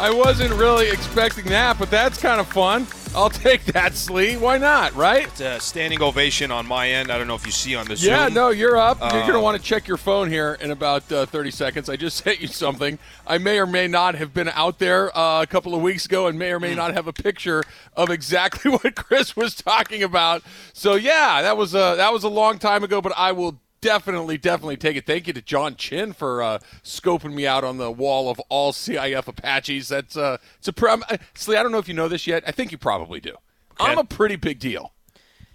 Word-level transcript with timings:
I 0.00 0.10
wasn't 0.14 0.54
really 0.54 0.88
expecting 0.90 1.46
that, 1.46 1.76
but 1.76 1.90
that's 1.90 2.18
kind 2.22 2.40
of 2.40 2.46
fun. 2.46 2.86
I'll 3.16 3.30
take 3.48 3.64
that, 3.66 3.94
Slee. 3.96 4.36
Why 4.36 4.56
not, 4.56 4.94
right? 4.94 5.26
It's 5.26 5.40
a 5.40 5.58
standing 5.58 6.00
ovation 6.02 6.52
on 6.52 6.68
my 6.68 6.88
end. 6.88 7.10
I 7.10 7.18
don't 7.18 7.26
know 7.26 7.34
if 7.34 7.44
you 7.44 7.50
see 7.50 7.74
on 7.74 7.86
the 7.86 7.94
Yeah, 7.96 8.26
Zoom. 8.26 8.34
no, 8.34 8.50
you're 8.50 8.76
up. 8.76 9.00
you're 9.00 9.10
going 9.10 9.26
to 9.32 9.36
Um, 9.38 9.42
want 9.42 9.56
to 9.60 9.62
check 9.62 9.88
your 9.88 9.96
phone 9.96 10.30
here 10.30 10.56
in 10.60 10.70
about 10.70 11.10
uh, 11.10 11.26
30 11.26 11.50
seconds. 11.50 11.88
I 11.88 11.96
just 11.96 12.16
sent 12.24 12.40
you 12.40 12.46
something. 12.46 13.00
I 13.26 13.38
may 13.38 13.58
or 13.58 13.66
may 13.66 13.88
not 13.88 14.14
have 14.14 14.32
been 14.32 14.50
out 14.50 14.78
there 14.78 15.16
uh, 15.18 15.42
a 15.42 15.46
couple 15.48 15.74
of 15.74 15.82
weeks 15.82 16.06
ago 16.06 16.28
and 16.28 16.38
may 16.38 16.52
or 16.52 16.60
may 16.60 16.76
not 16.76 16.94
have 16.94 17.08
a 17.08 17.12
picture 17.12 17.64
of 17.96 18.08
exactly 18.08 18.70
what 18.76 18.94
Chris 18.94 19.34
was 19.34 19.56
talking 19.56 20.04
about. 20.04 20.44
So 20.72 20.94
yeah, 20.94 21.42
that 21.42 21.56
was 21.56 21.74
a 21.74 21.94
that 21.96 22.12
was 22.12 22.22
a 22.22 22.28
long 22.28 22.58
time 22.60 22.84
ago, 22.84 23.00
but 23.00 23.12
I 23.16 23.32
will 23.32 23.58
definitely 23.80 24.38
definitely 24.38 24.76
take 24.76 24.96
it. 24.96 25.06
Thank 25.06 25.26
you 25.26 25.32
to 25.32 25.42
John 25.42 25.76
Chin 25.76 26.12
for 26.12 26.42
uh, 26.42 26.58
scoping 26.82 27.32
me 27.34 27.46
out 27.46 27.64
on 27.64 27.76
the 27.78 27.90
wall 27.90 28.30
of 28.30 28.38
all 28.48 28.72
CIF 28.72 29.26
Apaches. 29.28 29.88
That's 29.88 30.16
uh, 30.16 30.38
it's 30.58 30.68
a 30.68 30.72
pr- 30.72 30.88
I'm- 30.88 31.04
uh, 31.10 31.16
Slee. 31.34 31.56
I 31.56 31.62
don't 31.62 31.72
know 31.72 31.78
if 31.78 31.88
you 31.88 31.94
know 31.94 32.08
this 32.08 32.26
yet. 32.26 32.42
I 32.46 32.50
think 32.52 32.72
you 32.72 32.78
probably 32.78 33.20
do. 33.20 33.34
Okay. 33.80 33.92
I'm 33.92 33.98
a 33.98 34.04
pretty 34.04 34.36
big 34.36 34.58
deal. 34.58 34.92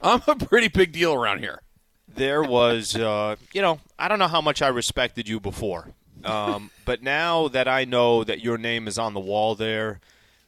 I'm 0.01 0.21
a 0.27 0.35
pretty 0.35 0.67
big 0.67 0.91
deal 0.91 1.13
around 1.13 1.39
here. 1.39 1.61
there 2.13 2.43
was, 2.43 2.95
uh, 2.95 3.35
you 3.53 3.61
know, 3.61 3.79
I 3.97 4.07
don't 4.07 4.19
know 4.19 4.27
how 4.27 4.41
much 4.41 4.61
I 4.61 4.67
respected 4.67 5.27
you 5.27 5.39
before, 5.39 5.89
um, 6.25 6.69
but 6.85 7.01
now 7.01 7.47
that 7.49 7.67
I 7.67 7.85
know 7.85 8.23
that 8.23 8.39
your 8.41 8.57
name 8.57 8.87
is 8.87 8.97
on 8.99 9.13
the 9.13 9.19
wall 9.19 9.55
there, 9.55 9.99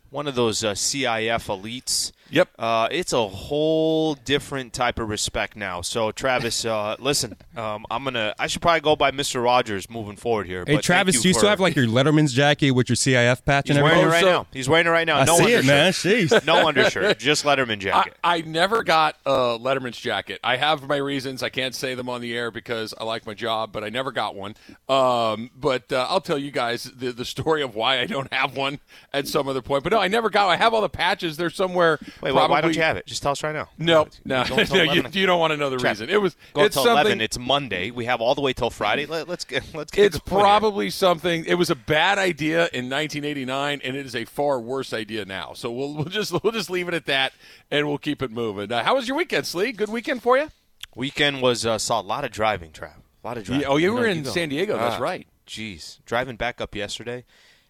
one 0.09 0.27
of 0.27 0.35
those 0.35 0.63
uh, 0.63 0.71
CIF 0.73 1.47
elites. 1.47 2.11
Yep. 2.31 2.49
Uh, 2.57 2.87
it's 2.91 3.13
a 3.13 3.27
whole 3.27 4.15
different 4.15 4.73
type 4.73 4.99
of 4.99 5.09
respect 5.09 5.55
now. 5.55 5.81
So, 5.81 6.11
Travis, 6.11 6.65
uh, 6.65 6.95
listen, 6.99 7.35
um, 7.55 7.85
I'm 7.91 8.03
gonna. 8.03 8.33
I 8.39 8.47
should 8.47 8.61
probably 8.61 8.81
go 8.81 8.95
by 8.95 9.11
Mr. 9.11 9.43
Rogers 9.43 9.89
moving 9.89 10.15
forward 10.15 10.47
here. 10.47 10.63
Hey, 10.65 10.75
but 10.75 10.83
Travis, 10.83 11.15
you 11.15 11.21
do 11.21 11.27
you 11.29 11.33
for- 11.33 11.39
still 11.39 11.49
have 11.49 11.59
like 11.59 11.75
your 11.75 11.85
Letterman's 11.85 12.33
jacket 12.33 12.71
with 12.71 12.89
your 12.89 12.95
CIF 12.95 13.45
patch 13.45 13.67
He's 13.67 13.77
and 13.77 13.83
wearing 13.83 13.99
everything? 14.01 14.23
it 14.23 14.25
right 14.25 14.33
So- 14.33 14.41
now. 14.41 14.47
He's 14.51 14.67
wearing 14.67 14.87
it 14.87 14.89
right 14.89 15.05
now. 15.05 15.17
I 15.19 15.25
no 15.25 15.37
see 15.37 15.55
undershirt. 15.55 15.63
it, 15.63 15.67
man. 15.67 15.91
Jeez. 15.93 16.45
No 16.45 16.67
undershirt. 16.67 17.19
Just 17.19 17.45
Letterman 17.45 17.73
I, 17.73 17.75
jacket. 17.75 18.13
I 18.23 18.41
never 18.41 18.83
got 18.83 19.15
a 19.25 19.31
Letterman's 19.59 19.97
jacket. 19.97 20.39
I 20.43 20.57
have 20.57 20.87
my 20.87 20.97
reasons. 20.97 21.43
I 21.43 21.49
can't 21.49 21.75
say 21.75 21.93
them 21.95 22.09
on 22.09 22.21
the 22.21 22.35
air 22.35 22.49
because 22.51 22.93
I 22.99 23.03
like 23.03 23.25
my 23.25 23.33
job, 23.33 23.71
but 23.71 23.83
I 23.83 23.89
never 23.89 24.11
got 24.11 24.35
one. 24.35 24.55
Um, 24.89 25.51
but 25.55 25.91
uh, 25.91 26.07
I'll 26.09 26.21
tell 26.21 26.37
you 26.37 26.51
guys 26.51 26.83
the, 26.83 27.11
the 27.11 27.25
story 27.25 27.61
of 27.61 27.75
why 27.75 27.99
I 27.99 28.05
don't 28.05 28.31
have 28.33 28.55
one 28.57 28.79
at 29.13 29.27
some 29.27 29.47
other 29.47 29.61
point. 29.61 29.83
But 29.83 29.91
no, 29.93 29.99
I 29.99 30.07
never 30.07 30.29
got. 30.29 30.49
I 30.49 30.55
have 30.57 30.73
all 30.73 30.81
the 30.81 30.89
patches. 30.89 31.37
They're 31.37 31.49
somewhere. 31.49 31.99
Wait, 32.21 32.31
why- 32.31 32.39
probably, 32.39 32.53
why 32.53 32.61
don't 32.61 32.75
you 32.75 32.81
have 32.81 32.97
it? 32.97 33.05
Just 33.05 33.21
tell 33.23 33.31
us 33.33 33.43
right 33.43 33.53
now. 33.53 33.69
No, 33.77 34.07
no, 34.23 34.43
no 34.71 34.81
you, 34.81 35.03
you 35.11 35.25
don't 35.25 35.39
want 35.39 35.51
to 35.51 35.57
know 35.57 35.69
the 35.69 35.77
reason. 35.77 36.09
It 36.09 36.21
was. 36.21 36.35
Go 36.53 36.63
it's 36.63 36.75
until 36.75 36.83
something. 36.83 37.05
eleven. 37.05 37.21
It's 37.21 37.37
Monday. 37.37 37.91
We 37.91 38.05
have 38.05 38.21
all 38.21 38.35
the 38.35 38.41
way 38.41 38.53
till 38.53 38.69
Friday. 38.69 39.05
Let, 39.05 39.29
us 39.29 39.43
get 39.43 39.63
let's 39.73 39.91
get. 39.91 40.05
It's 40.05 40.19
going 40.19 40.35
here. 40.37 40.43
probably 40.45 40.89
something. 40.89 41.45
It 41.45 41.55
was 41.55 41.69
a 41.69 41.75
bad 41.75 42.17
idea 42.17 42.69
in 42.73 42.89
1989, 42.89 43.81
and 43.83 43.95
it 43.95 44.05
is 44.05 44.15
a 44.15 44.25
far 44.25 44.59
worse 44.59 44.93
idea 44.93 45.25
now. 45.25 45.53
So 45.53 45.71
we'll, 45.71 45.93
we'll 45.93 46.05
just 46.05 46.31
we'll 46.43 46.53
just 46.53 46.69
leave 46.69 46.87
it 46.87 46.93
at 46.93 47.05
that, 47.05 47.33
and 47.69 47.87
we'll 47.87 47.97
keep 47.97 48.21
it 48.21 48.31
moving. 48.31 48.71
Uh, 48.71 48.83
how 48.83 48.95
was 48.95 49.07
your 49.07 49.17
weekend, 49.17 49.45
Slee? 49.45 49.71
Good 49.71 49.89
weekend 49.89 50.21
for 50.23 50.37
you? 50.37 50.49
weekend 50.95 51.41
was 51.41 51.65
uh, 51.65 51.77
saw 51.77 51.99
a 51.99 52.03
lot 52.03 52.23
of 52.25 52.31
driving. 52.31 52.71
Trav, 52.71 52.93
a 53.23 53.27
lot 53.27 53.37
of 53.37 53.43
driving. 53.43 53.61
Yeah, 53.63 53.67
oh, 53.67 53.77
you 53.77 53.87
know, 53.87 53.95
were 53.95 54.07
in 54.07 54.23
go. 54.23 54.29
San 54.29 54.49
Diego. 54.49 54.77
That's 54.77 54.95
Ah, 54.95 55.03
right. 55.03 55.27
Jeez, 55.47 55.99
driving 56.05 56.37
back 56.37 56.59
up 56.59 56.73
yesterday. 56.75 57.23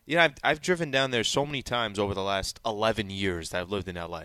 You 0.05 0.17
know, 0.17 0.21
I've, 0.23 0.33
I've 0.43 0.61
driven 0.61 0.91
down 0.91 1.11
there 1.11 1.23
so 1.23 1.45
many 1.45 1.61
times 1.61 1.97
over 1.97 2.13
the 2.13 2.23
last 2.23 2.59
11 2.65 3.09
years 3.09 3.49
that 3.49 3.61
I've 3.61 3.71
lived 3.71 3.87
in 3.87 3.95
LA 3.95 4.23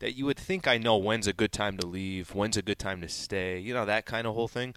that 0.00 0.16
you 0.16 0.24
would 0.26 0.36
think 0.38 0.66
I 0.66 0.78
know 0.78 0.96
when's 0.96 1.26
a 1.28 1.32
good 1.32 1.52
time 1.52 1.78
to 1.78 1.86
leave, 1.86 2.34
when's 2.34 2.56
a 2.56 2.62
good 2.62 2.78
time 2.78 3.00
to 3.02 3.08
stay, 3.08 3.58
you 3.60 3.72
know, 3.72 3.84
that 3.86 4.04
kind 4.04 4.26
of 4.26 4.34
whole 4.34 4.48
thing. 4.48 4.74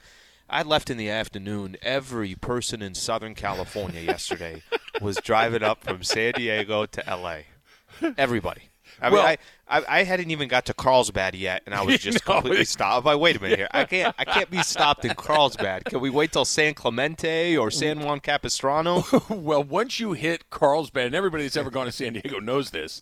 I 0.47 0.61
left 0.61 0.91
in 0.91 0.97
the 0.97 1.09
afternoon. 1.09 1.75
Every 1.81 2.35
person 2.35 2.83
in 2.83 2.93
Southern 2.93 3.33
California 3.33 4.01
yesterday 4.03 4.61
was 5.01 5.17
driving 5.17 5.63
up 5.63 5.83
from 5.83 6.03
San 6.03 6.33
Diego 6.33 6.85
to 6.85 7.03
LA. 7.07 7.37
Everybody. 8.17 8.69
I 9.01 9.09
mean, 9.09 9.13
Well- 9.13 9.25
I, 9.25 9.37
I 9.67 9.83
I 9.87 10.03
hadn't 10.03 10.31
even 10.31 10.47
got 10.47 10.65
to 10.65 10.73
Carlsbad 10.73 11.35
yet, 11.35 11.63
and 11.65 11.73
I 11.75 11.81
was 11.83 11.99
just 12.01 12.27
No. 12.27 12.33
completely 12.35 12.65
stopped. 12.65 13.05
I'm 13.05 13.13
like, 13.13 13.21
wait 13.21 13.37
a 13.37 13.41
minute 13.41 13.59
here. 13.59 13.67
I 13.71 13.83
can't 13.85 14.15
I 14.17 14.25
can't 14.25 14.49
be 14.49 14.61
stopped 14.63 15.05
in 15.05 15.13
Carlsbad. 15.15 15.85
Can 15.85 15.99
we 15.99 16.09
wait 16.09 16.31
till 16.31 16.45
San 16.45 16.73
Clemente 16.73 17.57
or 17.57 17.71
San 17.71 17.99
Juan 17.99 18.19
Capistrano? 18.19 19.03
well, 19.29 19.63
once 19.63 19.99
you 19.99 20.13
hit 20.13 20.49
Carlsbad, 20.49 21.07
and 21.07 21.15
everybody 21.15 21.43
that's 21.43 21.57
ever 21.57 21.69
gone 21.69 21.85
to 21.85 21.91
San 21.91 22.13
Diego 22.13 22.39
knows 22.39 22.71
this. 22.71 23.01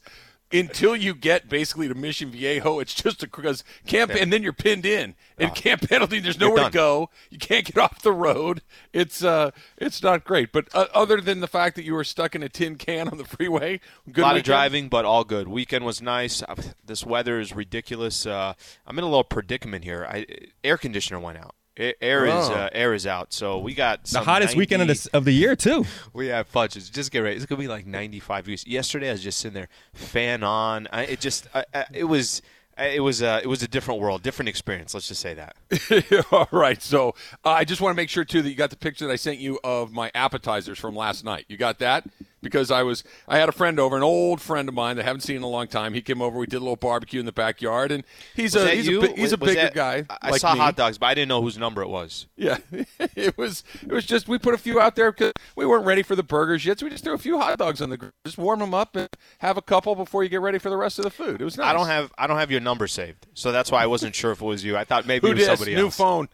Until 0.53 0.95
you 0.95 1.15
get 1.15 1.49
basically 1.49 1.87
to 1.87 1.95
Mission 1.95 2.29
Viejo, 2.29 2.79
it's 2.79 2.93
just 2.93 3.23
a 3.23 3.27
because 3.27 3.63
camp, 3.87 4.11
and 4.11 4.31
then 4.31 4.43
you're 4.43 4.53
pinned 4.53 4.85
in. 4.85 5.15
In 5.37 5.49
Camp 5.49 5.89
Pendleton, 5.89 6.21
there's 6.23 6.39
nowhere 6.39 6.65
to 6.65 6.69
go. 6.69 7.09
You 7.29 7.39
can't 7.39 7.65
get 7.65 7.77
off 7.79 8.01
the 8.01 8.13
road. 8.13 8.61
It's 8.93 9.23
uh, 9.23 9.51
it's 9.77 10.03
not 10.03 10.23
great. 10.23 10.51
But 10.51 10.67
uh, 10.73 10.87
other 10.93 11.19
than 11.19 11.39
the 11.39 11.47
fact 11.47 11.75
that 11.75 11.83
you 11.83 11.93
were 11.93 12.03
stuck 12.03 12.35
in 12.35 12.43
a 12.43 12.49
tin 12.49 12.75
can 12.75 13.07
on 13.07 13.17
the 13.17 13.25
freeway, 13.35 13.79
good 14.11 14.21
a 14.21 14.27
lot 14.27 14.37
of 14.37 14.43
driving, 14.43 14.89
but 14.89 15.05
all 15.05 15.23
good. 15.23 15.47
Weekend 15.47 15.85
was 15.85 16.01
nice. 16.01 16.43
Uh, 16.43 16.55
This 16.85 17.05
weather 17.05 17.39
is 17.39 17.53
ridiculous. 17.53 18.25
Uh, 18.25 18.53
I'm 18.85 18.97
in 18.97 19.03
a 19.03 19.07
little 19.07 19.23
predicament 19.23 19.83
here. 19.83 20.05
I, 20.09 20.25
air 20.63 20.77
conditioner 20.77 21.19
went 21.19 21.39
out. 21.39 21.55
A- 21.79 22.03
Air 22.03 22.25
is 22.25 22.34
Oh. 22.34 22.53
uh, 22.53 22.69
air 22.72 22.94
is 22.94 23.07
out, 23.07 23.34
so 23.34 23.57
we 23.59 23.73
got 23.73 24.03
The 24.03 24.19
hottest 24.22 24.56
90 24.56 24.57
weekend 24.59 24.81
of 24.84 24.88
the, 24.89 25.09
of 25.13 25.25
the 25.25 25.31
year, 25.31 25.56
too. 25.56 25.85
We 26.13 26.28
have 26.28 26.47
fudges. 26.47 26.89
Just 26.91 27.11
get 27.11 27.19
ready. 27.19 27.35
It's 27.35 27.45
gonna 27.47 27.59
be 27.59 27.67
like 27.67 27.85
95 27.88 28.44
degrees. 28.45 28.67
Yesterday, 28.67 29.09
I 29.09 29.13
was 29.13 29.23
just 29.23 29.39
sitting 29.39 29.56
there, 29.56 29.69
fan 29.94 30.44
on. 30.44 30.88
I, 30.91 31.03
it 31.03 31.19
just, 31.19 31.47
I, 31.56 31.66
I, 31.73 31.85
it 31.94 32.03
was, 32.03 32.41
it 32.78 33.01
was, 33.01 33.22
uh, 33.23 33.39
it 33.44 33.47
was 33.47 33.63
a 33.63 33.67
different 33.67 34.00
world, 34.01 34.22
different 34.23 34.50
experience. 34.50 34.94
Let's 34.94 35.07
just 35.07 35.22
say 35.22 35.33
that. 35.35 36.25
All 36.31 36.47
right. 36.51 36.81
So 36.81 37.16
uh, 37.44 37.50
I 37.50 37.63
just 37.66 37.81
want 37.81 37.94
to 37.94 37.95
make 37.95 38.09
sure 38.09 38.23
too 38.25 38.41
that 38.44 38.50
you 38.50 38.56
got 38.56 38.69
the 38.69 38.75
picture 38.78 39.06
that 39.07 39.13
I 39.13 39.16
sent 39.16 39.39
you 39.39 39.59
of 39.63 39.91
my 39.91 40.12
appetizers 40.16 40.78
from 40.79 40.95
last 40.95 41.23
night. 41.25 41.45
You 41.47 41.57
got 41.57 41.79
that? 41.79 42.06
Because 42.43 42.69
I 42.69 42.83
was, 42.83 43.03
I 43.27 43.39
had 43.39 43.49
a 43.49 43.51
friend 43.51 43.79
over, 43.79 43.97
an 43.97 44.03
old 44.03 44.41
friend 44.41 44.69
of 44.69 44.75
mine 44.75 44.97
that 44.97 45.03
I 45.03 45.05
haven't 45.05 45.21
seen 45.21 45.37
in 45.37 45.41
a 45.43 45.47
long 45.47 45.67
time. 45.67 45.93
He 45.95 46.01
came 46.01 46.21
over. 46.21 46.37
We 46.37 46.45
did 46.45 46.57
a 46.57 46.59
little 46.59 46.75
barbecue 46.75 47.19
in 47.19 47.25
the 47.25 47.31
backyard, 47.31 47.91
and 47.91 48.03
he's 48.35 48.53
Was 48.53 48.63
a 48.65 48.69
he's 48.75 48.87
a 48.89 49.07
he's 49.13 49.31
a 49.31 49.37
bigger 49.37 49.53
that- 49.55 49.73
guy. 49.73 50.05
I 50.21 50.29
like 50.29 50.41
saw 50.41 50.53
me. 50.53 50.59
hot 50.59 50.75
dogs, 50.75 50.97
but 50.99 51.07
I 51.07 51.13
didn't 51.15 51.29
know 51.29 51.41
whose 51.41 51.57
number 51.57 51.81
it 51.81 51.87
was. 51.89 52.27
Yeah, 52.35 52.57
it 53.15 53.37
was 53.37 53.63
it 53.81 53.91
was 53.91 54.05
just 54.05 54.27
we 54.27 54.37
put 54.37 54.53
a 54.53 54.57
few 54.57 54.79
out 54.79 54.95
there 54.95 55.11
because 55.11 55.31
we 55.55 55.65
weren't 55.65 55.85
ready 55.85 56.03
for 56.03 56.15
the 56.15 56.23
burgers 56.23 56.65
yet, 56.65 56.79
so 56.79 56.85
we 56.85 56.89
just 56.91 57.03
threw 57.03 57.13
a 57.13 57.17
few 57.17 57.39
hot 57.39 57.57
dogs 57.57 57.81
on 57.81 57.89
the 57.89 57.97
grill, 57.97 58.11
just 58.25 58.37
warm 58.37 58.59
them 58.59 58.73
up 58.73 58.95
and 58.95 59.07
have 59.39 59.57
a 59.57 59.61
couple 59.61 59.95
before 59.95 60.23
you 60.23 60.29
get 60.29 60.41
ready 60.41 60.59
for 60.59 60.69
the 60.69 60.77
rest 60.77 60.99
of 60.99 61.03
the 61.05 61.11
food. 61.11 61.41
It 61.41 61.45
was 61.45 61.57
nice. 61.57 61.67
I 61.67 61.73
don't 61.73 61.87
have, 61.87 62.11
I 62.17 62.27
don't 62.27 62.37
have 62.37 62.51
your 62.51 62.59
number 62.61 62.87
saved, 62.87 63.25
so 63.33 63.51
that's 63.51 63.71
why 63.71 63.81
I 63.81 63.87
wasn't 63.87 64.13
sure 64.15 64.31
if 64.31 64.41
it 64.41 64.45
was 64.45 64.63
you. 64.63 64.75
I 64.75 64.83
thought 64.83 65.05
maybe 65.07 65.27
who 65.27 65.31
it 65.33 65.37
was 65.37 65.47
dis 65.47 65.57
somebody 65.59 65.75
new 65.75 65.85
else. 65.85 65.95
phone. 65.97 66.27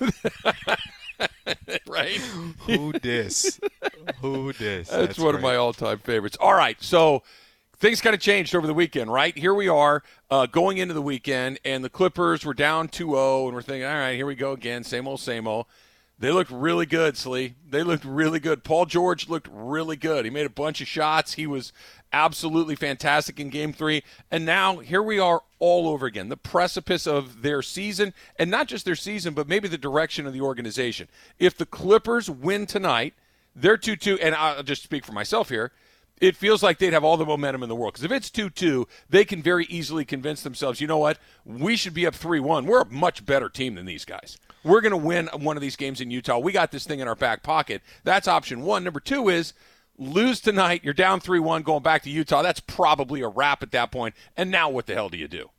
right. 1.88 2.16
Who 2.66 2.92
dis? 2.92 3.60
Who 4.20 4.52
dis? 4.52 4.88
That's, 4.88 5.18
one 5.18 5.34
of 5.34 5.40
my 5.40 5.56
all-time 5.56 5.98
favorites. 5.98 6.36
All 6.40 6.54
right, 6.54 6.76
so 6.82 7.22
things 7.76 8.00
kind 8.00 8.14
of 8.14 8.20
changed 8.20 8.54
over 8.54 8.66
the 8.66 8.74
weekend, 8.74 9.12
right? 9.12 9.36
Here 9.36 9.54
we 9.54 9.68
are 9.68 10.02
uh, 10.30 10.46
going 10.46 10.78
into 10.78 10.94
the 10.94 11.02
weekend, 11.02 11.58
and 11.64 11.84
the 11.84 11.90
Clippers 11.90 12.44
were 12.44 12.54
down 12.54 12.88
2-0, 12.88 13.46
and 13.46 13.54
we're 13.54 13.62
thinking, 13.62 13.84
all 13.84 13.94
right, 13.94 14.14
here 14.14 14.26
we 14.26 14.34
go 14.34 14.52
again, 14.52 14.84
same 14.84 15.08
old, 15.08 15.20
same 15.20 15.46
old. 15.46 15.66
They 16.22 16.30
looked 16.30 16.52
really 16.52 16.86
good, 16.86 17.16
Slee. 17.16 17.56
They 17.68 17.82
looked 17.82 18.04
really 18.04 18.38
good. 18.38 18.62
Paul 18.62 18.86
George 18.86 19.28
looked 19.28 19.48
really 19.50 19.96
good. 19.96 20.24
He 20.24 20.30
made 20.30 20.46
a 20.46 20.50
bunch 20.50 20.80
of 20.80 20.86
shots. 20.86 21.32
He 21.32 21.48
was 21.48 21.72
absolutely 22.12 22.76
fantastic 22.76 23.40
in 23.40 23.50
game 23.50 23.72
three. 23.72 24.04
And 24.30 24.46
now 24.46 24.76
here 24.78 25.02
we 25.02 25.18
are 25.18 25.42
all 25.58 25.88
over 25.88 26.06
again, 26.06 26.28
the 26.28 26.36
precipice 26.36 27.08
of 27.08 27.42
their 27.42 27.60
season, 27.60 28.14
and 28.38 28.52
not 28.52 28.68
just 28.68 28.84
their 28.84 28.94
season, 28.94 29.34
but 29.34 29.48
maybe 29.48 29.66
the 29.66 29.76
direction 29.76 30.24
of 30.24 30.32
the 30.32 30.40
organization. 30.40 31.08
If 31.40 31.56
the 31.56 31.66
Clippers 31.66 32.30
win 32.30 32.66
tonight, 32.66 33.14
they're 33.56 33.76
2 33.76 33.96
2, 33.96 34.20
and 34.20 34.36
I'll 34.36 34.62
just 34.62 34.84
speak 34.84 35.04
for 35.04 35.10
myself 35.10 35.48
here. 35.48 35.72
It 36.20 36.36
feels 36.36 36.62
like 36.62 36.78
they'd 36.78 36.92
have 36.92 37.02
all 37.02 37.16
the 37.16 37.26
momentum 37.26 37.64
in 37.64 37.68
the 37.68 37.74
world. 37.74 37.94
Because 37.94 38.04
if 38.04 38.12
it's 38.12 38.30
2 38.30 38.48
2, 38.48 38.86
they 39.10 39.24
can 39.24 39.42
very 39.42 39.64
easily 39.64 40.04
convince 40.04 40.44
themselves, 40.44 40.80
you 40.80 40.86
know 40.86 40.98
what? 40.98 41.18
We 41.44 41.74
should 41.74 41.94
be 41.94 42.06
up 42.06 42.14
3 42.14 42.38
1. 42.38 42.64
We're 42.64 42.82
a 42.82 42.86
much 42.86 43.26
better 43.26 43.48
team 43.48 43.74
than 43.74 43.86
these 43.86 44.04
guys. 44.04 44.38
We're 44.64 44.80
going 44.80 44.92
to 44.92 44.96
win 44.96 45.28
one 45.38 45.56
of 45.56 45.60
these 45.60 45.76
games 45.76 46.00
in 46.00 46.10
Utah. 46.10 46.38
We 46.38 46.52
got 46.52 46.70
this 46.70 46.86
thing 46.86 47.00
in 47.00 47.08
our 47.08 47.14
back 47.14 47.42
pocket. 47.42 47.82
That's 48.04 48.28
option 48.28 48.62
one. 48.62 48.84
Number 48.84 49.00
two 49.00 49.28
is 49.28 49.54
lose 49.98 50.40
tonight. 50.40 50.82
You're 50.84 50.94
down 50.94 51.20
3 51.20 51.38
1 51.40 51.62
going 51.62 51.82
back 51.82 52.02
to 52.02 52.10
Utah. 52.10 52.42
That's 52.42 52.60
probably 52.60 53.20
a 53.20 53.28
wrap 53.28 53.62
at 53.62 53.72
that 53.72 53.90
point. 53.90 54.14
And 54.36 54.50
now 54.50 54.68
what 54.70 54.86
the 54.86 54.94
hell 54.94 55.08
do 55.08 55.18
you 55.18 55.28
do? 55.28 55.50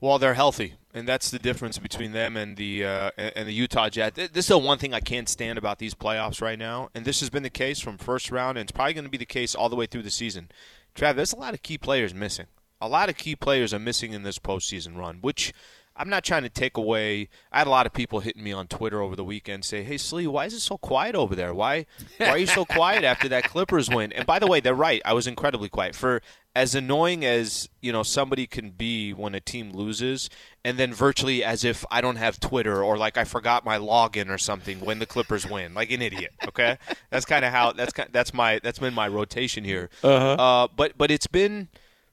Well, 0.00 0.20
they're 0.20 0.34
healthy, 0.34 0.74
and 0.94 1.08
that's 1.08 1.28
the 1.28 1.40
difference 1.40 1.78
between 1.78 2.12
them 2.12 2.36
and 2.36 2.56
the 2.56 2.84
uh, 2.84 3.10
and 3.16 3.48
the 3.48 3.52
Utah 3.52 3.88
Jazz. 3.88 4.12
This 4.14 4.30
is 4.32 4.46
the 4.46 4.56
one 4.58 4.78
thing 4.78 4.94
I 4.94 5.00
can't 5.00 5.28
stand 5.28 5.58
about 5.58 5.80
these 5.80 5.92
playoffs 5.92 6.40
right 6.40 6.58
now, 6.58 6.88
and 6.94 7.04
this 7.04 7.18
has 7.18 7.30
been 7.30 7.42
the 7.42 7.50
case 7.50 7.80
from 7.80 7.98
first 7.98 8.30
round, 8.30 8.58
and 8.58 8.68
it's 8.68 8.74
probably 8.74 8.94
going 8.94 9.06
to 9.06 9.10
be 9.10 9.18
the 9.18 9.26
case 9.26 9.56
all 9.56 9.68
the 9.68 9.74
way 9.74 9.86
through 9.86 10.04
the 10.04 10.10
season. 10.12 10.50
Trav, 10.94 11.16
there's 11.16 11.32
a 11.32 11.38
lot 11.38 11.52
of 11.52 11.62
key 11.62 11.78
players 11.78 12.14
missing. 12.14 12.46
A 12.80 12.88
lot 12.88 13.08
of 13.08 13.16
key 13.16 13.34
players 13.34 13.74
are 13.74 13.80
missing 13.80 14.12
in 14.12 14.22
this 14.22 14.38
postseason 14.38 14.96
run, 14.96 15.18
which 15.20 15.52
I'm 15.98 16.08
not 16.08 16.24
trying 16.24 16.44
to 16.44 16.48
take 16.48 16.76
away. 16.76 17.28
I 17.50 17.58
had 17.58 17.66
a 17.66 17.70
lot 17.70 17.86
of 17.86 17.92
people 17.92 18.20
hitting 18.20 18.42
me 18.42 18.52
on 18.52 18.68
Twitter 18.68 19.02
over 19.02 19.16
the 19.16 19.24
weekend 19.24 19.64
say, 19.64 19.82
"Hey, 19.82 19.98
Slee, 19.98 20.26
why 20.26 20.46
is 20.46 20.54
it 20.54 20.60
so 20.60 20.78
quiet 20.78 21.14
over 21.14 21.34
there? 21.34 21.52
Why, 21.52 21.86
why 22.18 22.28
are 22.28 22.38
you 22.38 22.46
so 22.46 22.64
quiet 22.64 23.04
after 23.04 23.28
that 23.28 23.44
Clippers 23.44 23.90
win?" 23.90 24.12
And 24.12 24.24
by 24.24 24.38
the 24.38 24.46
way, 24.46 24.60
they're 24.60 24.74
right. 24.74 25.02
I 25.04 25.12
was 25.12 25.26
incredibly 25.26 25.68
quiet. 25.68 25.94
For 25.94 26.22
as 26.54 26.74
annoying 26.74 27.24
as 27.24 27.68
you 27.80 27.92
know 27.92 28.02
somebody 28.02 28.46
can 28.46 28.70
be 28.70 29.12
when 29.12 29.34
a 29.34 29.40
team 29.40 29.72
loses, 29.72 30.30
and 30.64 30.78
then 30.78 30.94
virtually 30.94 31.42
as 31.44 31.64
if 31.64 31.84
I 31.90 32.00
don't 32.00 32.16
have 32.16 32.40
Twitter 32.40 32.82
or 32.82 32.96
like 32.96 33.16
I 33.16 33.24
forgot 33.24 33.64
my 33.64 33.78
login 33.78 34.28
or 34.28 34.38
something 34.38 34.80
when 34.80 34.98
the 34.98 35.06
Clippers 35.06 35.48
win, 35.48 35.74
like 35.74 35.90
an 35.90 36.02
idiot. 36.02 36.32
Okay, 36.46 36.78
that's 37.10 37.24
kind 37.24 37.44
of 37.44 37.52
how 37.52 37.72
that's 37.72 37.92
kind 37.92 38.08
that's 38.12 38.32
my 38.32 38.60
that's 38.62 38.78
been 38.78 38.94
my 38.94 39.08
rotation 39.08 39.64
here. 39.64 39.90
Uh-huh. 40.02 40.32
Uh, 40.32 40.68
but 40.74 40.96
but 40.96 41.10
it's 41.10 41.26
been. 41.26 41.68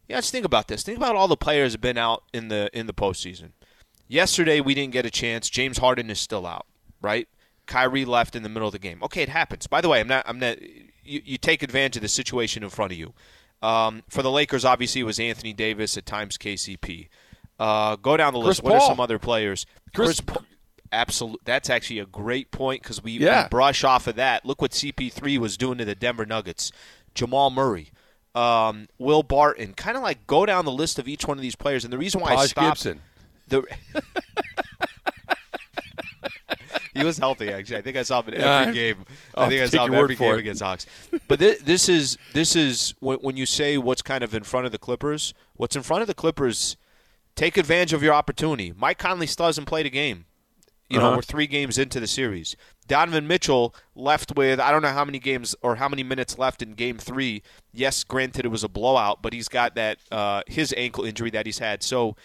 Yeah, 0.08 0.18
just 0.18 0.32
think 0.32 0.46
about 0.46 0.68
this. 0.68 0.84
Think 0.84 0.98
about 0.98 1.16
all 1.16 1.28
the 1.28 1.36
players 1.36 1.72
have 1.72 1.82
been 1.82 1.98
out 1.98 2.22
in 2.32 2.50
the 2.50 2.70
in 2.78 2.86
the 2.86 2.94
postseason. 2.94 3.54
Yesterday 4.08 4.60
we 4.62 4.74
didn't 4.76 4.94
get 4.94 5.06
a 5.06 5.12
chance. 5.12 5.50
James 5.50 5.78
Harden 5.80 6.10
is 6.10 6.20
still 6.20 6.46
out, 6.46 6.66
right? 7.02 7.28
Kyrie 7.66 8.06
left 8.06 8.36
in 8.36 8.44
the 8.44 8.50
middle 8.50 8.68
of 8.68 8.72
the 8.74 8.80
game. 8.80 9.02
Okay, 9.04 9.24
it 9.24 9.30
happens. 9.30 9.66
By 9.68 9.82
the 9.82 9.90
way, 9.90 10.00
I'm 10.00 10.08
not. 10.08 10.24
I'm 10.28 10.40
not. 10.40 10.62
You, 10.62 11.22
you 11.24 11.38
take 11.38 11.64
advantage 11.64 11.96
of 11.98 12.02
the 12.02 12.08
situation 12.08 12.64
in 12.64 12.70
front 12.70 12.92
of 12.92 12.98
you. 12.98 13.14
Um, 13.62 14.04
for 14.10 14.22
the 14.22 14.30
Lakers, 14.32 14.64
obviously, 14.66 15.02
it 15.02 15.06
was 15.06 15.20
Anthony 15.20 15.54
Davis 15.54 15.98
at 15.98 16.06
times 16.06 16.38
KCP. 16.38 17.08
Uh, 17.60 17.96
go 17.96 18.18
down 18.18 18.34
the 18.34 18.40
Chris 18.42 18.58
list. 18.62 18.64
What 18.64 18.74
are 18.76 18.82
some 18.82 19.00
other 19.00 19.18
players? 19.18 19.66
Chris- 19.96 20.22
Paul. 20.22 20.44
Absolutely. 20.92 21.40
That's 21.46 21.70
actually 21.70 22.00
a 22.00 22.06
great 22.06 22.52
point 22.52 22.82
because 22.84 23.04
we, 23.04 23.14
Yeah. 23.14 23.44
we 23.44 23.50
brush 23.50 23.84
off 23.84 24.08
of 24.08 24.16
that. 24.16 24.46
Look 24.46 24.62
what 24.62 24.72
CP3 24.72 25.38
was 25.40 25.58
doing 25.58 25.78
to 25.80 25.86
the 25.86 25.96
Denver 25.96 26.26
Nuggets. 26.26 26.72
Jamal 27.16 27.50
Murray, 27.50 27.92
um, 28.36 28.88
Will 28.98 29.24
Barton. 29.24 29.74
Kind 29.74 29.98
of 29.98 30.04
like 30.04 30.26
go 30.28 30.46
down 30.46 30.64
the 30.64 30.72
list 30.72 31.00
of 31.00 31.08
each 31.08 31.28
one 31.28 31.38
of 31.38 31.42
these 31.42 31.56
players. 31.56 31.84
And 31.84 31.92
the 31.92 31.98
reason 31.98 32.22
why 32.22 32.36
I 32.36 32.46
stopped 32.46 32.78
Gibson. 32.84 33.02
The 33.48 33.64
he 36.94 37.04
was 37.04 37.18
healthy 37.18 37.52
actually. 37.52 37.78
I 37.78 37.82
think 37.82 37.98
I 37.98 38.04
saw 38.04 38.22
him 38.22 38.30
in 38.34 38.42
every 38.42 38.46
Yeah, 38.46 38.72
game. 38.94 39.06
I 39.36 39.50
think 39.50 39.62
I 39.62 39.66
saw 39.68 39.86
him 39.86 39.94
every 39.96 40.16
game 40.16 40.34
it. 40.34 40.40
against 40.40 40.62
Hawks. 40.62 40.86
But 41.28 41.40
this, 41.40 41.62
this 41.62 41.90
is 41.90 42.18
this 42.34 42.56
is 42.56 42.94
when, 43.00 43.18
when 43.20 43.38
you 43.38 43.46
say 43.46 43.78
what's 43.78 44.02
kind 44.02 44.24
of 44.24 44.34
in 44.34 44.44
front 44.44 44.66
of 44.66 44.72
the 44.72 44.78
Clippers. 44.78 45.34
What's 45.56 45.76
in 45.76 45.82
front 45.84 46.02
of 46.02 46.08
the 46.08 46.14
Clippers? 46.14 46.78
Take 47.36 47.58
advantage 47.58 47.92
of 47.92 48.02
your 48.02 48.14
opportunity. 48.14 48.74
Mike 48.78 48.98
Conley 48.98 49.28
still 49.28 49.48
hasn't 49.48 49.68
played 49.68 49.86
a 49.86 49.90
game. 49.90 50.26
You 50.90 51.00
know, 51.00 51.08
Uh-huh. 51.08 51.16
we're 51.18 51.22
three 51.24 51.48
games 51.48 51.78
into 51.78 52.00
the 52.00 52.08
series. 52.08 52.56
Donovan 52.88 53.28
Mitchell 53.28 53.76
left 53.96 54.36
with 54.38 54.60
I 54.60 54.72
don't 54.72 54.84
know 54.84 54.94
how 54.94 55.04
many 55.04 55.20
games 55.20 55.54
or 55.62 55.76
how 55.76 55.90
many 55.90 56.04
minutes 56.04 56.38
left 56.38 56.62
in 56.62 56.76
Game 56.76 56.98
Three. 56.98 57.42
Yes, 57.74 58.04
granted 58.06 58.46
it 58.46 58.50
was 58.50 58.64
a 58.64 58.70
blowout, 58.70 59.22
but 59.22 59.34
he's 59.34 59.50
got 59.50 59.76
that 59.76 59.98
uh, 60.12 60.44
his 60.48 60.74
ankle 60.78 61.04
injury 61.04 61.32
that 61.32 61.46
he's 61.48 61.58
had. 61.60 61.82
So, 61.84 62.16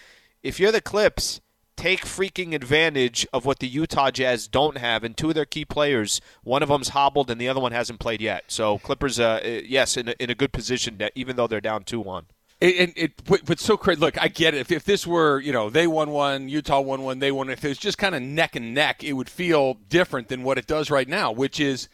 if 0.42 0.58
you're 0.60 0.72
the 0.72 0.80
Clips, 0.80 1.40
take 1.76 2.00
freaking 2.00 2.54
advantage 2.54 3.26
of 3.32 3.44
what 3.46 3.58
the 3.58 3.66
Utah 3.66 4.10
Jazz 4.10 4.48
don't 4.48 4.76
have, 4.76 5.02
and 5.02 5.16
two 5.16 5.30
of 5.30 5.34
their 5.34 5.46
key 5.46 5.64
players, 5.64 6.20
one 6.42 6.62
of 6.62 6.68
them's 6.68 6.90
hobbled 6.90 7.30
and 7.30 7.40
the 7.40 7.48
other 7.48 7.60
one 7.60 7.72
hasn't 7.72 8.00
played 8.00 8.20
yet. 8.20 8.44
So 8.48 8.78
Clippers, 8.78 9.18
uh, 9.18 9.40
uh, 9.42 9.48
yes, 9.64 9.96
in 9.96 10.08
a, 10.08 10.14
in 10.18 10.30
a 10.30 10.34
good 10.34 10.52
position, 10.52 11.00
even 11.14 11.36
though 11.36 11.46
they're 11.46 11.60
down 11.60 11.84
two 11.84 12.00
one. 12.00 12.26
It, 12.60 12.90
it, 12.96 13.14
it 13.28 13.44
but 13.46 13.58
so 13.58 13.78
crazy. 13.78 13.98
Look, 13.98 14.20
I 14.20 14.28
get 14.28 14.52
it. 14.52 14.58
If, 14.58 14.70
if 14.70 14.84
this 14.84 15.06
were, 15.06 15.40
you 15.40 15.50
know, 15.50 15.70
they 15.70 15.86
won 15.86 16.10
one, 16.10 16.50
Utah 16.50 16.80
won 16.80 17.00
one, 17.00 17.18
they 17.18 17.32
won. 17.32 17.48
If 17.48 17.64
it 17.64 17.68
was 17.68 17.78
just 17.78 17.96
kind 17.96 18.14
of 18.14 18.20
neck 18.20 18.54
and 18.54 18.74
neck, 18.74 19.02
it 19.02 19.14
would 19.14 19.30
feel 19.30 19.78
different 19.88 20.28
than 20.28 20.42
what 20.42 20.58
it 20.58 20.66
does 20.66 20.90
right 20.90 21.08
now, 21.08 21.32
which 21.32 21.58
is 21.58 21.88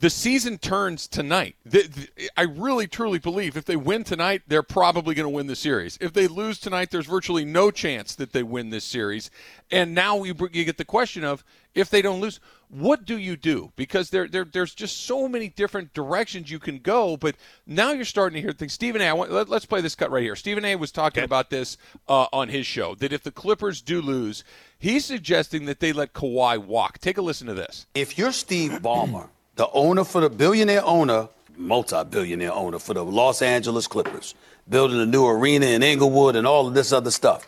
the 0.00 0.10
season 0.10 0.58
turns 0.58 1.08
tonight. 1.08 1.56
The, 1.64 1.88
the, 1.88 2.30
I 2.36 2.42
really 2.42 2.86
truly 2.86 3.18
believe 3.18 3.56
if 3.56 3.64
they 3.64 3.76
win 3.76 4.04
tonight, 4.04 4.42
they're 4.46 4.62
probably 4.62 5.14
going 5.14 5.24
to 5.24 5.30
win 5.30 5.46
the 5.46 5.56
series. 5.56 5.98
If 6.00 6.12
they 6.12 6.28
lose 6.28 6.58
tonight, 6.58 6.90
there's 6.90 7.06
virtually 7.06 7.44
no 7.44 7.70
chance 7.70 8.14
that 8.14 8.32
they 8.32 8.42
win 8.42 8.70
this 8.70 8.84
series. 8.84 9.30
And 9.70 9.94
now 9.94 10.22
you, 10.22 10.34
you 10.52 10.64
get 10.64 10.76
the 10.76 10.84
question 10.84 11.24
of 11.24 11.42
if 11.74 11.90
they 11.90 12.02
don't 12.02 12.20
lose, 12.20 12.38
what 12.68 13.06
do 13.06 13.18
you 13.18 13.36
do? 13.36 13.72
Because 13.76 14.10
there, 14.10 14.28
there, 14.28 14.44
there's 14.44 14.74
just 14.74 15.04
so 15.04 15.26
many 15.26 15.48
different 15.48 15.94
directions 15.94 16.50
you 16.50 16.58
can 16.58 16.78
go. 16.78 17.16
But 17.16 17.36
now 17.66 17.92
you're 17.92 18.04
starting 18.04 18.34
to 18.34 18.40
hear 18.40 18.52
things. 18.52 18.74
Stephen 18.74 19.00
A. 19.00 19.06
I 19.06 19.12
want, 19.12 19.32
let, 19.32 19.50
us 19.50 19.64
play 19.64 19.80
this 19.80 19.94
cut 19.94 20.10
right 20.10 20.22
here. 20.22 20.36
Stephen 20.36 20.64
A. 20.64 20.76
was 20.76 20.92
talking 20.92 21.24
about 21.24 21.50
this 21.50 21.76
uh, 22.08 22.26
on 22.32 22.48
his 22.48 22.66
show 22.66 22.94
that 22.96 23.12
if 23.12 23.22
the 23.22 23.32
Clippers 23.32 23.80
do 23.80 24.00
lose, 24.00 24.44
he's 24.78 25.04
suggesting 25.04 25.64
that 25.64 25.80
they 25.80 25.92
let 25.92 26.12
Kawhi 26.12 26.58
walk. 26.58 26.98
Take 26.98 27.18
a 27.18 27.22
listen 27.22 27.46
to 27.48 27.54
this. 27.54 27.86
If 27.94 28.18
you're 28.18 28.32
Steve 28.32 28.72
Ballmer, 28.82 29.30
the 29.58 29.68
owner 29.72 30.04
for 30.04 30.20
the 30.20 30.30
billionaire 30.30 30.84
owner, 30.84 31.28
multi-billionaire 31.56 32.52
owner 32.52 32.78
for 32.78 32.94
the 32.94 33.04
Los 33.04 33.42
Angeles 33.42 33.88
Clippers, 33.88 34.36
building 34.70 35.00
a 35.00 35.04
new 35.04 35.26
arena 35.26 35.66
in 35.66 35.82
Inglewood 35.82 36.36
and 36.36 36.46
all 36.46 36.68
of 36.68 36.74
this 36.74 36.92
other 36.92 37.10
stuff. 37.10 37.44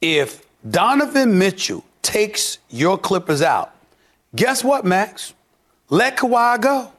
If 0.00 0.44
Donovan 0.68 1.38
Mitchell 1.38 1.84
takes 2.02 2.58
your 2.68 2.98
Clippers 2.98 3.42
out, 3.42 3.72
guess 4.34 4.64
what, 4.64 4.84
Max? 4.84 5.34
Let 5.88 6.16
Kawhi 6.16 6.60
go. 6.60 6.90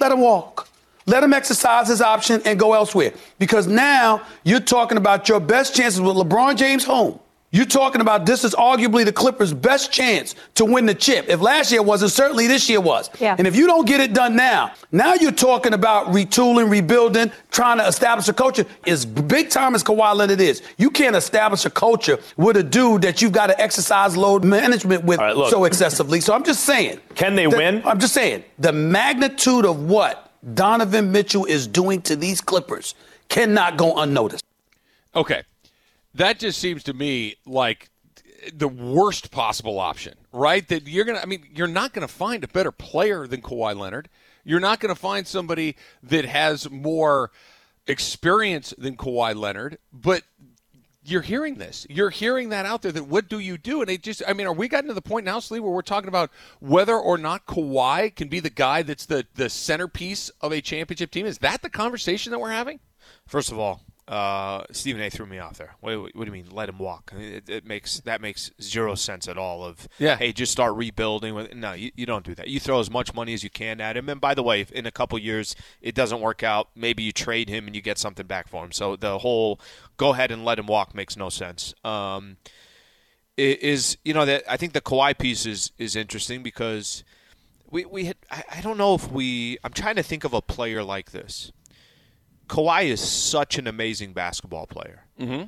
Let 0.00 0.10
him 0.10 0.20
walk. 0.20 0.68
Let 1.06 1.22
him 1.22 1.32
exercise 1.32 1.86
his 1.86 2.00
option 2.02 2.42
and 2.44 2.58
go 2.58 2.72
elsewhere. 2.72 3.12
Because 3.38 3.68
now 3.68 4.22
you're 4.42 4.58
talking 4.58 4.98
about 4.98 5.28
your 5.28 5.38
best 5.38 5.76
chances 5.76 6.00
with 6.00 6.16
LeBron 6.16 6.56
James 6.56 6.84
home. 6.84 7.20
You're 7.54 7.66
talking 7.66 8.00
about 8.00 8.24
this 8.24 8.44
is 8.44 8.54
arguably 8.54 9.04
the 9.04 9.12
Clippers' 9.12 9.52
best 9.52 9.92
chance 9.92 10.34
to 10.54 10.64
win 10.64 10.86
the 10.86 10.94
chip. 10.94 11.28
If 11.28 11.42
last 11.42 11.70
year 11.70 11.82
wasn't, 11.82 12.10
certainly 12.12 12.46
this 12.46 12.66
year 12.70 12.80
was. 12.80 13.10
Yeah. 13.20 13.36
And 13.36 13.46
if 13.46 13.54
you 13.54 13.66
don't 13.66 13.86
get 13.86 14.00
it 14.00 14.14
done 14.14 14.34
now, 14.34 14.72
now 14.90 15.12
you're 15.12 15.32
talking 15.32 15.74
about 15.74 16.06
retooling, 16.06 16.70
rebuilding, 16.70 17.30
trying 17.50 17.76
to 17.76 17.86
establish 17.86 18.26
a 18.28 18.32
culture. 18.32 18.64
As 18.86 19.04
big 19.04 19.50
time 19.50 19.74
as 19.74 19.84
Kawhi 19.84 20.16
Leonard 20.16 20.40
is, 20.40 20.62
you 20.78 20.90
can't 20.90 21.14
establish 21.14 21.66
a 21.66 21.70
culture 21.70 22.18
with 22.38 22.56
a 22.56 22.62
dude 22.62 23.02
that 23.02 23.20
you've 23.20 23.32
got 23.32 23.48
to 23.48 23.60
exercise 23.60 24.16
load 24.16 24.44
management 24.44 25.04
with 25.04 25.18
All 25.20 25.26
right, 25.26 25.36
look. 25.36 25.50
so 25.50 25.64
excessively. 25.64 26.22
So 26.22 26.32
I'm 26.34 26.44
just 26.44 26.64
saying. 26.64 27.00
Can 27.16 27.34
they 27.34 27.44
that- 27.44 27.56
win? 27.58 27.82
I'm 27.84 28.00
just 28.00 28.14
saying 28.14 28.44
the 28.58 28.72
magnitude 28.72 29.66
of 29.66 29.78
what 29.84 30.32
Donovan 30.54 31.12
Mitchell 31.12 31.44
is 31.44 31.66
doing 31.66 32.00
to 32.02 32.16
these 32.16 32.40
Clippers 32.40 32.94
cannot 33.28 33.76
go 33.76 33.98
unnoticed. 33.98 34.42
Okay. 35.14 35.42
That 36.14 36.38
just 36.38 36.58
seems 36.58 36.82
to 36.84 36.94
me 36.94 37.36
like 37.46 37.90
the 38.52 38.68
worst 38.68 39.30
possible 39.30 39.78
option, 39.78 40.14
right? 40.32 40.66
That 40.68 40.86
you're 40.86 41.04
going 41.04 41.16
to, 41.16 41.22
I 41.22 41.26
mean, 41.26 41.46
you're 41.54 41.66
not 41.66 41.92
going 41.92 42.06
to 42.06 42.12
find 42.12 42.42
a 42.44 42.48
better 42.48 42.72
player 42.72 43.26
than 43.26 43.40
Kawhi 43.40 43.76
Leonard. 43.76 44.08
You're 44.44 44.60
not 44.60 44.80
going 44.80 44.94
to 44.94 45.00
find 45.00 45.26
somebody 45.26 45.76
that 46.02 46.24
has 46.24 46.70
more 46.70 47.30
experience 47.86 48.74
than 48.76 48.96
Kawhi 48.96 49.34
Leonard, 49.34 49.78
but 49.92 50.24
you're 51.04 51.22
hearing 51.22 51.56
this. 51.56 51.86
You're 51.90 52.10
hearing 52.10 52.50
that 52.50 52.66
out 52.66 52.82
there. 52.82 52.92
That 52.92 53.06
what 53.08 53.28
do 53.28 53.38
you 53.38 53.58
do? 53.58 53.80
And 53.80 53.90
it 53.90 54.02
just, 54.02 54.22
I 54.26 54.32
mean, 54.32 54.46
are 54.46 54.52
we 54.52 54.68
gotten 54.68 54.88
to 54.88 54.94
the 54.94 55.02
point 55.02 55.24
now, 55.24 55.40
Slee, 55.40 55.60
where 55.60 55.72
we're 55.72 55.82
talking 55.82 56.08
about 56.08 56.30
whether 56.60 56.96
or 56.96 57.18
not 57.18 57.46
Kawhi 57.46 58.14
can 58.14 58.28
be 58.28 58.40
the 58.40 58.50
guy 58.50 58.82
that's 58.82 59.06
the 59.06 59.26
the 59.34 59.50
centerpiece 59.50 60.28
of 60.40 60.52
a 60.52 60.60
championship 60.60 61.10
team? 61.10 61.26
Is 61.26 61.38
that 61.38 61.62
the 61.62 61.70
conversation 61.70 62.30
that 62.30 62.38
we're 62.38 62.50
having? 62.50 62.78
First 63.26 63.50
of 63.50 63.58
all, 63.58 63.82
uh, 64.12 64.64
Stephen 64.72 65.00
A. 65.00 65.08
threw 65.08 65.24
me 65.24 65.38
off 65.38 65.56
there. 65.56 65.74
What, 65.80 65.96
what, 65.98 66.12
do 66.14 66.24
you 66.26 66.32
mean? 66.32 66.46
Let 66.50 66.68
him 66.68 66.78
walk? 66.78 67.12
It, 67.16 67.48
it 67.48 67.64
makes 67.64 68.00
that 68.00 68.20
makes 68.20 68.50
zero 68.60 68.94
sense 68.94 69.26
at 69.26 69.38
all. 69.38 69.64
Of 69.64 69.88
Yeah. 69.98 70.16
hey, 70.16 70.32
just 70.32 70.52
start 70.52 70.74
rebuilding. 70.74 71.34
With, 71.34 71.54
no, 71.54 71.72
you, 71.72 71.92
you 71.96 72.04
don't 72.04 72.24
do 72.24 72.34
that. 72.34 72.48
You 72.48 72.60
throw 72.60 72.78
as 72.80 72.90
much 72.90 73.14
money 73.14 73.32
as 73.32 73.42
you 73.42 73.48
can 73.48 73.80
at 73.80 73.96
him. 73.96 74.10
And 74.10 74.20
by 74.20 74.34
the 74.34 74.42
way, 74.42 74.60
if 74.60 74.70
in 74.72 74.84
a 74.84 74.90
couple 74.90 75.18
years 75.18 75.56
it 75.80 75.94
doesn't 75.94 76.20
work 76.20 76.42
out, 76.42 76.68
maybe 76.76 77.02
you 77.02 77.12
trade 77.12 77.48
him 77.48 77.66
and 77.66 77.74
you 77.74 77.80
get 77.80 77.96
something 77.98 78.26
back 78.26 78.48
for 78.48 78.62
him. 78.64 78.72
So 78.72 78.96
the 78.96 79.20
whole 79.20 79.58
go 79.96 80.10
ahead 80.12 80.30
and 80.30 80.44
let 80.44 80.58
him 80.58 80.66
walk 80.66 80.94
makes 80.94 81.16
no 81.16 81.30
sense. 81.30 81.72
Um, 81.82 82.36
i- 83.38 83.58
is 83.62 83.96
you 84.04 84.12
know 84.12 84.26
that 84.26 84.44
I 84.46 84.58
think 84.58 84.74
the 84.74 84.82
Kawhi 84.82 85.16
piece 85.18 85.46
is 85.46 85.72
is 85.78 85.96
interesting 85.96 86.42
because 86.42 87.02
we 87.70 87.86
we 87.86 88.04
had, 88.04 88.16
I, 88.30 88.44
I 88.56 88.60
don't 88.60 88.76
know 88.76 88.94
if 88.94 89.10
we 89.10 89.56
I'm 89.64 89.72
trying 89.72 89.96
to 89.96 90.02
think 90.02 90.24
of 90.24 90.34
a 90.34 90.42
player 90.42 90.82
like 90.84 91.12
this. 91.12 91.50
Kawhi 92.48 92.84
is 92.84 93.00
such 93.00 93.58
an 93.58 93.66
amazing 93.66 94.12
basketball 94.12 94.66
player. 94.66 95.04
Mm-hmm. 95.18 95.44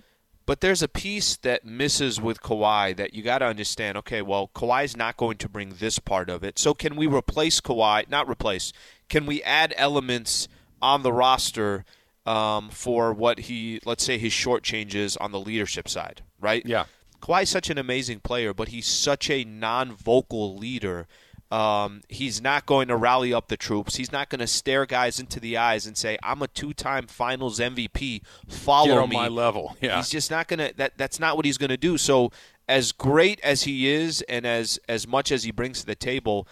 But 0.46 0.60
there's 0.60 0.82
a 0.82 0.88
piece 0.88 1.36
that 1.38 1.64
misses 1.64 2.20
with 2.20 2.42
Kawhi 2.42 2.94
that 2.96 3.14
you 3.14 3.22
got 3.22 3.38
to 3.38 3.46
understand. 3.46 3.96
Okay, 3.98 4.20
well, 4.20 4.50
Kawhi's 4.54 4.96
not 4.96 5.16
going 5.16 5.38
to 5.38 5.48
bring 5.48 5.76
this 5.78 5.98
part 5.98 6.28
of 6.28 6.44
it. 6.44 6.58
So 6.58 6.74
can 6.74 6.96
we 6.96 7.06
replace 7.06 7.60
Kawhi? 7.60 8.08
Not 8.10 8.28
replace. 8.28 8.72
Can 9.08 9.24
we 9.24 9.42
add 9.42 9.72
elements 9.76 10.48
on 10.82 11.02
the 11.02 11.12
roster 11.12 11.84
um, 12.26 12.68
for 12.68 13.12
what 13.12 13.40
he, 13.40 13.80
let's 13.86 14.04
say, 14.04 14.18
his 14.18 14.32
short 14.32 14.62
changes 14.62 15.16
on 15.16 15.32
the 15.32 15.40
leadership 15.40 15.88
side, 15.88 16.22
right? 16.40 16.64
Yeah. 16.66 16.84
Kawhi's 17.22 17.48
such 17.48 17.70
an 17.70 17.78
amazing 17.78 18.20
player, 18.20 18.52
but 18.52 18.68
he's 18.68 18.86
such 18.86 19.30
a 19.30 19.44
non-vocal 19.44 20.56
leader. 20.56 21.06
Um, 21.54 22.00
he's 22.08 22.42
not 22.42 22.66
going 22.66 22.88
to 22.88 22.96
rally 22.96 23.32
up 23.32 23.46
the 23.46 23.56
troops. 23.56 23.94
He's 23.94 24.10
not 24.10 24.28
going 24.28 24.40
to 24.40 24.46
stare 24.48 24.86
guys 24.86 25.20
into 25.20 25.38
the 25.38 25.56
eyes 25.56 25.86
and 25.86 25.96
say, 25.96 26.18
"I'm 26.20 26.42
a 26.42 26.48
two-time 26.48 27.06
Finals 27.06 27.60
MVP. 27.60 28.22
Follow 28.48 29.06
me." 29.06 29.14
my 29.14 29.28
level. 29.28 29.76
Yeah. 29.80 29.98
He's 29.98 30.08
just 30.08 30.32
not 30.32 30.48
going 30.48 30.58
to. 30.58 30.76
That 30.76 30.98
that's 30.98 31.20
not 31.20 31.36
what 31.36 31.44
he's 31.44 31.56
going 31.56 31.70
to 31.70 31.76
do. 31.76 31.96
So, 31.96 32.32
as 32.68 32.90
great 32.90 33.40
as 33.42 33.62
he 33.62 33.88
is, 33.88 34.20
and 34.22 34.44
as 34.44 34.80
as 34.88 35.06
much 35.06 35.30
as 35.30 35.44
he 35.44 35.52
brings 35.52 35.78
to 35.80 35.86
the 35.86 35.94
table, 35.94 36.48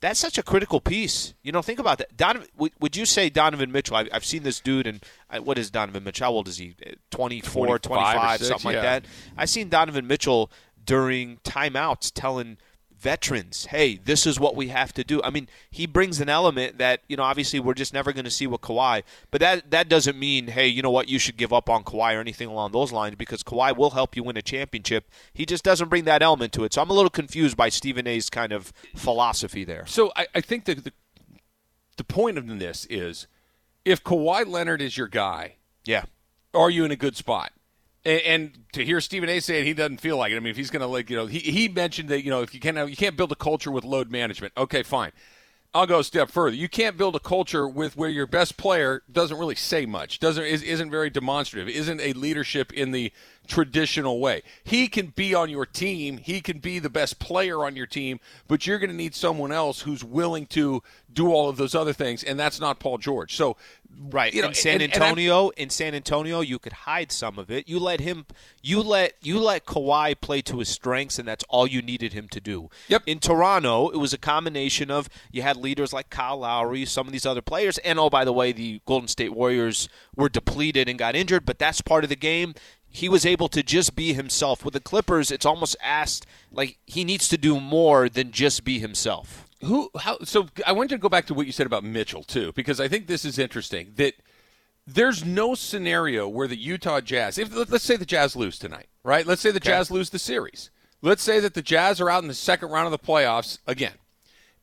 that's 0.00 0.18
such 0.18 0.38
a 0.38 0.42
critical 0.42 0.80
piece. 0.80 1.34
You 1.44 1.52
know, 1.52 1.62
think 1.62 1.78
about 1.78 1.98
that. 1.98 2.16
Donovan, 2.16 2.48
would, 2.56 2.72
would 2.80 2.96
you 2.96 3.06
say 3.06 3.30
Donovan 3.30 3.70
Mitchell? 3.70 3.94
I, 3.94 4.08
I've 4.12 4.24
seen 4.24 4.42
this 4.42 4.58
dude, 4.58 4.88
and 4.88 5.04
I, 5.30 5.38
what 5.38 5.56
is 5.56 5.70
Donovan 5.70 6.02
Mitchell? 6.02 6.24
How 6.24 6.32
old 6.32 6.48
is 6.48 6.56
he? 6.56 6.74
24, 7.12 7.78
25 7.78 7.80
25, 7.80 8.38
six, 8.38 8.48
something 8.48 8.72
yeah. 8.72 8.76
like 8.76 8.82
that. 8.82 9.04
I've 9.36 9.50
seen 9.50 9.68
Donovan 9.68 10.08
Mitchell 10.08 10.50
during 10.84 11.36
timeouts 11.44 12.10
telling 12.12 12.58
veterans, 13.02 13.66
"Hey, 13.66 13.96
this 13.96 14.26
is 14.26 14.38
what 14.38 14.54
we 14.54 14.68
have 14.68 14.92
to 14.94 15.02
do." 15.04 15.20
I 15.22 15.30
mean, 15.30 15.48
he 15.70 15.86
brings 15.86 16.20
an 16.20 16.28
element 16.28 16.78
that 16.78 17.00
you 17.08 17.16
know. 17.16 17.24
Obviously, 17.24 17.58
we're 17.60 17.74
just 17.74 17.92
never 17.92 18.12
going 18.12 18.24
to 18.24 18.30
see 18.30 18.46
with 18.46 18.60
Kawhi, 18.60 19.02
but 19.30 19.40
that 19.40 19.70
that 19.70 19.88
doesn't 19.88 20.18
mean, 20.18 20.46
hey, 20.48 20.68
you 20.68 20.82
know 20.82 20.90
what, 20.90 21.08
you 21.08 21.18
should 21.18 21.36
give 21.36 21.52
up 21.52 21.68
on 21.68 21.82
Kawhi 21.84 22.16
or 22.16 22.20
anything 22.20 22.48
along 22.48 22.72
those 22.72 22.92
lines 22.92 23.16
because 23.16 23.42
Kawhi 23.42 23.76
will 23.76 23.90
help 23.90 24.16
you 24.16 24.22
win 24.22 24.36
a 24.36 24.42
championship. 24.42 25.10
He 25.34 25.44
just 25.44 25.64
doesn't 25.64 25.88
bring 25.88 26.04
that 26.04 26.22
element 26.22 26.52
to 26.54 26.64
it. 26.64 26.72
So 26.72 26.80
I'm 26.82 26.90
a 26.90 26.94
little 26.94 27.10
confused 27.10 27.56
by 27.56 27.68
Stephen 27.68 28.06
A's 28.06 28.30
kind 28.30 28.52
of 28.52 28.72
philosophy 28.94 29.64
there. 29.64 29.84
So 29.86 30.12
I, 30.16 30.26
I 30.34 30.40
think 30.40 30.64
that 30.66 30.84
the 30.84 30.92
the 31.96 32.04
point 32.04 32.38
of 32.38 32.46
this 32.58 32.86
is 32.88 33.26
if 33.84 34.02
Kawhi 34.04 34.46
Leonard 34.46 34.80
is 34.80 34.96
your 34.96 35.08
guy, 35.08 35.56
Yeah. 35.84 36.04
are 36.54 36.70
you 36.70 36.84
in 36.84 36.90
a 36.90 36.96
good 36.96 37.16
spot? 37.16 37.52
And, 38.04 38.20
and 38.20 38.58
to 38.72 38.84
hear 38.84 39.00
Stephen 39.00 39.28
A. 39.28 39.40
say 39.40 39.60
it, 39.60 39.66
he 39.66 39.74
doesn't 39.74 40.00
feel 40.00 40.16
like 40.16 40.32
it. 40.32 40.36
I 40.36 40.40
mean, 40.40 40.50
if 40.50 40.56
he's 40.56 40.70
going 40.70 40.80
to 40.80 40.86
like, 40.86 41.10
you 41.10 41.16
know, 41.16 41.26
he, 41.26 41.38
he 41.38 41.68
mentioned 41.68 42.08
that 42.08 42.24
you 42.24 42.30
know 42.30 42.42
if 42.42 42.54
you 42.54 42.60
can't 42.60 42.76
you 42.88 42.96
can't 42.96 43.16
build 43.16 43.32
a 43.32 43.36
culture 43.36 43.70
with 43.70 43.84
load 43.84 44.10
management. 44.10 44.52
Okay, 44.56 44.82
fine. 44.82 45.12
I'll 45.74 45.86
go 45.86 46.00
a 46.00 46.04
step 46.04 46.30
further. 46.30 46.54
You 46.54 46.68
can't 46.68 46.98
build 46.98 47.16
a 47.16 47.20
culture 47.20 47.66
with 47.66 47.96
where 47.96 48.10
your 48.10 48.26
best 48.26 48.58
player 48.58 49.02
doesn't 49.10 49.38
really 49.38 49.54
say 49.54 49.86
much, 49.86 50.18
doesn't 50.18 50.44
is, 50.44 50.62
isn't 50.62 50.90
very 50.90 51.08
demonstrative, 51.08 51.66
isn't 51.74 51.98
a 51.98 52.12
leadership 52.12 52.74
in 52.74 52.90
the 52.90 53.10
traditional 53.46 54.20
way. 54.20 54.42
He 54.64 54.86
can 54.86 55.06
be 55.08 55.34
on 55.34 55.48
your 55.48 55.64
team, 55.64 56.18
he 56.18 56.42
can 56.42 56.58
be 56.58 56.78
the 56.78 56.90
best 56.90 57.18
player 57.18 57.64
on 57.64 57.74
your 57.74 57.86
team, 57.86 58.20
but 58.48 58.66
you're 58.66 58.78
going 58.78 58.90
to 58.90 58.96
need 58.96 59.14
someone 59.14 59.50
else 59.50 59.80
who's 59.80 60.04
willing 60.04 60.44
to 60.48 60.82
do 61.12 61.32
all 61.32 61.48
of 61.48 61.56
those 61.56 61.74
other 61.74 61.92
things, 61.92 62.22
and 62.22 62.38
that's 62.38 62.58
not 62.60 62.78
Paul 62.80 62.98
George. 62.98 63.34
So, 63.36 63.56
Right. 64.10 64.32
you 64.32 64.40
know, 64.42 64.48
in 64.48 64.54
San 64.54 64.74
and- 64.80 64.84
and 64.84 64.94
Antonio, 64.94 65.50
in 65.50 65.68
San 65.68 65.94
Antonio, 65.94 66.40
you 66.40 66.58
could 66.58 66.72
hide 66.72 67.12
some 67.12 67.38
of 67.38 67.50
it. 67.50 67.68
You 67.68 67.78
let 67.78 68.00
him 68.00 68.26
you 68.62 68.80
let 68.82 69.14
you 69.22 69.38
let 69.38 69.66
Kawhi 69.66 70.18
play 70.20 70.40
to 70.42 70.60
his 70.60 70.68
strengths 70.68 71.18
and 71.18 71.28
that's 71.28 71.44
all 71.48 71.66
you 71.66 71.82
needed 71.82 72.12
him 72.12 72.28
to 72.30 72.40
do. 72.40 72.70
Yep. 72.88 73.02
In 73.06 73.18
Toronto, 73.18 73.90
it 73.90 73.96
was 73.98 74.12
a 74.12 74.18
combination 74.18 74.90
of 74.90 75.08
you 75.30 75.42
had 75.42 75.56
leaders 75.56 75.92
like 75.92 76.08
Kyle 76.10 76.38
Lowry, 76.38 76.84
some 76.86 77.06
of 77.06 77.12
these 77.12 77.26
other 77.26 77.42
players, 77.42 77.76
and 77.78 77.98
oh 77.98 78.08
by 78.08 78.24
the 78.24 78.32
way, 78.32 78.52
the 78.52 78.80
Golden 78.86 79.08
State 79.08 79.34
Warriors 79.34 79.88
were 80.16 80.28
depleted 80.28 80.88
and 80.88 80.98
got 80.98 81.14
injured, 81.14 81.44
but 81.44 81.58
that's 81.58 81.80
part 81.82 82.04
of 82.04 82.10
the 82.10 82.16
game. 82.16 82.54
He 82.88 83.08
was 83.08 83.24
able 83.26 83.48
to 83.48 83.62
just 83.62 83.94
be 83.96 84.12
himself. 84.12 84.64
With 84.64 84.74
the 84.74 84.80
Clippers, 84.80 85.30
it's 85.30 85.46
almost 85.46 85.76
asked 85.82 86.26
like 86.50 86.78
he 86.86 87.04
needs 87.04 87.26
to 87.28 87.38
do 87.38 87.58
more 87.60 88.08
than 88.08 88.32
just 88.32 88.64
be 88.64 88.78
himself. 88.78 89.46
Who? 89.64 89.90
How? 89.98 90.18
So 90.24 90.48
I 90.66 90.72
want 90.72 90.90
to 90.90 90.98
go 90.98 91.08
back 91.08 91.26
to 91.26 91.34
what 91.34 91.46
you 91.46 91.52
said 91.52 91.66
about 91.66 91.84
Mitchell 91.84 92.22
too, 92.22 92.52
because 92.52 92.80
I 92.80 92.88
think 92.88 93.06
this 93.06 93.24
is 93.24 93.38
interesting. 93.38 93.92
That 93.96 94.14
there's 94.86 95.24
no 95.24 95.54
scenario 95.54 96.28
where 96.28 96.48
the 96.48 96.56
Utah 96.56 97.00
Jazz, 97.00 97.38
if 97.38 97.54
let- 97.54 97.70
let's 97.70 97.84
say 97.84 97.96
the 97.96 98.04
Jazz 98.04 98.34
lose 98.34 98.58
tonight, 98.58 98.88
right? 99.04 99.26
Let's 99.26 99.40
say 99.40 99.50
the 99.52 99.60
Jazz 99.60 99.90
lose 99.90 100.10
the 100.10 100.18
series. 100.18 100.70
Let's 101.00 101.22
say 101.22 101.40
that 101.40 101.54
the 101.54 101.62
Jazz 101.62 102.00
are 102.00 102.10
out 102.10 102.22
in 102.22 102.28
the 102.28 102.34
second 102.34 102.70
round 102.70 102.86
of 102.86 102.92
the 102.92 102.98
playoffs 102.98 103.58
again, 103.66 103.94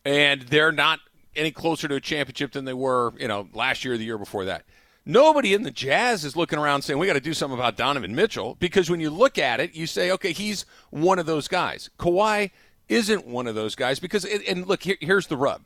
and 0.05 0.43
they're 0.43 0.71
not 0.71 0.99
any 1.35 1.51
closer 1.51 1.87
to 1.87 1.95
a 1.95 2.01
championship 2.01 2.51
than 2.51 2.65
they 2.65 2.73
were, 2.73 3.13
you 3.17 3.27
know, 3.27 3.47
last 3.53 3.85
year 3.85 3.93
or 3.93 3.97
the 3.97 4.03
year 4.05 4.17
before 4.17 4.45
that. 4.45 4.65
Nobody 5.05 5.53
in 5.53 5.63
the 5.63 5.71
Jazz 5.71 6.25
is 6.25 6.35
looking 6.35 6.59
around 6.59 6.81
saying 6.81 6.99
we 6.99 7.07
got 7.07 7.13
to 7.13 7.19
do 7.21 7.33
something 7.33 7.57
about 7.57 7.77
Donovan 7.77 8.13
Mitchell 8.13 8.55
because 8.59 8.89
when 8.89 8.99
you 8.99 9.09
look 9.09 9.37
at 9.37 9.59
it, 9.59 9.73
you 9.73 9.87
say, 9.87 10.11
okay, 10.11 10.33
he's 10.33 10.65
one 10.91 11.17
of 11.19 11.25
those 11.25 11.47
guys. 11.47 11.89
Kawhi 11.97 12.51
isn't 12.89 13.25
one 13.25 13.47
of 13.47 13.55
those 13.55 13.75
guys 13.75 13.99
because, 13.99 14.25
and 14.25 14.67
look, 14.67 14.83
here, 14.83 14.97
here's 14.99 15.27
the 15.27 15.37
rub: 15.37 15.61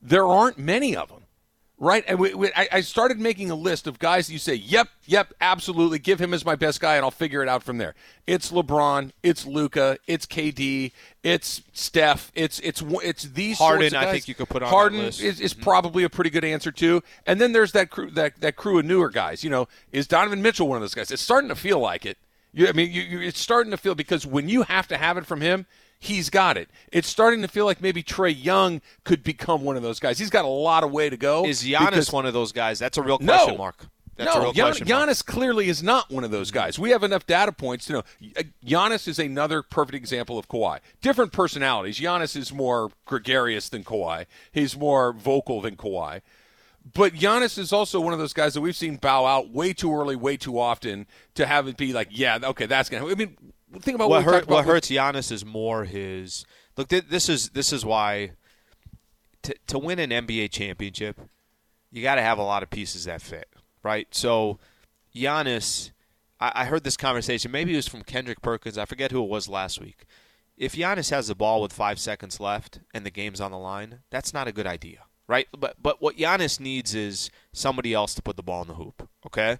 there 0.00 0.26
aren't 0.26 0.58
many 0.58 0.94
of 0.94 1.08
them, 1.08 1.22
right? 1.78 2.04
And 2.06 2.18
we, 2.18 2.34
we, 2.34 2.48
I, 2.54 2.68
I 2.72 2.80
started 2.82 3.18
making 3.18 3.50
a 3.50 3.54
list 3.54 3.86
of 3.86 3.98
guys 3.98 4.26
that 4.26 4.32
you 4.32 4.38
say, 4.38 4.54
yep, 4.54 4.88
yep, 5.06 5.32
absolutely, 5.40 5.98
give 5.98 6.20
him 6.20 6.34
as 6.34 6.44
my 6.44 6.54
best 6.54 6.80
guy, 6.80 6.96
and 6.96 7.04
I'll 7.04 7.10
figure 7.10 7.42
it 7.42 7.48
out 7.48 7.62
from 7.62 7.78
there. 7.78 7.94
It's 8.26 8.52
LeBron, 8.52 9.12
it's 9.22 9.46
Luka, 9.46 9.98
it's 10.06 10.26
KD, 10.26 10.92
it's 11.22 11.62
Steph, 11.72 12.30
it's 12.34 12.60
it's 12.60 12.82
it's 13.02 13.22
these 13.24 13.58
Harden, 13.58 13.94
I 13.94 14.10
think 14.10 14.28
you 14.28 14.34
could 14.34 14.48
put 14.48 14.62
on 14.62 14.68
Harden 14.68 14.98
list. 15.00 15.20
is, 15.20 15.40
is 15.40 15.54
mm-hmm. 15.54 15.62
probably 15.62 16.04
a 16.04 16.10
pretty 16.10 16.30
good 16.30 16.44
answer 16.44 16.70
too. 16.70 17.02
And 17.26 17.40
then 17.40 17.52
there's 17.52 17.72
that 17.72 17.90
crew 17.90 18.10
that 18.10 18.40
that 18.40 18.56
crew 18.56 18.78
of 18.78 18.84
newer 18.84 19.10
guys. 19.10 19.42
You 19.42 19.50
know, 19.50 19.68
is 19.92 20.06
Donovan 20.06 20.42
Mitchell 20.42 20.68
one 20.68 20.76
of 20.76 20.82
those 20.82 20.94
guys? 20.94 21.10
It's 21.10 21.22
starting 21.22 21.48
to 21.48 21.56
feel 21.56 21.78
like 21.78 22.04
it. 22.04 22.18
You, 22.52 22.66
I 22.66 22.72
mean, 22.72 22.90
you, 22.90 23.02
you, 23.02 23.20
it's 23.20 23.38
starting 23.38 23.70
to 23.72 23.76
feel 23.76 23.94
because 23.94 24.26
when 24.26 24.48
you 24.48 24.62
have 24.62 24.88
to 24.88 24.96
have 24.96 25.18
it 25.18 25.26
from 25.26 25.40
him, 25.42 25.66
he's 25.98 26.30
got 26.30 26.56
it. 26.56 26.68
It's 26.92 27.08
starting 27.08 27.42
to 27.42 27.48
feel 27.48 27.64
like 27.64 27.80
maybe 27.80 28.02
Trae 28.02 28.34
Young 28.36 28.80
could 29.04 29.22
become 29.22 29.62
one 29.62 29.76
of 29.76 29.82
those 29.82 30.00
guys. 30.00 30.18
He's 30.18 30.30
got 30.30 30.44
a 30.44 30.48
lot 30.48 30.84
of 30.84 30.90
way 30.90 31.10
to 31.10 31.16
go. 31.16 31.44
Is 31.44 31.62
Giannis 31.62 31.90
because- 31.90 32.12
one 32.12 32.26
of 32.26 32.32
those 32.32 32.52
guys? 32.52 32.78
That's 32.78 32.98
a 32.98 33.02
real 33.02 33.18
no. 33.20 33.34
question 33.34 33.58
mark. 33.58 33.86
That's 34.16 34.34
no, 34.34 34.40
a 34.40 34.44
real 34.44 34.52
Gian- 34.52 34.64
question 34.66 34.88
mark. 34.88 35.08
Giannis 35.08 35.24
clearly 35.24 35.68
is 35.68 35.80
not 35.80 36.10
one 36.10 36.24
of 36.24 36.32
those 36.32 36.50
guys. 36.50 36.76
We 36.76 36.90
have 36.90 37.04
enough 37.04 37.24
data 37.26 37.52
points 37.52 37.84
to 37.86 37.92
know. 37.92 38.02
Uh, 38.36 38.42
Giannis 38.66 39.06
is 39.06 39.20
another 39.20 39.62
perfect 39.62 39.94
example 39.94 40.38
of 40.38 40.48
Kawhi. 40.48 40.80
Different 41.00 41.32
personalities. 41.32 42.00
Giannis 42.00 42.34
is 42.34 42.52
more 42.52 42.90
gregarious 43.04 43.68
than 43.68 43.84
Kawhi. 43.84 44.26
He's 44.50 44.76
more 44.76 45.12
vocal 45.12 45.60
than 45.60 45.76
Kawhi. 45.76 46.22
But 46.94 47.12
Giannis 47.12 47.58
is 47.58 47.72
also 47.72 48.00
one 48.00 48.12
of 48.12 48.18
those 48.18 48.32
guys 48.32 48.54
that 48.54 48.60
we've 48.60 48.74
seen 48.74 48.96
bow 48.96 49.26
out 49.26 49.50
way 49.50 49.72
too 49.72 49.94
early, 49.94 50.16
way 50.16 50.36
too 50.36 50.58
often 50.58 51.06
to 51.34 51.46
have 51.46 51.68
it 51.68 51.76
be 51.76 51.92
like, 51.92 52.08
yeah, 52.10 52.38
okay, 52.42 52.66
that's 52.66 52.88
gonna. 52.88 53.06
I 53.06 53.14
mean, 53.14 53.36
think 53.80 53.94
about 53.94 54.10
what, 54.10 54.24
what, 54.24 54.34
hurt, 54.34 54.48
what 54.48 54.64
hurts 54.64 54.90
Giannis 54.90 55.30
is 55.30 55.44
more 55.44 55.84
his 55.84 56.44
look. 56.76 56.88
Th- 56.88 57.06
this 57.08 57.28
is 57.28 57.50
this 57.50 57.72
is 57.72 57.84
why 57.84 58.32
to 59.42 59.54
to 59.68 59.78
win 59.78 59.98
an 59.98 60.10
NBA 60.10 60.50
championship, 60.50 61.18
you 61.90 62.02
got 62.02 62.16
to 62.16 62.22
have 62.22 62.38
a 62.38 62.42
lot 62.42 62.62
of 62.62 62.70
pieces 62.70 63.04
that 63.04 63.22
fit, 63.22 63.48
right? 63.82 64.08
So 64.10 64.58
Giannis, 65.14 65.90
I, 66.40 66.52
I 66.54 66.64
heard 66.66 66.84
this 66.84 66.96
conversation. 66.96 67.50
Maybe 67.50 67.72
it 67.72 67.76
was 67.76 67.88
from 67.88 68.02
Kendrick 68.02 68.42
Perkins. 68.42 68.78
I 68.78 68.84
forget 68.84 69.10
who 69.10 69.22
it 69.22 69.28
was 69.28 69.48
last 69.48 69.80
week. 69.80 70.04
If 70.56 70.74
Giannis 70.74 71.10
has 71.10 71.28
the 71.28 71.34
ball 71.34 71.62
with 71.62 71.72
five 71.72 72.00
seconds 72.00 72.40
left 72.40 72.80
and 72.92 73.06
the 73.06 73.10
game's 73.10 73.40
on 73.40 73.52
the 73.52 73.58
line, 73.58 74.00
that's 74.10 74.34
not 74.34 74.48
a 74.48 74.52
good 74.52 74.66
idea, 74.66 75.04
right? 75.28 75.46
But 75.56 75.76
but 75.80 76.02
what 76.02 76.16
Giannis 76.16 76.58
needs 76.58 76.94
is 76.94 77.30
somebody 77.52 77.94
else 77.94 78.14
to 78.14 78.22
put 78.22 78.36
the 78.36 78.42
ball 78.42 78.62
in 78.62 78.68
the 78.68 78.74
hoop. 78.74 79.08
Okay. 79.26 79.58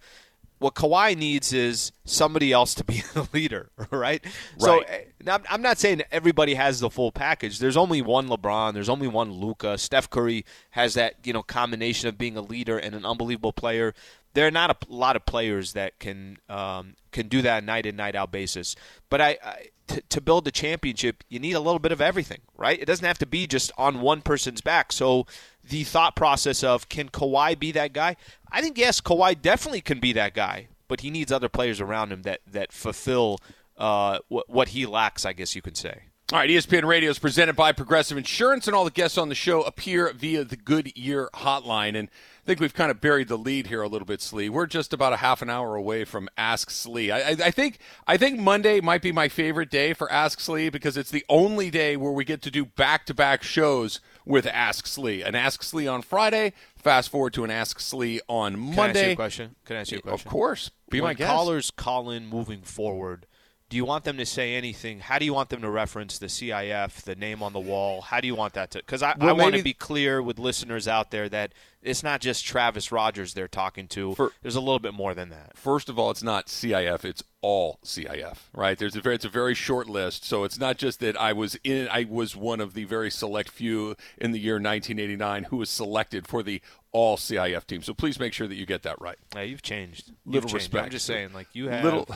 What 0.58 0.74
Kawhi 0.74 1.16
needs 1.16 1.52
is 1.52 1.92
somebody 2.04 2.52
else 2.52 2.74
to 2.74 2.84
be 2.84 3.02
the 3.14 3.28
leader, 3.32 3.70
right? 3.90 4.24
So 4.58 4.78
Right. 4.78 4.86
eh, 4.88 5.00
now, 5.24 5.32
I'm- 5.34 5.44
I'm 5.50 5.62
not 5.62 5.78
saying 5.78 6.02
everybody 6.10 6.54
has 6.54 6.80
the 6.80 6.90
full 6.90 7.12
package. 7.12 7.58
There's 7.58 7.76
only 7.76 8.02
one 8.02 8.28
LeBron. 8.28 8.72
There's 8.74 8.88
only 8.88 9.08
one 9.08 9.30
Luka. 9.32 9.78
Steph 9.78 10.08
Curry 10.10 10.44
has 10.70 10.94
that 10.94 11.14
you 11.24 11.32
know 11.32 11.42
combination 11.42 12.08
of 12.08 12.18
being 12.18 12.36
a 12.36 12.40
leader 12.40 12.78
and 12.78 12.94
an 12.94 13.04
unbelievable 13.04 13.52
player. 13.52 13.94
There 14.34 14.46
are 14.46 14.50
not 14.50 14.70
a 14.70 14.92
lot 14.92 15.16
of 15.16 15.26
players 15.26 15.72
that 15.72 15.98
can 15.98 16.38
um, 16.48 16.94
can 17.12 17.28
do 17.28 17.42
that 17.42 17.64
night 17.64 17.86
in 17.86 17.96
night 17.96 18.14
out 18.14 18.30
basis. 18.30 18.76
But 19.10 19.20
I, 19.20 19.38
I 19.44 19.66
to, 19.88 20.02
to 20.02 20.20
build 20.20 20.46
a 20.46 20.50
championship, 20.50 21.24
you 21.28 21.38
need 21.38 21.54
a 21.54 21.60
little 21.60 21.78
bit 21.78 21.92
of 21.92 22.00
everything, 22.00 22.40
right? 22.56 22.78
It 22.80 22.84
doesn't 22.84 23.06
have 23.06 23.18
to 23.18 23.26
be 23.26 23.46
just 23.46 23.72
on 23.78 24.00
one 24.00 24.20
person's 24.20 24.60
back. 24.60 24.92
So 24.92 25.26
the 25.64 25.84
thought 25.84 26.14
process 26.14 26.62
of 26.62 26.88
can 26.88 27.08
Kawhi 27.08 27.58
be 27.58 27.72
that 27.72 27.92
guy? 27.92 28.16
I 28.52 28.60
think 28.60 28.78
yes, 28.78 29.00
Kawhi 29.00 29.40
definitely 29.40 29.80
can 29.80 29.98
be 29.98 30.12
that 30.12 30.34
guy, 30.34 30.68
but 30.88 31.00
he 31.00 31.10
needs 31.10 31.32
other 31.32 31.48
players 31.48 31.80
around 31.80 32.12
him 32.12 32.22
that 32.22 32.40
that 32.46 32.72
fulfill 32.72 33.38
uh, 33.76 34.18
what, 34.28 34.48
what 34.48 34.68
he 34.68 34.86
lacks. 34.86 35.24
I 35.24 35.32
guess 35.32 35.56
you 35.56 35.62
could 35.62 35.76
say. 35.76 36.02
All 36.30 36.38
right, 36.38 36.50
ESPN 36.50 36.84
Radio 36.84 37.08
is 37.08 37.18
presented 37.18 37.56
by 37.56 37.72
Progressive 37.72 38.18
Insurance, 38.18 38.66
and 38.66 38.76
all 38.76 38.84
the 38.84 38.90
guests 38.90 39.16
on 39.16 39.30
the 39.30 39.34
show 39.34 39.62
appear 39.62 40.12
via 40.12 40.44
the 40.44 40.56
Goodyear 40.56 41.30
hotline. 41.32 41.98
And 41.98 42.10
I 42.10 42.44
think 42.44 42.60
we've 42.60 42.74
kind 42.74 42.90
of 42.90 43.00
buried 43.00 43.28
the 43.28 43.38
lead 43.38 43.68
here 43.68 43.80
a 43.80 43.88
little 43.88 44.04
bit, 44.04 44.20
Slee. 44.20 44.50
We're 44.50 44.66
just 44.66 44.92
about 44.92 45.14
a 45.14 45.16
half 45.16 45.40
an 45.40 45.48
hour 45.48 45.74
away 45.74 46.04
from 46.04 46.28
Ask 46.36 46.68
Slee. 46.70 47.10
I, 47.10 47.30
I, 47.30 47.36
I 47.46 47.50
think 47.50 47.78
I 48.06 48.18
think 48.18 48.38
Monday 48.38 48.78
might 48.82 49.00
be 49.00 49.10
my 49.10 49.28
favorite 49.30 49.70
day 49.70 49.94
for 49.94 50.12
Ask 50.12 50.40
Slee 50.40 50.68
because 50.68 50.98
it's 50.98 51.10
the 51.10 51.24
only 51.30 51.70
day 51.70 51.96
where 51.96 52.12
we 52.12 52.26
get 52.26 52.42
to 52.42 52.50
do 52.50 52.66
back-to-back 52.66 53.42
shows 53.42 53.98
with 54.26 54.46
Ask 54.46 54.86
Slee. 54.86 55.22
An 55.22 55.34
Ask 55.34 55.62
Slee 55.62 55.86
on 55.86 56.02
Friday. 56.02 56.52
Fast 56.76 57.08
forward 57.08 57.32
to 57.32 57.44
an 57.44 57.50
Ask 57.50 57.80
Slee 57.80 58.20
on 58.28 58.52
Can 58.52 58.64
I 58.64 58.68
ask 58.68 58.76
Monday. 58.76 59.06
you 59.06 59.12
a 59.12 59.16
question? 59.16 59.54
Can 59.64 59.76
I 59.76 59.80
ask 59.80 59.92
you 59.92 59.98
a 59.98 60.02
question? 60.02 60.26
Of 60.26 60.30
course, 60.30 60.72
be 60.90 61.00
when 61.00 61.08
my 61.08 61.14
guest. 61.14 61.30
callers 61.30 61.70
call 61.70 62.10
in 62.10 62.26
moving 62.26 62.60
forward, 62.60 63.24
do 63.70 63.76
you 63.76 63.84
want 63.84 64.04
them 64.04 64.16
to 64.16 64.24
say 64.26 64.54
anything? 64.54 65.00
How 65.00 65.18
do 65.18 65.24
you 65.26 65.34
want 65.34 65.50
them 65.50 65.60
to 65.60 65.68
reference 65.70 66.18
the 66.18 66.26
CIF, 66.26 67.02
the 67.02 67.14
name 67.14 67.42
on 67.42 67.52
the 67.52 67.60
wall? 67.60 68.00
How 68.00 68.20
do 68.20 68.26
you 68.26 68.34
want 68.34 68.54
that 68.54 68.70
to? 68.72 68.78
Because 68.78 69.02
I, 69.02 69.14
Well, 69.18 69.28
I 69.28 69.32
want 69.32 69.54
to 69.56 69.62
be 69.62 69.74
clear 69.74 70.22
with 70.22 70.38
listeners 70.38 70.88
out 70.88 71.10
there 71.10 71.28
that 71.28 71.52
it's 71.82 72.02
not 72.02 72.20
just 72.20 72.44
Travis 72.46 72.90
Rogers 72.90 73.34
they're 73.34 73.46
talking 73.46 73.86
to. 73.88 74.14
For- 74.14 74.32
There's 74.42 74.56
a 74.56 74.60
little 74.60 74.78
bit 74.78 74.94
more 74.94 75.14
than 75.14 75.28
that. 75.28 75.56
First 75.56 75.88
of 75.88 75.98
all, 75.98 76.10
it's 76.10 76.22
not 76.22 76.46
CIF; 76.46 77.04
it's 77.04 77.22
all 77.40 77.78
CIF, 77.84 78.38
right? 78.54 78.76
There's 78.78 78.96
a 78.96 79.00
very, 79.00 79.14
it's 79.14 79.24
a 79.24 79.28
very 79.28 79.54
short 79.54 79.86
list, 79.88 80.24
so 80.24 80.44
it's 80.44 80.58
not 80.58 80.76
just 80.78 80.98
that 81.00 81.20
I 81.20 81.32
was 81.34 81.56
in. 81.62 81.88
I 81.88 82.04
was 82.08 82.34
one 82.34 82.60
of 82.60 82.74
the 82.74 82.84
very 82.84 83.10
select 83.10 83.50
few 83.50 83.96
in 84.16 84.32
the 84.32 84.40
year 84.40 84.54
1989 84.54 85.44
who 85.44 85.58
was 85.58 85.70
selected 85.70 86.26
for 86.26 86.42
the 86.42 86.60
all 86.90 87.16
CIF 87.16 87.64
team. 87.66 87.82
So 87.82 87.92
please 87.94 88.18
make 88.18 88.32
sure 88.32 88.48
that 88.48 88.54
you 88.56 88.64
get 88.66 88.82
that 88.82 89.00
right. 89.00 89.18
Yeah, 89.36 89.42
you've 89.42 89.62
changed. 89.62 90.08
You've 90.24 90.34
Little 90.36 90.40
changed. 90.48 90.54
respect. 90.54 90.84
I'm 90.86 90.90
just 90.90 91.06
saying, 91.06 91.32
like 91.34 91.48
you 91.52 91.68
have 91.68 91.84
Little- 91.84 92.08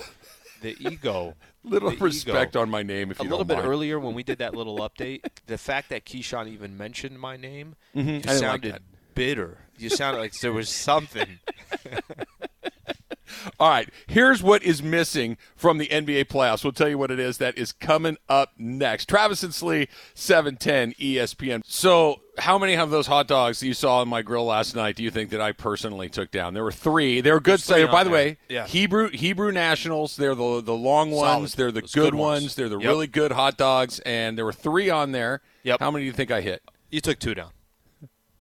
the 0.63 0.77
ego. 0.81 1.35
Little 1.65 1.91
the 1.91 1.97
ego. 1.97 2.05
respect 2.07 2.57
on 2.57 2.71
my 2.71 2.83
name, 2.83 3.11
if 3.11 3.21
a 3.21 3.23
you 3.23 3.29
little 3.31 3.45
don't 3.45 3.49
bit 3.49 3.57
mind. 3.59 3.69
earlier 3.69 4.01
when 4.01 4.15
we 4.15 4.23
did 4.23 4.39
that 4.39 4.55
little 4.55 4.79
update, 4.89 5.21
the 5.47 5.59
fact 5.59 5.91
that 5.91 6.05
Keyshawn 6.05 6.49
even 6.49 6.77
mentioned 6.77 7.21
my 7.21 7.37
name, 7.37 7.77
you 7.95 8.03
Mm-hmm. 8.03 8.29
like 8.29 8.37
sounded 8.39 8.79
bitter. 9.15 9.59
You 9.79 9.91
sounded 9.91 10.19
like 10.21 10.33
there 10.41 10.53
was 10.53 10.69
something. 10.69 11.39
All 13.61 13.69
right, 13.71 13.89
here's 14.07 14.43
what 14.43 14.63
is 14.63 14.83
missing 14.83 15.37
from 15.57 15.79
the 15.79 15.89
NBA 15.89 16.27
playoffs. 16.27 16.65
We'll 16.65 16.73
tell 16.73 16.89
you 16.89 16.99
what 16.99 17.11
it 17.11 17.19
is 17.21 17.39
that 17.39 17.57
is 17.59 17.73
coming 17.73 18.17
up 18.29 18.53
next. 18.59 19.09
Travis 19.09 19.43
and 19.43 19.55
Slee, 19.55 19.89
710 20.15 20.93
ESPN. 20.95 21.63
So, 21.67 22.21
how 22.39 22.59
many 22.59 22.75
of 22.77 22.91
those 22.91 23.07
hot 23.07 23.29
dogs 23.29 23.61
that 23.61 23.67
you 23.67 23.75
saw 23.75 23.99
on 24.01 24.09
my 24.09 24.23
grill 24.23 24.45
last 24.47 24.75
night 24.75 24.97
do 24.97 25.03
you 25.03 25.11
think 25.11 25.31
that 25.31 25.41
I 25.41 25.53
personally 25.53 26.09
took 26.09 26.31
down? 26.31 26.55
There 26.55 26.65
were 26.65 26.73
three. 26.73 27.21
They 27.21 27.31
were 27.31 27.41
good. 27.41 27.61
by 27.69 28.05
the 28.05 28.11
there. 28.11 28.11
way, 28.11 28.37
Yeah. 28.49 28.67
Hebrew 28.67 29.11
Hebrew 29.11 29.53
Nationals. 29.53 30.17
They're 30.17 30.35
the 30.35 30.63
the 30.63 30.75
long 30.75 31.11
ones. 31.11 31.53
Solid. 31.53 31.59
They're 31.59 31.73
the 31.73 31.83
good, 31.83 31.93
good 31.93 32.15
ones. 32.15 32.43
ones. 32.43 32.55
They're 32.55 32.69
the 32.71 32.79
Yep. 32.79 32.89
really 32.89 33.07
good 33.07 33.33
hot 33.33 33.57
dogs. 33.59 33.99
And 34.01 34.39
there 34.39 34.45
were 34.45 34.53
three 34.53 34.89
on 34.89 35.13
there. 35.13 35.43
Yep. 35.65 35.81
How 35.81 35.91
many 35.91 36.05
do 36.05 36.07
you 36.07 36.13
think 36.13 36.31
I 36.31 36.41
hit? 36.41 36.63
You 36.91 37.01
took 37.01 37.19
two 37.19 37.35
down. 37.35 37.51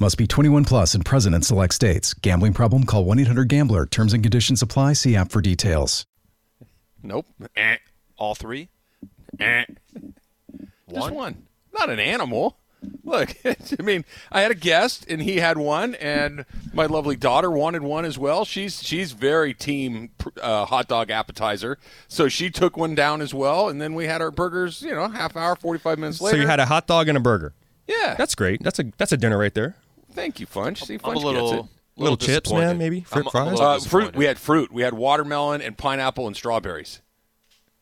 Must 0.00 0.18
be 0.18 0.26
21 0.26 0.64
plus 0.64 0.94
and 0.94 1.04
present 1.04 1.34
in 1.36 1.42
select 1.42 1.72
states. 1.72 2.14
Gambling 2.14 2.52
problem? 2.52 2.84
Call 2.84 3.04
1 3.04 3.20
800 3.20 3.48
Gambler. 3.48 3.86
Terms 3.86 4.12
and 4.12 4.22
conditions 4.24 4.60
apply. 4.60 4.94
See 4.94 5.14
app 5.14 5.30
for 5.30 5.40
details. 5.40 6.04
Nope. 7.02 7.26
Eh. 7.54 7.76
All 8.16 8.34
three. 8.34 8.70
Eh. 9.38 9.64
Just 10.92 11.10
one. 11.12 11.46
Not 11.72 11.90
an 11.90 12.00
animal. 12.00 12.58
Look, 13.02 13.34
I 13.44 13.82
mean, 13.82 14.04
I 14.32 14.40
had 14.42 14.50
a 14.50 14.54
guest 14.56 15.06
and 15.08 15.22
he 15.22 15.36
had 15.36 15.56
one, 15.56 15.94
and 15.94 16.44
my 16.74 16.84
lovely 16.86 17.16
daughter 17.16 17.50
wanted 17.50 17.82
one 17.82 18.04
as 18.04 18.18
well. 18.18 18.44
She's 18.44 18.82
she's 18.82 19.12
very 19.12 19.54
team 19.54 20.10
uh, 20.42 20.66
hot 20.66 20.88
dog 20.88 21.10
appetizer, 21.10 21.78
so 22.08 22.28
she 22.28 22.50
took 22.50 22.76
one 22.76 22.94
down 22.94 23.22
as 23.22 23.32
well, 23.32 23.68
and 23.70 23.80
then 23.80 23.94
we 23.94 24.04
had 24.06 24.20
our 24.20 24.30
burgers. 24.30 24.82
You 24.82 24.94
know, 24.94 25.08
half 25.08 25.34
hour, 25.34 25.56
forty 25.56 25.78
five 25.80 25.98
minutes 25.98 26.20
later. 26.20 26.36
So 26.36 26.40
you 26.42 26.46
had 26.46 26.60
a 26.60 26.66
hot 26.66 26.86
dog 26.86 27.08
and 27.08 27.16
a 27.16 27.20
burger. 27.20 27.54
yeah. 27.86 28.14
That's 28.18 28.34
great. 28.34 28.62
That's 28.62 28.78
a 28.78 28.84
that's 28.98 29.12
a 29.12 29.16
dinner 29.16 29.38
right 29.38 29.54
there. 29.54 29.76
Thank 30.14 30.40
you, 30.40 30.46
Funch. 30.46 30.84
See, 30.84 30.98
I'm 31.02 31.16
a 31.16 31.18
little, 31.18 31.50
gets 31.50 31.64
it. 31.64 31.70
Little 31.96 32.16
chips, 32.16 32.52
man, 32.52 32.78
maybe? 32.78 33.00
Fruit 33.02 33.26
I'm- 33.34 33.48
I'm 33.48 33.56
fries? 33.56 33.60
Uh, 33.60 33.88
fruit. 33.88 34.16
We 34.16 34.24
had 34.24 34.38
fruit. 34.38 34.72
We 34.72 34.82
had 34.82 34.94
watermelon 34.94 35.60
and 35.62 35.76
pineapple 35.76 36.26
and 36.26 36.34
strawberries, 36.36 37.00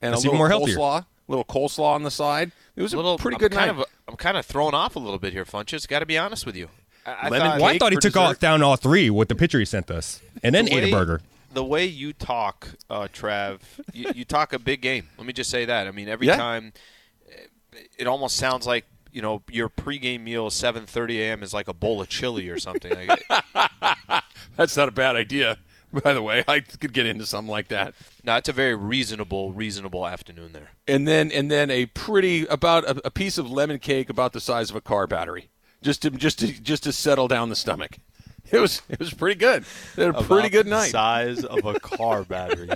and 0.01 0.13
That's 0.13 0.25
a 0.25 0.27
even 0.29 0.39
little 0.39 0.39
more 0.39 0.49
healthier. 0.49 0.77
coleslaw. 0.77 1.07
Little 1.29 1.45
coleslaw 1.45 1.95
on 1.95 2.03
the 2.03 2.11
side. 2.11 2.53
It 2.77 2.83
was 2.83 2.93
a, 2.93 2.97
little 2.97 3.17
pretty 3.17 3.37
I'm 3.37 3.41
good 3.41 3.53
kind 3.53 3.77
night. 3.77 3.83
Of, 3.83 3.91
I'm 4.09 4.17
kind 4.17 4.37
of 4.37 4.45
thrown 4.45 4.75
off 4.75 4.97
a 4.97 4.99
little 4.99 5.19
bit 5.19 5.33
here, 5.33 5.45
Funches. 5.45 5.87
Got 5.87 6.01
to 6.01 6.07
be 6.07 6.19
honest 6.19 6.45
with 6.45 6.57
you. 6.57 6.69
I, 7.07 7.13
I 7.13 7.29
Lemon 7.29 7.41
thought, 7.49 7.61
Well, 7.61 7.71
I 7.71 7.79
thought 7.79 7.93
he 7.93 7.99
took 7.99 8.17
all, 8.17 8.35
down 8.35 8.63
all 8.63 8.77
three 8.77 9.09
with 9.09 9.29
the 9.29 9.35
picture 9.35 9.59
he 9.59 9.65
sent 9.65 9.91
us, 9.91 10.21
and 10.43 10.55
then 10.55 10.67
the 10.67 10.75
ate 10.77 10.85
a 10.89 10.91
burger. 10.91 11.21
The 11.53 11.65
way 11.65 11.85
you 11.87 12.13
talk, 12.13 12.69
uh, 12.91 13.09
Trav, 13.13 13.61
you, 13.93 14.11
you 14.15 14.25
talk 14.25 14.53
a 14.53 14.59
big 14.59 14.81
game. 14.83 15.09
Let 15.19 15.27
me 15.27 15.33
just 15.33 15.51
say 15.51 15.65
that. 15.67 15.87
I 15.87 15.91
mean, 15.91 16.09
every 16.09 16.27
Yeah. 16.27 16.37
time, 16.37 16.73
it 17.99 18.07
almost 18.07 18.37
sounds 18.37 18.67
like 18.67 18.85
you 19.13 19.23
know 19.23 19.43
your 19.51 19.69
pregame 19.69 20.23
meal, 20.23 20.51
7:30 20.51 21.19
a.m. 21.19 21.43
is 21.43 21.55
like 21.55 21.69
a 21.69 21.75
bowl 21.75 22.01
of 22.01 22.09
chili 22.09 22.49
or 22.49 22.59
something. 22.59 22.93
That's 24.57 24.77
not 24.77 24.89
a 24.89 24.93
bad 24.93 25.17
idea. 25.17 25.59
By 25.93 26.15
the 26.15 26.23
way, 26.23 26.43
I 26.49 26.61
could 26.61 26.95
get 26.95 27.05
into 27.05 27.27
something 27.27 27.51
like 27.51 27.69
that. 27.69 27.95
no, 28.25 28.37
it's 28.37 28.49
a 28.49 28.53
very 28.53 28.75
reasonable, 28.75 29.53
reasonable 29.53 30.07
afternoon 30.07 30.53
there. 30.53 30.71
And 30.89 31.07
then 31.07 31.31
and 31.31 31.51
then 31.51 31.71
a 31.71 31.87
pretty 31.87 32.47
about 32.47 32.85
a, 32.85 33.07
a 33.07 33.11
piece 33.11 33.37
of 33.37 33.51
lemon 33.51 33.79
cake 33.79 34.09
about 34.09 34.33
the 34.33 34.41
size 34.41 34.71
of 34.71 34.77
a 34.77 34.81
car 34.81 35.07
battery, 35.07 35.51
just 35.83 36.01
to 36.03 36.11
just 36.11 36.39
to 36.39 36.49
just 36.49 36.85
to 36.85 36.93
settle 36.93 37.29
down 37.29 37.51
the 37.51 37.57
stomach. 37.57 37.99
It 38.57 38.61
was 38.61 38.83
it 38.91 38.99
was 38.99 39.15
pretty 39.15 39.39
good. 39.39 39.65
It 39.97 40.03
had 40.07 40.15
a 40.15 40.23
pretty 40.23 40.51
good 40.51 40.67
night. 40.67 40.91
Size 40.91 41.43
of 41.45 41.65
a 41.65 41.81
car 41.81 42.23
battery. 42.29 42.69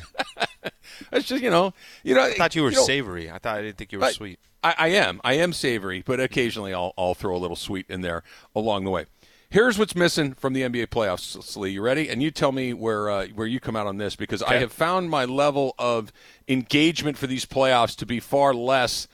It's 1.12 1.26
just 1.28 1.42
you 1.42 1.50
know 1.50 1.75
you 2.02 2.14
know 2.14 2.23
I 2.23 2.33
thought 2.33 2.54
you 2.54 2.62
were 2.62 2.71
know, 2.71 2.83
savory. 2.83 3.30
I 3.30 3.38
thought 3.38 3.59
I 3.59 3.62
didn't 3.62 3.76
think 3.76 3.92
you 3.92 3.99
were 3.99 4.06
I- 4.06 4.12
sweet. 4.12 4.38
I, 4.64 4.75
I 4.78 4.88
am. 4.88 5.21
I 5.23 5.35
am 5.35 5.52
savory, 5.52 6.02
but 6.04 6.18
occasionally 6.18 6.73
I'll, 6.75 6.92
I'll 6.99 7.14
throw 7.14 7.37
a 7.37 7.38
little 7.38 7.56
sweet 7.56 7.87
in 7.88 8.00
there 8.00 8.23
along 8.54 8.85
the 8.85 8.90
way. 8.90 9.04
Here's 9.49 9.78
what's 9.78 9.95
missing 9.95 10.33
from 10.35 10.54
the 10.54 10.62
NBA 10.62 10.88
playoffs, 10.88 11.40
Slee. 11.45 11.71
You 11.71 11.83
ready? 11.83 12.09
And 12.09 12.21
you 12.23 12.30
tell 12.33 12.50
me 12.50 12.73
where 12.73 13.08
uh, 13.08 13.26
where 13.28 13.47
you 13.47 13.60
come 13.60 13.76
out 13.76 13.86
on 13.86 13.99
this 13.99 14.17
because 14.17 14.43
I 14.43 14.56
have 14.56 14.73
found 14.73 15.08
my 15.08 15.25
level 15.25 15.75
of 15.78 16.10
engagement 16.49 17.17
for 17.17 17.26
these 17.28 17.45
playoffs 17.47 17.95
to 17.97 18.06
be 18.06 18.19
far 18.19 18.54
less 18.54 19.06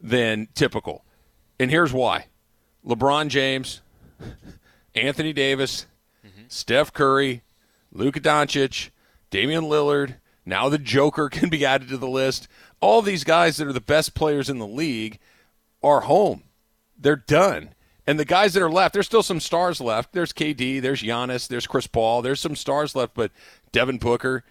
than 0.00 0.48
typical. 0.54 1.04
And 1.58 1.70
here's 1.70 1.92
why: 1.92 2.26
LeBron 2.86 3.28
James, 3.28 3.80
Anthony 4.94 5.32
Davis, 5.32 5.86
Steph 6.50 6.92
Curry, 6.92 7.42
Luka 7.92 8.20
Doncic, 8.20 8.90
Damian 9.30 9.64
Lillard. 9.64 10.16
Now 10.44 10.68
the 10.68 10.78
Joker 10.78 11.28
can 11.32 11.48
be 11.48 11.64
added 11.64 11.88
to 11.88 11.96
the 11.96 12.08
list. 12.08 12.48
All 12.80 13.00
these 13.00 13.24
guys 13.24 13.56
that 13.56 13.68
are 13.68 13.72
the 13.72 13.80
best 13.80 14.14
players 14.14 14.50
in 14.50 14.58
the 14.58 14.66
league 14.66 15.18
are 15.82 16.00
home. 16.02 16.42
They're 16.98 17.16
done. 17.16 17.70
And 18.06 18.18
the 18.18 18.24
guys 18.24 18.54
that 18.54 18.62
are 18.62 18.70
left, 18.70 18.92
there's 18.92 19.06
still 19.06 19.22
some 19.22 19.40
stars 19.40 19.80
left. 19.80 20.12
There's 20.12 20.32
KD, 20.32 20.82
there's 20.82 21.02
Giannis, 21.02 21.46
there's 21.46 21.66
Chris 21.66 21.86
Paul, 21.86 22.22
there's 22.22 22.40
some 22.40 22.56
stars 22.56 22.96
left, 22.96 23.14
but 23.14 23.30
Devin 23.70 23.98
Booker, 23.98 24.42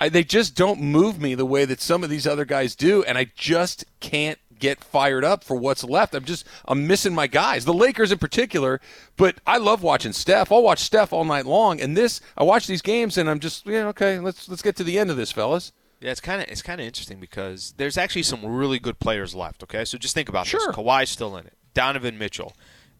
I, 0.00 0.08
they 0.08 0.24
just 0.24 0.56
don't 0.56 0.80
move 0.80 1.20
me 1.20 1.34
the 1.34 1.44
way 1.44 1.64
that 1.66 1.80
some 1.80 2.02
of 2.02 2.10
these 2.10 2.26
other 2.26 2.46
guys 2.46 2.74
do, 2.74 3.02
and 3.04 3.18
I 3.18 3.26
just 3.36 3.84
can't 4.00 4.38
get 4.62 4.82
fired 4.82 5.24
up 5.24 5.44
for 5.44 5.56
what's 5.56 5.84
left. 5.84 6.14
I'm 6.14 6.24
just 6.24 6.46
I'm 6.66 6.86
missing 6.86 7.14
my 7.14 7.26
guys, 7.26 7.64
the 7.66 7.74
Lakers 7.74 8.12
in 8.12 8.18
particular. 8.18 8.80
But 9.18 9.36
I 9.46 9.58
love 9.58 9.82
watching 9.82 10.12
Steph. 10.12 10.50
I'll 10.50 10.62
watch 10.62 10.78
Steph 10.78 11.12
all 11.12 11.24
night 11.24 11.44
long, 11.44 11.80
and 11.80 11.96
this 11.96 12.20
I 12.38 12.44
watch 12.44 12.66
these 12.66 12.80
games, 12.82 13.18
and 13.18 13.28
I'm 13.28 13.40
just 13.40 13.66
yeah 13.66 13.88
okay. 13.88 14.18
Let's 14.18 14.48
let's 14.48 14.62
get 14.62 14.76
to 14.76 14.84
the 14.84 14.98
end 14.98 15.10
of 15.10 15.16
this, 15.18 15.30
fellas. 15.32 15.72
Yeah, 16.00 16.10
it's 16.10 16.20
kind 16.20 16.40
of 16.40 16.48
it's 16.48 16.62
kind 16.62 16.80
of 16.80 16.86
interesting 16.86 17.20
because 17.20 17.74
there's 17.76 17.98
actually 17.98 18.22
some 18.24 18.44
really 18.46 18.78
good 18.78 18.98
players 18.98 19.34
left. 19.34 19.62
Okay, 19.64 19.84
so 19.84 19.98
just 19.98 20.14
think 20.14 20.28
about 20.28 20.46
Sure. 20.46 20.60
this: 20.66 20.74
Kawhi's 20.76 21.10
still 21.10 21.36
in 21.36 21.46
it. 21.46 21.52
Donovan 21.74 22.18
Mitchell, 22.18 22.54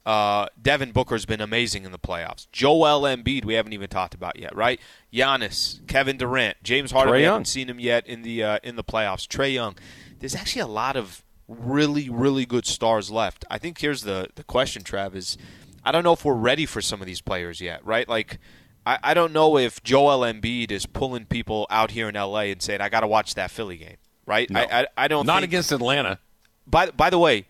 uh, 0.07 0.46
Devin 0.61 0.92
Booker's 0.92 1.27
been 1.27 1.40
amazing 1.40 1.85
in 1.85 1.92
the 1.92 1.98
playoffs. 1.98 2.46
Joel 2.53 3.03
Embiid, 3.03 3.44
we 3.44 3.55
haven't 3.55 3.72
even 3.72 3.88
talked 3.88 4.14
about 4.14 4.38
yet, 4.38 4.55
right? 4.55 4.81
Giannis, 5.12 5.87
Kevin 5.87 6.16
Durant, 6.16 6.62
James 6.62 6.90
Harden. 6.92 7.12
Trae 7.12 7.16
we 7.18 7.22
Young. 7.22 7.33
haven't 7.33 7.44
seen 7.46 7.68
him 7.68 7.79
yet 7.81 8.07
in 8.07 8.22
the 8.22 8.42
uh, 8.44 8.59
in 8.62 8.77
the 8.77 8.85
playoffs. 8.85 9.27
Trae 9.27 9.53
Young. 9.53 9.77
There's 10.20 10.35
actually 10.37 10.62
a 10.62 10.66
lot 10.68 10.94
of 10.96 11.25
really 11.48 12.09
really 12.09 12.46
good 12.46 12.66
stars 12.66 13.11
left. 13.11 13.44
I 13.50 13.59
think 13.59 13.78
here's 13.78 14.02
the 14.02 14.28
the 14.35 14.44
question, 14.44 14.83
Trav 14.83 15.14
is. 15.14 15.37
I 15.85 15.90
don't 15.90 16.05
know 16.05 16.12
if 16.12 16.24
we're 16.24 16.35
ready 16.35 16.64
for 16.64 16.81
some 16.81 17.00
of 17.00 17.07
these 17.07 17.20
players 17.20 17.61
yet, 17.61 17.85
right? 17.85 18.09
Like, 18.09 18.38
I, 18.87 18.98
I 19.02 19.14
don't 19.14 19.33
know 19.33 19.59
if 19.59 19.83
Joel 19.83 20.20
Embiid 20.20 20.70
is 20.70 20.87
pulling 20.87 21.26
people 21.26 21.66
out 21.70 21.90
here 21.90 22.09
in 22.09 22.14
LA 22.14 22.42
and 22.42 22.62
saying, 22.62 22.81
I 22.81 22.88
got 22.88 23.00
to 23.00 23.09
watch 23.09 23.35
that 23.35 23.50
Philly 23.50 23.78
game, 23.78 23.96
right? 24.26 24.48
I, 24.55 24.83
I, 24.83 24.87
I 24.96 25.09
don't 25.09 25.26
Not 25.26 25.40
think, 25.40 25.50
against 25.50 25.72
Atlanta. 25.72 26.18
By, 26.66 26.90
by 26.90 27.11
the 27.11 27.18
way, 27.18 27.46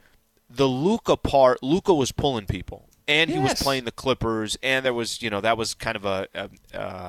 the 0.48 0.66
Luka 0.66 1.16
part, 1.16 1.62
Luka 1.62 1.94
was 1.94 2.12
pulling 2.12 2.46
people. 2.46 2.88
And 3.08 3.28
he 3.28 3.38
was 3.38 3.60
playing 3.60 3.84
the 3.84 3.90
Clippers, 3.92 4.56
and 4.62 4.86
there 4.86 4.94
was, 4.94 5.20
you 5.20 5.28
know, 5.28 5.40
that 5.40 5.58
was 5.58 5.74
kind 5.74 5.96
of 5.96 6.04
a, 6.04 6.28
a 6.34 6.44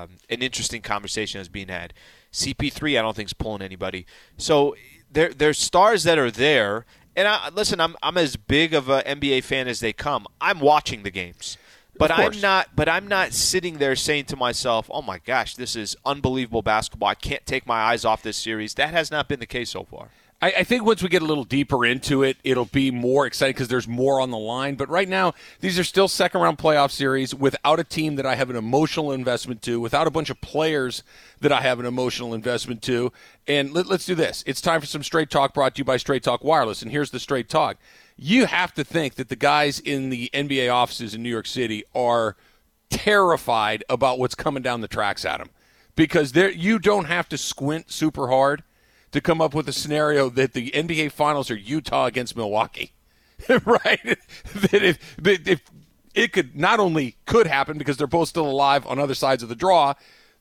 um, 0.03 0.09
an 0.27 0.41
interesting 0.41 0.81
conversation 0.81 1.37
that 1.37 1.41
was 1.41 1.49
being 1.49 1.67
had. 1.67 1.93
CP3, 2.33 2.97
I 2.97 3.01
don't 3.03 3.15
think 3.15 3.29
is 3.29 3.33
pulling 3.33 3.61
anybody. 3.61 4.07
So 4.35 4.75
there, 5.13 5.33
there's 5.33 5.57
stars 5.57 6.03
that 6.03 6.17
are 6.17 6.31
there, 6.31 6.85
and 7.15 7.27
I, 7.27 7.49
listen, 7.49 7.79
I'm 7.79 7.95
I'm 8.01 8.17
as 8.17 8.35
big 8.35 8.73
of 8.73 8.89
an 8.89 9.03
NBA 9.03 9.43
fan 9.43 9.67
as 9.67 9.79
they 9.79 9.93
come. 9.93 10.27
I'm 10.41 10.59
watching 10.59 11.03
the 11.03 11.11
games, 11.11 11.57
but 11.97 12.11
I'm 12.11 12.39
not. 12.41 12.75
But 12.75 12.89
I'm 12.89 13.07
not 13.07 13.33
sitting 13.33 13.77
there 13.77 13.95
saying 13.95 14.25
to 14.25 14.35
myself, 14.35 14.89
"Oh 14.91 15.01
my 15.01 15.19
gosh, 15.19 15.55
this 15.55 15.75
is 15.75 15.95
unbelievable 16.05 16.61
basketball. 16.61 17.09
I 17.09 17.15
can't 17.15 17.45
take 17.45 17.67
my 17.67 17.81
eyes 17.81 18.03
off 18.03 18.23
this 18.23 18.37
series." 18.37 18.73
That 18.75 18.91
has 18.91 19.11
not 19.11 19.27
been 19.27 19.39
the 19.39 19.45
case 19.45 19.69
so 19.69 19.83
far. 19.83 20.09
I, 20.43 20.47
I 20.57 20.63
think 20.65 20.83
once 20.83 21.01
we 21.01 21.07
get 21.07 21.21
a 21.21 21.25
little 21.25 21.45
deeper 21.45 21.85
into 21.85 22.21
it, 22.21 22.35
it'll 22.43 22.65
be 22.65 22.91
more 22.91 23.25
exciting 23.25 23.53
because 23.53 23.69
there's 23.69 23.87
more 23.87 24.19
on 24.19 24.29
the 24.29 24.37
line. 24.37 24.75
But 24.75 24.89
right 24.89 25.07
now, 25.07 25.35
these 25.61 25.79
are 25.79 25.85
still 25.85 26.09
second 26.09 26.41
round 26.41 26.57
playoff 26.57 26.91
series 26.91 27.33
without 27.33 27.79
a 27.79 27.83
team 27.85 28.17
that 28.17 28.25
I 28.25 28.35
have 28.35 28.49
an 28.49 28.57
emotional 28.57 29.13
investment 29.13 29.61
to, 29.61 29.79
without 29.79 30.05
a 30.05 30.11
bunch 30.11 30.29
of 30.29 30.41
players 30.41 31.01
that 31.39 31.53
I 31.53 31.61
have 31.61 31.79
an 31.79 31.85
emotional 31.85 32.33
investment 32.33 32.81
to. 32.81 33.13
And 33.47 33.71
let, 33.71 33.85
let's 33.85 34.05
do 34.05 34.15
this. 34.15 34.43
It's 34.45 34.59
time 34.59 34.81
for 34.81 34.85
some 34.85 35.01
straight 35.01 35.29
talk 35.29 35.53
brought 35.53 35.75
to 35.75 35.79
you 35.79 35.85
by 35.85 35.95
Straight 35.95 36.23
Talk 36.23 36.43
Wireless. 36.43 36.81
And 36.81 36.91
here's 36.91 37.11
the 37.11 37.21
straight 37.21 37.47
talk. 37.47 37.77
You 38.17 38.45
have 38.45 38.73
to 38.73 38.83
think 38.83 39.15
that 39.15 39.29
the 39.29 39.37
guys 39.37 39.79
in 39.79 40.09
the 40.09 40.29
NBA 40.33 40.69
offices 40.73 41.15
in 41.15 41.23
New 41.23 41.29
York 41.29 41.47
City 41.47 41.85
are 41.95 42.35
terrified 42.89 43.85
about 43.87 44.19
what's 44.19 44.35
coming 44.35 44.61
down 44.61 44.81
the 44.81 44.89
tracks 44.89 45.23
at 45.23 45.37
them 45.37 45.51
because 45.95 46.35
you 46.35 46.79
don't 46.79 47.05
have 47.05 47.29
to 47.29 47.37
squint 47.37 47.89
super 47.89 48.27
hard 48.27 48.61
to 49.13 49.21
come 49.21 49.39
up 49.39 49.53
with 49.53 49.69
a 49.69 49.73
scenario 49.73 50.29
that 50.29 50.53
the 50.53 50.71
NBA 50.71 51.11
Finals 51.11 51.49
are 51.49 51.55
Utah 51.55 52.05
against 52.05 52.35
Milwaukee, 52.35 52.91
right? 53.65 54.03
that 54.03 54.83
if, 54.83 55.15
that 55.17 55.47
if 55.47 55.61
it 56.13 56.33
could 56.33 56.55
not 56.55 56.79
only 56.79 57.15
could 57.25 57.47
happen 57.47 57.77
because 57.77 57.95
they're 57.95 58.07
both 58.07 58.27
still 58.27 58.47
alive 58.49 58.85
on 58.85 58.99
other 58.99 59.15
sides 59.15 59.41
of 59.41 59.49
the 59.49 59.55
draw, 59.55 59.93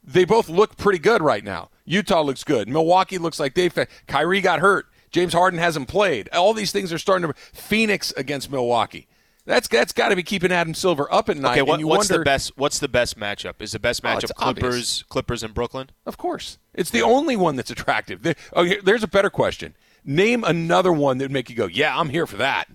they 0.02 0.24
both 0.24 0.48
look 0.48 0.76
pretty 0.76 0.98
good 0.98 1.22
right 1.22 1.44
now. 1.44 1.70
Utah 1.84 2.22
looks 2.22 2.44
good. 2.44 2.68
Milwaukee 2.68 3.18
looks 3.18 3.38
like 3.38 3.54
they. 3.54 3.70
Kyrie 4.06 4.40
got 4.40 4.60
hurt. 4.60 4.86
James 5.10 5.34
Harden 5.34 5.58
hasn't 5.60 5.88
played. 5.88 6.28
All 6.30 6.54
these 6.54 6.72
things 6.72 6.92
are 6.92 6.98
starting 6.98 7.28
to. 7.28 7.34
Phoenix 7.52 8.12
against 8.12 8.50
Milwaukee. 8.50 9.06
That's 9.44 9.66
that's 9.66 9.92
got 9.92 10.10
to 10.10 10.16
be 10.16 10.22
keeping 10.22 10.52
Adam 10.52 10.72
Silver 10.72 11.12
up 11.12 11.28
at 11.28 11.36
night. 11.36 11.52
Okay, 11.58 11.62
what, 11.62 11.82
what's 11.82 12.08
wonder, 12.08 12.20
the 12.20 12.24
best? 12.24 12.52
What's 12.56 12.78
the 12.78 12.86
best 12.88 13.18
matchup? 13.18 13.54
Is 13.60 13.72
the 13.72 13.80
best 13.80 14.02
Oh, 14.04 14.08
matchup 14.08 14.22
it's 14.24 14.32
Clippers, 14.32 14.64
obvious. 14.74 15.02
Clippers 15.08 15.42
in 15.42 15.50
Brooklyn? 15.52 15.90
Of 16.06 16.16
course, 16.16 16.58
it's 16.74 16.90
the 16.90 17.02
only 17.02 17.34
one 17.36 17.56
that's 17.56 17.70
attractive. 17.70 18.22
There- 18.22 18.36
oh, 18.52 18.62
here- 18.62 18.80
there's 18.82 19.02
a 19.02 19.08
better 19.08 19.30
question. 19.30 19.74
Name 20.04 20.44
another 20.44 20.92
one 20.92 21.18
that 21.18 21.24
would 21.24 21.32
make 21.32 21.50
you 21.50 21.56
go, 21.56 21.66
"Yeah, 21.66 21.98
I'm 21.98 22.10
here 22.10 22.26
for 22.26 22.36
that." 22.36 22.68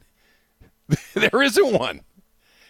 there 1.14 1.42
isn't 1.42 1.74
one. 1.74 2.02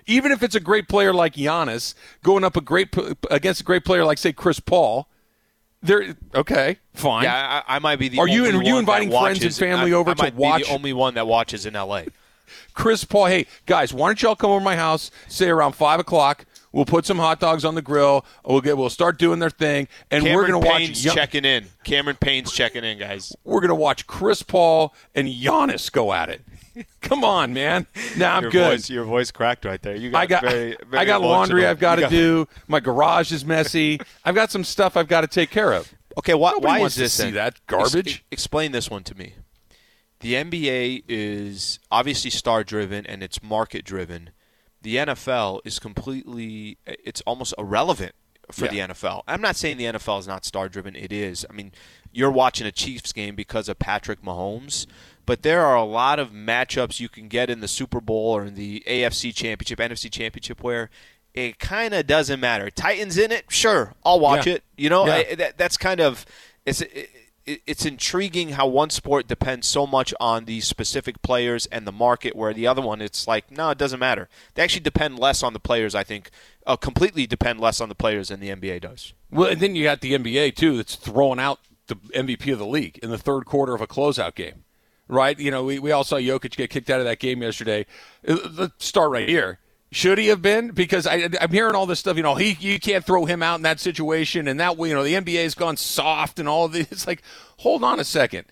Even 0.06 0.32
if 0.32 0.42
it's 0.42 0.56
a 0.56 0.60
great 0.60 0.88
player 0.88 1.14
like 1.14 1.34
Giannis 1.34 1.94
going 2.24 2.44
up 2.44 2.56
a 2.56 2.62
great 2.62 2.96
against 3.32 3.62
a 3.62 3.64
great 3.64 3.84
player 3.84 4.06
like 4.06 4.18
say 4.20 4.32
Chris 4.32 4.60
Paul, 4.60 5.10
there. 5.82 6.16
Okay, 6.36 6.78
fine. 6.94 7.24
Yeah, 7.24 7.62
I, 7.68 7.76
I 7.76 7.80
might 7.80 7.98
be 7.98 8.10
the. 8.10 8.20
Are 8.20 8.28
you- 8.28 8.46
are 8.46 8.64
you 8.64 8.78
inviting 8.78 9.10
friends 9.10 9.44
and 9.44 9.56
family 9.56 9.92
I, 9.92 9.96
over 9.96 10.12
I 10.12 10.14
to 10.30 10.36
watch- 10.36 10.62
Be 10.62 10.68
the 10.68 10.74
only 10.74 10.94
one 10.94 11.16
that 11.16 11.26
watches 11.28 11.66
in 11.66 11.76
L.A. 11.76 12.06
Chris 12.74 13.04
Paul, 13.04 13.26
hey 13.28 13.46
guys, 13.66 13.94
why 13.94 14.08
don't 14.10 14.22
y'all 14.22 14.36
come 14.36 14.52
over 14.52 14.60
to 14.60 14.66
my 14.66 14.76
house? 14.76 15.12
Say 15.28 15.50
around 15.50 15.74
five 15.74 16.00
o'clock. 16.00 16.46
We'll 16.74 16.86
put 16.86 17.06
some 17.06 17.18
hot 17.18 17.40
dogs 17.40 17.66
on 17.66 17.76
the 17.76 17.82
grill. 17.82 18.26
We'll 18.46 18.62
get. 18.62 18.78
We'll 18.78 18.90
start 18.90 19.18
doing 19.18 19.40
their 19.40 19.50
thing, 19.50 19.88
and 20.12 20.24
Cameron 20.24 20.52
we're 20.54 20.60
gonna 20.62 20.78
Payne's 20.78 20.90
watch. 20.90 21.02
Gian- 21.04 21.14
checking 21.16 21.46
in. 21.46 21.66
Cameron 21.84 22.18
Payne's 22.20 22.52
checking 22.52 22.84
in, 22.84 23.00
guys. 23.00 23.36
we're 23.44 23.62
gonna 23.62 23.74
watch 23.76 24.06
Chris 24.06 24.44
Paul 24.44 24.94
and 25.16 25.28
Giannis 25.28 25.92
go 25.92 26.14
at 26.14 26.30
it. 26.30 26.42
Come 27.02 27.24
on, 27.24 27.54
man. 27.54 27.88
Now 28.18 28.36
I'm 28.36 28.44
your 28.44 28.52
good. 28.52 28.72
Voice, 28.78 28.90
your 28.92 29.04
voice 29.06 29.32
cracked 29.32 29.66
right 29.66 29.82
there. 29.82 29.96
You 29.96 30.12
got 30.12 30.20
I 30.20 30.26
got 30.28 30.44
very, 30.44 30.78
very 30.88 30.98
I 31.02 31.06
got 31.06 31.22
laundry. 31.22 31.66
I've 31.66 31.80
got 31.80 31.96
to 31.96 32.08
do. 32.08 32.48
My 32.68 32.80
garage 32.80 33.32
is 33.32 33.44
messy. 33.44 34.00
I've 34.26 34.36
got 34.36 34.52
some 34.52 34.64
stuff 34.64 34.96
I've 34.96 35.08
got 35.08 35.22
to 35.22 35.28
take 35.28 35.50
care 35.50 35.74
of. 35.74 35.92
Okay, 36.20 36.36
why, 36.36 36.52
Nobody 36.52 36.68
why 36.68 36.80
wants 36.82 36.94
is 36.94 36.98
to 36.98 37.04
this 37.06 37.14
see 37.14 37.24
then? 37.32 37.34
that 37.36 37.48
Ex- 37.54 37.62
garbage. 37.66 38.24
explain 38.30 38.72
this 38.74 38.92
one 38.92 39.04
to 39.06 39.18
me. 39.18 39.34
The 40.20 40.34
NBA 40.34 41.04
is 41.08 41.80
obviously 41.92 42.32
star 42.32 42.64
driven 42.64 43.06
and 43.06 43.22
it's 43.22 43.44
market 43.44 43.86
driven. 43.86 44.32
The 44.82 44.96
NFL 44.98 45.62
is 45.66 45.80
completely 45.80 46.78
it's 46.86 47.22
almost 47.22 47.54
irrelevant 47.58 48.14
for 48.52 48.66
Yeah. 48.66 48.72
the 48.88 48.94
NFL. 48.94 49.24
I'm 49.28 49.42
not 49.42 49.56
saying 49.58 49.78
the 49.78 49.86
NFL 49.86 50.20
is 50.20 50.28
not 50.28 50.46
star 50.46 50.70
driven, 50.70 50.96
it 50.96 51.12
is. 51.12 51.46
I 51.50 51.54
mean, 51.54 51.72
you're 52.12 52.32
watching 52.32 52.66
a 52.66 52.72
Chiefs 52.72 53.12
game 53.14 53.36
because 53.36 53.68
of 53.70 53.78
Patrick 53.78 54.22
Mahomes, 54.24 54.86
but 55.26 55.44
there 55.44 55.66
are 55.66 55.76
a 55.76 55.84
lot 55.84 56.18
of 56.20 56.30
matchups 56.32 57.00
you 57.00 57.10
can 57.10 57.28
get 57.28 57.50
in 57.50 57.60
the 57.60 57.68
Super 57.68 58.00
Bowl 58.00 58.32
or 58.38 58.46
in 58.46 58.56
the 58.56 58.84
AFC 58.88 59.32
Championship, 59.36 59.80
NFC 59.80 60.10
Championship 60.10 60.64
where 60.64 60.90
it 61.34 61.60
kind 61.60 61.94
of 61.94 62.08
doesn't 62.08 62.40
matter. 62.40 62.70
Titans 62.72 63.18
in 63.18 63.32
it, 63.32 63.46
sure, 63.50 63.94
I'll 64.06 64.20
watch 64.20 64.48
Yeah. 64.48 64.54
it. 64.54 64.64
You 64.78 64.90
know, 64.90 65.06
Yeah. 65.06 65.14
I, 65.32 65.36
that, 65.36 65.58
that's 65.58 65.78
kind 65.78 66.00
of 66.00 66.26
it's 66.66 66.82
it, 66.82 67.10
it's 67.48 67.86
intriguing 67.86 68.50
how 68.50 68.68
one 68.68 68.90
sport 68.90 69.28
depends 69.28 69.68
so 69.68 69.88
much 69.88 70.14
on 70.20 70.46
the 70.46 70.60
specific 70.62 71.22
players 71.22 71.66
and 71.68 71.88
the 71.88 71.92
market, 71.92 72.36
where 72.36 72.54
the 72.54 72.68
other 72.68 72.82
one 72.82 73.02
it's 73.02 73.28
like 73.28 73.50
no, 73.50 73.70
it 73.70 73.78
doesn't 73.78 74.00
matter. 74.00 74.28
They 74.54 74.64
actually 74.64 74.82
depend 74.82 75.18
less 75.18 75.42
on 75.42 75.54
the 75.54 75.60
players. 75.60 75.96
I 75.96 76.04
think 76.04 76.30
uh, 76.66 76.76
completely 76.76 77.26
depend 77.26 77.60
less 77.60 77.80
on 77.80 77.90
the 77.90 77.96
players 77.96 78.30
than 78.30 78.40
the 78.40 78.50
NBA 78.50 78.82
does. 78.82 79.14
Well, 79.32 79.50
and 79.50 79.60
then 79.60 79.76
you 79.76 79.84
got 79.84 80.02
the 80.02 80.14
NBA 80.14 80.56
too 80.56 80.78
that's 80.78 80.96
throwing 80.96 81.40
out 81.40 81.60
the 81.88 81.96
MVP 81.96 82.52
of 82.52 82.60
the 82.60 82.68
league 82.68 83.00
in 83.02 83.10
the 83.10 83.18
third 83.18 83.46
quarter 83.46 83.74
of 83.74 83.82
a 83.82 83.88
closeout 83.88 84.36
game, 84.36 84.66
right? 85.08 85.40
You 85.40 85.52
know, 85.52 85.64
we, 85.64 85.80
we 85.80 85.92
all 85.92 86.04
saw 86.04 86.18
Jokic 86.18 86.56
get 86.56 86.70
kicked 86.70 86.90
out 86.90 87.00
of 87.00 87.06
that 87.06 87.20
game 87.20 87.42
yesterday. 87.42 87.86
Uh, 88.28 88.38
Let's 88.52 88.86
start 88.86 89.12
right 89.12 89.28
here. 89.28 89.60
Should 89.92 90.18
he 90.18 90.28
have 90.28 90.42
been? 90.42 90.72
Because 90.72 91.08
I, 91.08 91.30
I'm 91.40 91.52
hearing 91.52 91.74
all 91.74 91.86
this 91.86 92.00
stuff. 92.00 92.18
You 92.18 92.24
know, 92.24 92.36
he 92.36 92.58
you 92.60 92.80
can't 92.80 93.06
throw 93.06 93.26
him 93.26 93.42
out 93.42 93.56
in 93.56 93.62
that 93.62 93.80
situation, 93.80 94.48
and 94.48 94.60
that 94.60 94.78
you 94.78 94.94
know 94.94 95.04
the 95.04 95.14
NBA's 95.14 95.56
gone 95.56 95.78
soft 95.78 96.40
and 96.40 96.50
all 96.50 96.66
of 96.66 96.74
this. 96.74 96.88
It's 96.92 97.08
like, 97.08 97.22
hold 97.58 97.84
on 97.84 98.00
a 98.00 98.04
second. 98.04 98.46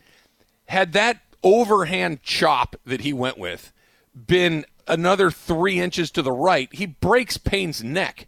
Had 0.68 0.94
that 0.94 1.22
overhand 1.44 2.24
chop 2.24 2.76
that 2.86 3.02
he 3.02 3.14
went 3.14 3.38
with 3.38 3.72
been 4.16 4.66
another 4.88 5.30
three 5.30 5.80
inches 5.80 6.10
to 6.12 6.22
the 6.22 6.32
right, 6.32 6.70
he 6.72 6.86
breaks 6.86 7.38
Payne's 7.38 7.84
neck. 7.84 8.28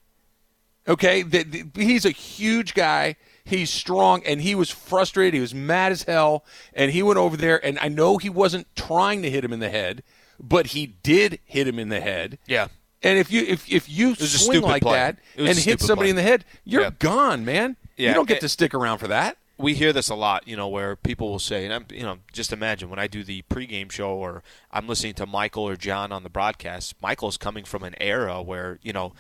Okay, 0.88 1.22
the, 1.22 1.44
the, 1.44 1.66
he's 1.76 2.06
a 2.06 2.12
huge 2.12 2.74
guy. 2.74 3.16
He's 3.44 3.70
strong, 3.70 4.22
and 4.26 4.42
he 4.42 4.56
was 4.56 4.70
frustrated. 4.70 5.34
He 5.34 5.40
was 5.40 5.56
mad 5.56 5.92
as 5.92 6.04
hell, 6.04 6.44
and 6.74 6.92
he 6.92 7.02
went 7.02 7.18
over 7.18 7.38
there. 7.38 7.64
And 7.66 7.80
I 7.80 7.88
know 7.88 8.18
he 8.18 8.30
wasn't 8.30 8.68
trying 8.76 9.22
to 9.22 9.30
hit 9.30 9.44
him 9.44 9.54
in 9.54 9.60
the 9.60 9.70
head, 9.70 10.04
but 10.40 10.68
he 10.68 10.86
did 10.86 11.40
hit 11.46 11.68
him 11.68 11.80
in 11.80 11.90
the 11.90 12.02
head. 12.02 12.40
Yeah. 12.46 12.68
And 13.04 13.18
if 13.20 13.32
you 13.32 13.44
if 13.44 13.72
if 13.72 13.88
you 13.90 14.16
swing 14.16 14.62
like 14.62 14.82
play. 14.82 14.94
that 14.98 15.18
and 15.38 15.58
hit 15.58 15.80
somebody 15.82 16.08
play. 16.08 16.10
in 16.12 16.16
the 16.16 16.22
head, 16.24 16.46
you're 16.64 16.82
Yeah. 16.84 16.92
gone, 17.00 17.46
man. 17.46 17.76
Yeah, 17.96 18.10
You 18.10 18.16
don't 18.16 18.28
get 18.28 18.38
eh, 18.38 18.42
to 18.42 18.50
stick 18.50 18.74
around 18.74 18.98
for 19.00 19.08
that. 19.08 19.38
we 19.60 19.74
hear 19.74 19.92
this 19.92 20.10
a 20.10 20.16
lot, 20.16 20.48
you 20.48 20.56
know, 20.56 20.68
where 20.68 20.96
people 20.96 21.30
will 21.32 21.40
say, 21.40 21.66
and 21.66 21.74
I'm, 21.74 21.86
you 21.92 22.04
know, 22.04 22.18
just 22.32 22.54
imagine 22.54 22.90
when 22.92 23.00
I 23.00 23.08
do 23.08 23.24
the 23.24 23.42
pregame 23.50 23.92
show 23.92 24.12
or 24.12 24.44
I'm 24.72 24.88
listening 24.88 25.16
to 25.16 25.26
Michael 25.26 25.64
or 25.68 25.76
John 25.76 26.12
on 26.12 26.22
the 26.24 26.30
broadcast. 26.30 26.94
Michael's 27.02 27.38
coming 27.38 27.66
from 27.66 27.84
an 27.84 27.96
era 28.00 28.42
where 28.42 28.78
you 28.84 28.94
know, 28.94 29.14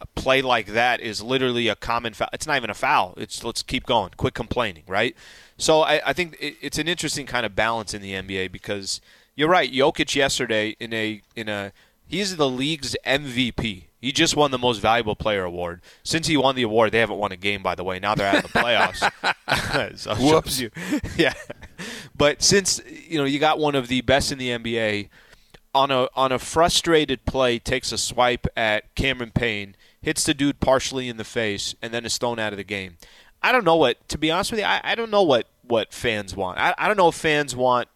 a 0.00 0.06
play 0.06 0.42
like 0.42 0.66
that 0.66 1.00
is 1.00 1.22
literally 1.22 1.68
a 1.68 1.76
common 1.76 2.12
foul. 2.14 2.28
It's 2.32 2.46
not 2.46 2.56
even 2.56 2.70
a 2.70 2.74
foul. 2.74 3.14
It's 3.16 3.44
let's 3.44 3.62
keep 3.62 3.86
going, 3.86 4.10
quit 4.16 4.34
complaining, 4.34 4.82
right? 4.88 5.16
So 5.56 5.82
I, 5.82 6.00
I 6.06 6.12
think 6.12 6.36
it, 6.40 6.56
it's 6.60 6.78
an 6.78 6.88
interesting 6.88 7.26
kind 7.26 7.46
of 7.46 7.54
balance 7.54 7.94
in 7.94 8.02
the 8.02 8.12
NBA 8.14 8.50
because 8.50 9.00
you're 9.36 9.48
right. 9.48 9.72
Jokic 9.72 10.14
yesterday 10.16 10.76
in 10.80 10.92
a 10.92 11.20
in 11.36 11.48
a 11.48 11.72
he's 12.14 12.36
the 12.36 12.48
league's 12.48 12.96
MVP. 13.04 13.84
He 14.00 14.12
just 14.12 14.36
won 14.36 14.50
the 14.50 14.58
most 14.58 14.78
valuable 14.78 15.16
player 15.16 15.44
award. 15.44 15.82
Since 16.02 16.26
he 16.28 16.36
won 16.36 16.54
the 16.54 16.62
award, 16.62 16.92
they 16.92 17.00
haven't 17.00 17.18
won 17.18 17.32
a 17.32 17.36
game, 17.36 17.62
by 17.62 17.74
the 17.74 17.82
way. 17.82 17.98
Now 17.98 18.14
they're 18.14 18.28
out 18.28 18.44
of 18.44 18.52
the 18.52 18.58
playoffs. 18.58 19.96
so 19.98 20.14
Whoops. 20.14 20.60
you. 20.60 20.70
Yeah. 21.16 21.34
But 22.14 22.42
since 22.42 22.80
you 22.86 23.18
know 23.18 23.24
you 23.24 23.38
got 23.38 23.58
one 23.58 23.74
of 23.74 23.88
the 23.88 24.00
best 24.02 24.30
in 24.30 24.38
the 24.38 24.50
NBA 24.50 25.08
on 25.74 25.90
a 25.90 26.08
on 26.14 26.30
a 26.30 26.38
frustrated 26.38 27.24
play, 27.24 27.58
takes 27.58 27.90
a 27.90 27.98
swipe 27.98 28.46
at 28.56 28.94
Cameron 28.94 29.32
Payne, 29.34 29.74
hits 30.00 30.24
the 30.24 30.34
dude 30.34 30.60
partially 30.60 31.08
in 31.08 31.16
the 31.16 31.24
face, 31.24 31.74
and 31.82 31.92
then 31.92 32.04
is 32.04 32.16
thrown 32.18 32.38
out 32.38 32.52
of 32.52 32.58
the 32.58 32.64
game. 32.64 32.96
I 33.42 33.50
don't 33.52 33.64
know 33.64 33.76
what 33.76 34.08
to 34.10 34.18
be 34.18 34.30
honest 34.30 34.52
with 34.52 34.60
you, 34.60 34.66
I, 34.66 34.80
I 34.84 34.94
don't 34.94 35.10
know 35.10 35.22
what, 35.22 35.48
what 35.62 35.92
fans 35.92 36.36
want. 36.36 36.58
I, 36.58 36.74
I 36.78 36.86
don't 36.86 36.96
know 36.96 37.08
if 37.08 37.14
fans 37.16 37.56
want 37.56 37.88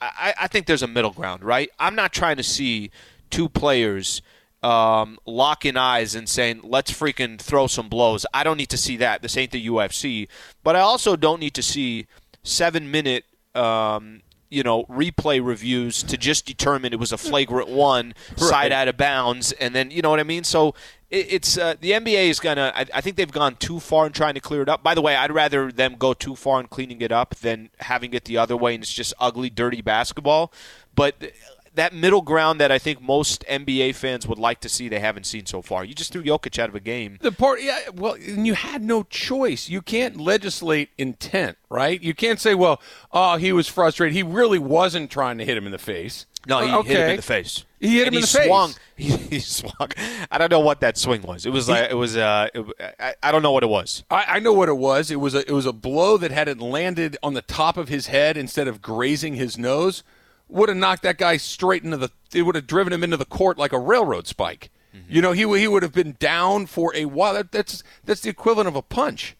I, 0.00 0.34
I 0.42 0.46
think 0.48 0.66
there's 0.66 0.82
a 0.82 0.86
middle 0.86 1.10
ground, 1.10 1.42
right? 1.42 1.70
I'm 1.78 1.94
not 1.94 2.12
trying 2.12 2.36
to 2.36 2.42
see 2.42 2.90
two 3.30 3.48
players 3.48 4.22
um, 4.62 5.18
locking 5.26 5.76
eyes 5.76 6.14
and 6.14 6.28
saying, 6.28 6.60
let's 6.64 6.90
freaking 6.90 7.40
throw 7.40 7.66
some 7.66 7.88
blows. 7.88 8.26
I 8.34 8.42
don't 8.42 8.56
need 8.56 8.70
to 8.70 8.76
see 8.76 8.96
that. 8.96 9.22
This 9.22 9.36
ain't 9.36 9.52
the 9.52 9.66
UFC. 9.66 10.28
But 10.64 10.76
I 10.76 10.80
also 10.80 11.14
don't 11.14 11.40
need 11.40 11.54
to 11.54 11.62
see 11.62 12.06
seven 12.42 12.90
minute. 12.90 13.24
Um, 13.54 14.22
you 14.48 14.62
know, 14.62 14.84
replay 14.84 15.44
reviews 15.44 16.04
to 16.04 16.16
just 16.16 16.46
determine 16.46 16.92
it 16.92 17.00
was 17.00 17.10
a 17.10 17.18
flagrant 17.18 17.68
one, 17.68 18.14
side 18.36 18.70
out 18.70 18.86
of 18.86 18.96
bounds, 18.96 19.50
and 19.52 19.74
then 19.74 19.90
you 19.90 20.02
know 20.02 20.10
what 20.10 20.20
I 20.20 20.24
mean. 20.24 20.44
So 20.44 20.74
it, 21.10 21.32
it's 21.32 21.58
uh, 21.58 21.74
the 21.80 21.90
NBA 21.90 22.28
is 22.28 22.38
gonna. 22.38 22.72
I, 22.74 22.86
I 22.94 23.00
think 23.00 23.16
they've 23.16 23.30
gone 23.30 23.56
too 23.56 23.80
far 23.80 24.06
in 24.06 24.12
trying 24.12 24.34
to 24.34 24.40
clear 24.40 24.62
it 24.62 24.68
up. 24.68 24.82
By 24.84 24.94
the 24.94 25.02
way, 25.02 25.16
I'd 25.16 25.32
rather 25.32 25.72
them 25.72 25.96
go 25.98 26.14
too 26.14 26.36
far 26.36 26.60
in 26.60 26.68
cleaning 26.68 27.00
it 27.00 27.10
up 27.10 27.34
than 27.36 27.70
having 27.80 28.14
it 28.14 28.24
the 28.24 28.38
other 28.38 28.56
way 28.56 28.74
and 28.74 28.84
it's 28.84 28.92
just 28.92 29.12
ugly, 29.18 29.50
dirty 29.50 29.80
basketball. 29.80 30.52
But 30.94 31.32
that 31.76 31.94
middle 31.94 32.20
ground 32.22 32.60
that 32.60 32.70
I 32.72 32.78
think 32.78 33.00
most 33.00 33.44
NBA 33.48 33.94
fans 33.94 34.26
would 34.26 34.38
like 34.38 34.60
to 34.60 34.68
see, 34.68 34.88
they 34.88 35.00
haven't 35.00 35.24
seen 35.24 35.46
so 35.46 35.62
far. 35.62 35.84
You 35.84 35.94
just 35.94 36.12
threw 36.12 36.22
Jokic 36.22 36.58
out 36.58 36.68
of 36.68 36.74
a 36.74 36.80
game. 36.80 37.18
The 37.22 37.32
part, 37.32 37.62
yeah, 37.62 37.78
well, 37.94 38.14
and 38.14 38.46
you 38.46 38.54
had 38.54 38.82
no 38.82 39.04
choice. 39.04 39.68
You 39.68 39.80
can't 39.82 40.16
legislate 40.18 40.90
intent, 40.98 41.56
right? 41.70 42.02
You 42.02 42.14
can't 42.14 42.40
say, 42.40 42.54
well, 42.54 42.80
oh, 43.12 43.36
he 43.36 43.52
was 43.52 43.68
frustrated. 43.68 44.14
He 44.14 44.22
really 44.22 44.58
wasn't 44.58 45.10
trying 45.10 45.38
to 45.38 45.44
hit 45.44 45.56
him 45.56 45.64
in 45.66 45.72
the 45.72 45.78
face. 45.78 46.26
No, 46.48 46.60
he 46.60 46.70
Uh, 46.70 46.82
hit 46.82 46.96
him 46.98 47.10
in 47.10 47.16
the 47.16 47.22
face. 47.22 47.64
He 47.80 47.98
hit 47.98 48.06
And 48.06 48.14
him 48.14 48.14
in 48.14 48.26
he 48.26 48.32
the 48.32 48.38
face. 48.38 48.46
swung. 48.46 48.74
He, 48.96 49.10
he 49.14 49.40
swung. 49.40 49.90
I 50.30 50.38
don't 50.38 50.50
know 50.50 50.60
what 50.60 50.80
that 50.80 50.96
swing 50.96 51.20
was. 51.20 51.44
It 51.44 51.50
was 51.50 51.68
like 51.68 51.90
it 51.90 51.94
was. 51.96 52.16
Uh, 52.16 52.48
it, 52.54 52.64
I, 52.98 53.14
I 53.24 53.30
don't 53.30 53.42
know 53.42 53.52
what 53.52 53.62
it 53.62 53.68
was. 53.68 54.04
I, 54.10 54.24
I 54.26 54.38
know 54.38 54.54
what 54.54 54.70
it 54.70 54.78
was. 54.78 55.10
It 55.10 55.20
was 55.20 55.34
a 55.34 55.40
it 55.46 55.50
was 55.52 55.66
a 55.66 55.72
blow 55.74 56.16
that 56.16 56.30
had 56.30 56.48
it 56.48 56.58
landed 56.58 57.18
on 57.22 57.34
the 57.34 57.42
top 57.42 57.76
of 57.76 57.88
his 57.90 58.06
head 58.06 58.38
instead 58.38 58.68
of 58.68 58.80
grazing 58.80 59.34
his 59.34 59.58
nose. 59.58 60.02
Would 60.48 60.68
have 60.68 60.78
knocked 60.78 61.02
that 61.02 61.18
guy 61.18 61.36
straight 61.38 61.82
into 61.84 61.96
the. 61.96 62.10
It 62.32 62.42
would 62.42 62.54
have 62.54 62.66
driven 62.66 62.92
him 62.92 63.02
into 63.02 63.16
the 63.16 63.24
court 63.24 63.58
like 63.58 63.72
a 63.72 63.78
railroad 63.78 64.26
spike. 64.26 64.70
You 65.10 65.20
know, 65.20 65.32
he 65.32 65.44
would- 65.44 65.60
he 65.60 65.68
would 65.68 65.82
have 65.82 65.92
been 65.92 66.16
down 66.18 66.64
for 66.66 66.90
a 66.96 67.04
while. 67.04 67.34
That, 67.34 67.52
that's 67.52 67.82
that's 68.04 68.22
the 68.22 68.30
equivalent 68.30 68.66
of 68.68 68.76
a 68.76 68.82
punch. 68.82 69.36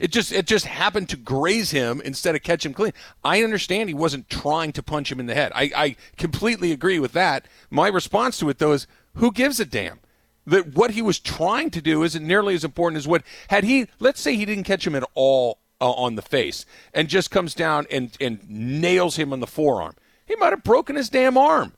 It 0.00 0.10
just 0.10 0.32
it 0.32 0.46
just 0.46 0.66
happened 0.66 1.08
to 1.10 1.16
graze 1.16 1.70
him 1.70 2.02
instead 2.04 2.34
of 2.34 2.42
catch 2.42 2.66
him 2.66 2.74
clean. 2.74 2.92
I 3.24 3.42
understand 3.44 3.88
he 3.88 3.94
wasn't 3.94 4.28
trying 4.28 4.72
to 4.72 4.82
punch 4.82 5.10
him 5.12 5.20
in 5.20 5.26
the 5.26 5.34
head. 5.34 5.52
I, 5.54 5.70
I 5.76 5.96
completely 6.18 6.70
agree 6.72 6.98
with 6.98 7.12
that. 7.12 7.46
My 7.70 7.88
response 7.88 8.36
to 8.38 8.48
it 8.50 8.58
though 8.58 8.72
is 8.72 8.86
who 9.14 9.30
gives 9.32 9.58
a 9.60 9.64
damn? 9.64 10.00
That 10.46 10.74
what 10.74 10.90
he 10.90 11.02
was 11.02 11.18
trying 11.18 11.70
to 11.70 11.80
do 11.80 12.02
isn't 12.02 12.26
nearly 12.26 12.54
as 12.54 12.64
important 12.64 12.98
as 12.98 13.06
what 13.08 13.22
had 13.48 13.64
he 13.64 13.86
let's 14.00 14.20
say 14.20 14.34
he 14.36 14.44
didn't 14.44 14.64
catch 14.64 14.86
him 14.86 14.94
at 14.96 15.04
all 15.14 15.58
uh, 15.80 15.90
on 15.92 16.16
the 16.16 16.22
face 16.22 16.66
and 16.92 17.08
just 17.08 17.30
comes 17.30 17.54
down 17.54 17.86
and 17.90 18.10
and 18.20 18.40
nails 18.50 19.16
him 19.16 19.32
on 19.32 19.40
the 19.40 19.46
forearm. 19.46 19.94
He 20.26 20.36
might 20.36 20.52
have 20.52 20.62
broken 20.64 20.96
his 20.96 21.08
damn 21.08 21.38
arm. 21.38 21.72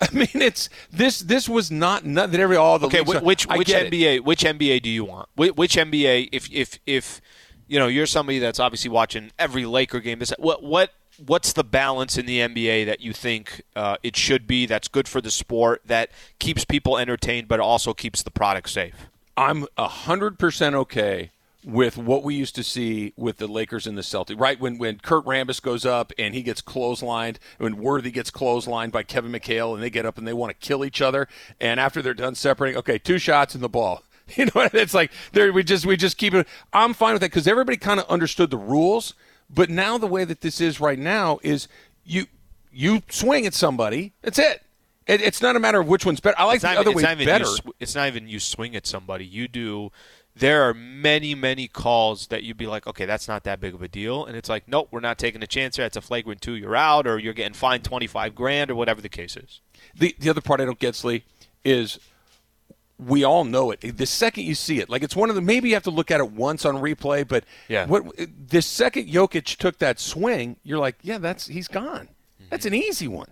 I 0.00 0.08
mean, 0.12 0.28
it's 0.34 0.68
this. 0.90 1.20
This 1.20 1.48
was 1.48 1.70
not 1.70 2.04
nothing. 2.04 2.40
Every 2.40 2.56
all 2.56 2.78
the 2.78 2.86
Okay, 2.86 3.00
leagues 3.00 3.22
which 3.22 3.46
which 3.46 3.68
get 3.68 3.86
it. 3.86 3.92
NBA 3.92 4.20
which 4.24 4.42
NBA 4.42 4.82
do 4.82 4.90
you 4.90 5.04
want? 5.04 5.28
Which, 5.34 5.56
which 5.56 5.76
NBA? 5.76 6.28
If 6.32 6.50
if 6.50 6.78
if 6.86 7.20
you 7.68 7.78
know 7.78 7.86
you're 7.86 8.06
somebody 8.06 8.38
that's 8.38 8.58
obviously 8.58 8.90
watching 8.90 9.30
every 9.38 9.64
Laker 9.64 10.00
game. 10.00 10.18
This 10.18 10.32
what 10.38 10.62
what 10.62 10.90
what's 11.24 11.52
the 11.52 11.62
balance 11.62 12.18
in 12.18 12.26
the 12.26 12.40
NBA 12.40 12.84
that 12.86 13.00
you 13.00 13.12
think 13.12 13.62
uh, 13.76 13.96
it 14.02 14.16
should 14.16 14.46
be? 14.46 14.66
That's 14.66 14.88
good 14.88 15.06
for 15.06 15.20
the 15.20 15.30
sport. 15.30 15.82
That 15.84 16.10
keeps 16.40 16.64
people 16.64 16.98
entertained, 16.98 17.46
but 17.46 17.60
also 17.60 17.94
keeps 17.94 18.22
the 18.22 18.30
product 18.32 18.70
safe. 18.70 19.08
I'm 19.36 19.66
hundred 19.78 20.38
percent 20.38 20.74
okay 20.74 21.30
with 21.64 21.96
what 21.96 22.22
we 22.22 22.34
used 22.34 22.54
to 22.56 22.64
see 22.64 23.12
with 23.16 23.38
the 23.38 23.46
Lakers 23.46 23.86
and 23.86 23.96
the 23.96 24.02
Celtics. 24.02 24.40
Right 24.40 24.58
when 24.58 24.78
when 24.78 24.98
Kurt 24.98 25.24
Rambis 25.24 25.62
goes 25.62 25.86
up 25.86 26.12
and 26.18 26.34
he 26.34 26.42
gets 26.42 26.60
clotheslined, 26.60 27.36
when 27.58 27.76
Worthy 27.76 28.10
gets 28.10 28.30
clotheslined 28.30 28.92
by 28.92 29.02
Kevin 29.02 29.32
McHale, 29.32 29.74
and 29.74 29.82
they 29.82 29.90
get 29.90 30.06
up 30.06 30.18
and 30.18 30.26
they 30.26 30.32
want 30.32 30.50
to 30.50 30.66
kill 30.66 30.84
each 30.84 31.00
other, 31.00 31.28
and 31.60 31.78
after 31.78 32.02
they're 32.02 32.14
done 32.14 32.34
separating, 32.34 32.78
okay, 32.78 32.98
two 32.98 33.18
shots 33.18 33.54
in 33.54 33.60
the 33.60 33.68
ball. 33.68 34.02
You 34.36 34.46
know, 34.46 34.68
it's 34.72 34.94
like 34.94 35.10
there 35.32 35.52
we 35.52 35.62
just 35.62 35.84
we 35.84 35.96
just 35.96 36.16
keep 36.16 36.32
it. 36.32 36.46
I'm 36.72 36.94
fine 36.94 37.12
with 37.12 37.20
that 37.20 37.32
because 37.32 37.48
everybody 37.48 37.76
kind 37.76 38.00
of 38.00 38.06
understood 38.08 38.50
the 38.50 38.56
rules, 38.56 39.14
but 39.50 39.68
now 39.68 39.98
the 39.98 40.06
way 40.06 40.24
that 40.24 40.40
this 40.40 40.60
is 40.60 40.80
right 40.80 40.98
now 40.98 41.38
is 41.42 41.68
you 42.04 42.26
you 42.72 43.02
swing 43.10 43.46
at 43.46 43.52
somebody. 43.52 44.12
That's 44.22 44.38
it. 44.38 44.62
it 45.06 45.20
it's 45.20 45.42
not 45.42 45.56
a 45.56 45.60
matter 45.60 45.80
of 45.80 45.88
which 45.88 46.06
one's 46.06 46.20
better. 46.20 46.38
I 46.38 46.44
like 46.44 46.56
It's 46.56 46.62
the 46.62 46.74
not, 46.74 46.78
other 46.78 46.92
way 46.92 47.02
better. 47.26 47.44
Sw- 47.44 47.60
it's 47.78 47.94
not 47.94 48.06
even 48.06 48.28
you 48.28 48.40
swing 48.40 48.74
at 48.74 48.86
somebody. 48.86 49.26
You 49.26 49.48
do. 49.48 49.90
There 50.34 50.62
are 50.68 50.72
many, 50.72 51.34
many 51.34 51.68
calls 51.68 52.28
that 52.28 52.42
you'd 52.42 52.56
be 52.56 52.66
like, 52.66 52.86
okay, 52.86 53.04
that's 53.04 53.28
not 53.28 53.44
that 53.44 53.60
big 53.60 53.74
of 53.74 53.82
a 53.82 53.88
deal, 53.88 54.24
and 54.24 54.34
it's 54.36 54.48
like, 54.48 54.66
nope, 54.66 54.88
we're 54.90 55.00
not 55.00 55.18
taking 55.18 55.42
a 55.42 55.46
chance 55.46 55.76
here. 55.76 55.84
It's 55.84 55.96
a 55.96 56.00
flagrant 56.00 56.40
two, 56.40 56.54
you're 56.54 56.74
out, 56.74 57.06
or 57.06 57.18
you're 57.18 57.34
getting 57.34 57.52
fined 57.52 57.84
twenty 57.84 58.06
five 58.06 58.34
grand, 58.34 58.70
or 58.70 58.74
whatever 58.74 59.00
the 59.02 59.10
case 59.10 59.36
is. 59.36 59.60
The 59.94 60.14
the 60.18 60.30
other 60.30 60.40
part 60.40 60.60
I 60.60 60.64
don't 60.64 60.78
get, 60.78 60.94
Slee, 60.94 61.24
is 61.64 61.98
we 62.98 63.24
all 63.24 63.44
know 63.44 63.72
it. 63.72 63.80
The 63.98 64.06
second 64.06 64.44
you 64.44 64.54
see 64.54 64.78
it, 64.78 64.88
like 64.88 65.02
it's 65.02 65.16
one 65.16 65.28
of 65.28 65.34
the 65.34 65.42
maybe 65.42 65.68
you 65.68 65.74
have 65.74 65.82
to 65.84 65.90
look 65.90 66.10
at 66.10 66.20
it 66.20 66.30
once 66.32 66.64
on 66.64 66.76
replay, 66.76 67.26
but 67.26 67.44
Yeah. 67.68 67.86
what 67.86 68.04
the 68.48 68.62
second 68.62 69.08
Jokic 69.08 69.56
took 69.56 69.78
that 69.80 69.98
swing, 70.00 70.56
you're 70.62 70.78
like, 70.78 70.96
yeah, 71.02 71.18
that's 71.18 71.46
he's 71.48 71.68
gone. 71.68 72.08
Mm-hmm. 72.40 72.44
That's 72.50 72.64
an 72.64 72.74
easy 72.74 73.08
one. 73.08 73.28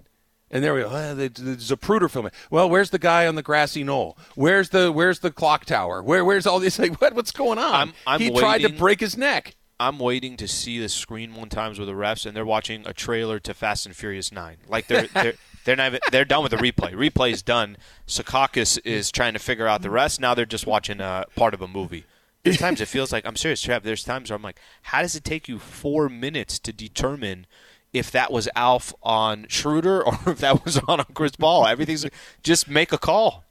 And 0.51 0.65
there 0.65 0.75
we 0.75 0.81
go. 0.81 0.89
Uh, 0.89 1.15
the, 1.15 1.29
the 1.29 1.57
Zapruder 1.57 2.11
film. 2.11 2.29
Well, 2.51 2.69
where's 2.69 2.91
the 2.91 2.99
guy 2.99 3.27
on 3.27 3.37
the 3.37 3.43
grassy 3.43 3.85
knoll? 3.85 4.19
Where's 4.35 4.71
the 4.71 4.91
Where's 4.91 5.21
the 5.21 5.31
clock 5.31 5.65
tower? 5.65 6.03
Where 6.03 6.25
Where's 6.25 6.47
all 6.47 6.59
this? 6.59 6.79
Like, 6.81 7.01
what 7.01 7.15
What's 7.15 7.31
going 7.33 7.59
on? 7.59 7.75
I'm- 7.75 7.93
I'm 8.07 8.21
he 8.21 8.31
tried 8.31 8.63
to 8.63 8.69
break 8.71 9.01
his 9.01 9.17
neck. 9.17 9.55
I'm 9.79 9.99
waiting 9.99 10.37
to 10.37 10.47
see 10.47 10.79
the 10.79 10.91
screen 10.91 11.35
one 11.35 11.49
times 11.49 11.79
with 11.79 11.89
the 11.89 11.95
refs, 11.95 12.27
and 12.27 12.37
they're 12.37 12.45
watching 12.45 12.87
a 12.87 12.93
trailer 12.93 13.39
to 13.41 13.55
Fast 13.55 13.87
and 13.87 13.97
Furious 13.97 14.31
Nine. 14.31 14.59
Like 14.69 14.89
they're 14.89 15.07
they're 15.15 15.35
they're 15.65 15.77
not 15.77 15.87
even, 15.89 16.01
they're 16.11 16.25
done 16.25 16.43
with 16.43 16.51
the 16.53 16.59
replay. 16.59 16.93
Replay's 16.93 17.43
done. 17.43 17.77
Sakakis 18.07 18.79
is 18.85 19.11
trying 19.11 19.33
to 19.35 19.39
figure 19.39 19.67
out 19.67 19.83
the 19.83 19.91
rest. 19.91 20.21
Now 20.21 20.35
they're 20.35 20.45
just 20.47 20.67
watching 20.67 21.01
a 21.01 21.25
part 21.37 21.55
of 21.55 21.63
a 21.63 21.69
movie. 21.69 22.05
There's 22.43 22.57
times 22.57 22.81
it 22.81 22.89
feels 22.89 23.13
like 23.13 23.27
I'm 23.27 23.37
serious, 23.37 23.65
Trav. 23.65 23.83
There's 23.83 24.05
times 24.05 24.31
where 24.31 24.37
I'm 24.37 24.43
like, 24.43 24.59
how 24.83 25.03
does 25.03 25.15
it 25.15 25.25
take 25.25 25.49
you 25.49 25.59
four 25.59 26.09
minutes 26.09 26.59
to 26.61 26.73
determine 26.73 27.47
if 27.93 28.11
that 28.13 28.33
was 28.33 28.49
Alf 28.55 28.95
on 29.03 29.47
Schroeder 29.49 30.03
or 30.03 30.19
if 30.27 30.39
that 30.39 30.65
was 30.65 30.79
on 30.89 31.05
Chris 31.15 31.37
Paul. 31.37 31.67
Everything's 31.67 32.07
just 32.43 32.69
make 32.69 32.93
a 32.93 32.99
call. 32.99 33.45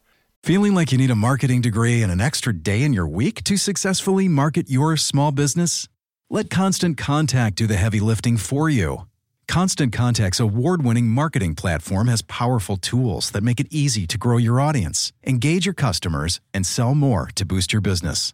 Feeling 0.44 0.74
like 0.74 0.92
you 0.92 0.98
need 0.98 1.12
a 1.12 1.16
marketing 1.16 1.62
degree 1.62 2.02
and 2.02 2.12
an 2.12 2.22
extra 2.22 2.54
day 2.54 2.84
in 2.84 2.94
your 2.94 3.08
week 3.08 3.44
to 3.44 3.58
successfully 3.58 4.28
market 4.28 4.70
your 4.70 4.96
small 4.96 5.32
business? 5.32 5.88
Let 6.30 6.50
Constant 6.50 6.98
Contact 6.98 7.56
do 7.56 7.68
the 7.68 7.76
heavy 7.76 8.00
lifting 8.00 8.38
for 8.38 8.70
you. 8.70 9.08
Constant 9.50 9.92
Contact's 9.92 10.40
award 10.40 10.84
winning 10.84 11.08
marketing 11.08 11.56
platform 11.56 12.08
has 12.08 12.22
powerful 12.22 12.78
tools 12.78 13.32
that 13.32 13.44
make 13.44 13.60
it 13.60 13.68
easy 13.72 14.06
to 14.08 14.18
grow 14.18 14.38
your 14.38 14.62
audience, 14.62 15.12
engage 15.26 15.66
your 15.66 15.74
customers, 15.74 16.40
and 16.54 16.66
sell 16.66 16.96
more 16.96 17.30
to 17.36 17.46
boost 17.46 17.74
your 17.74 17.82
business. 17.82 18.34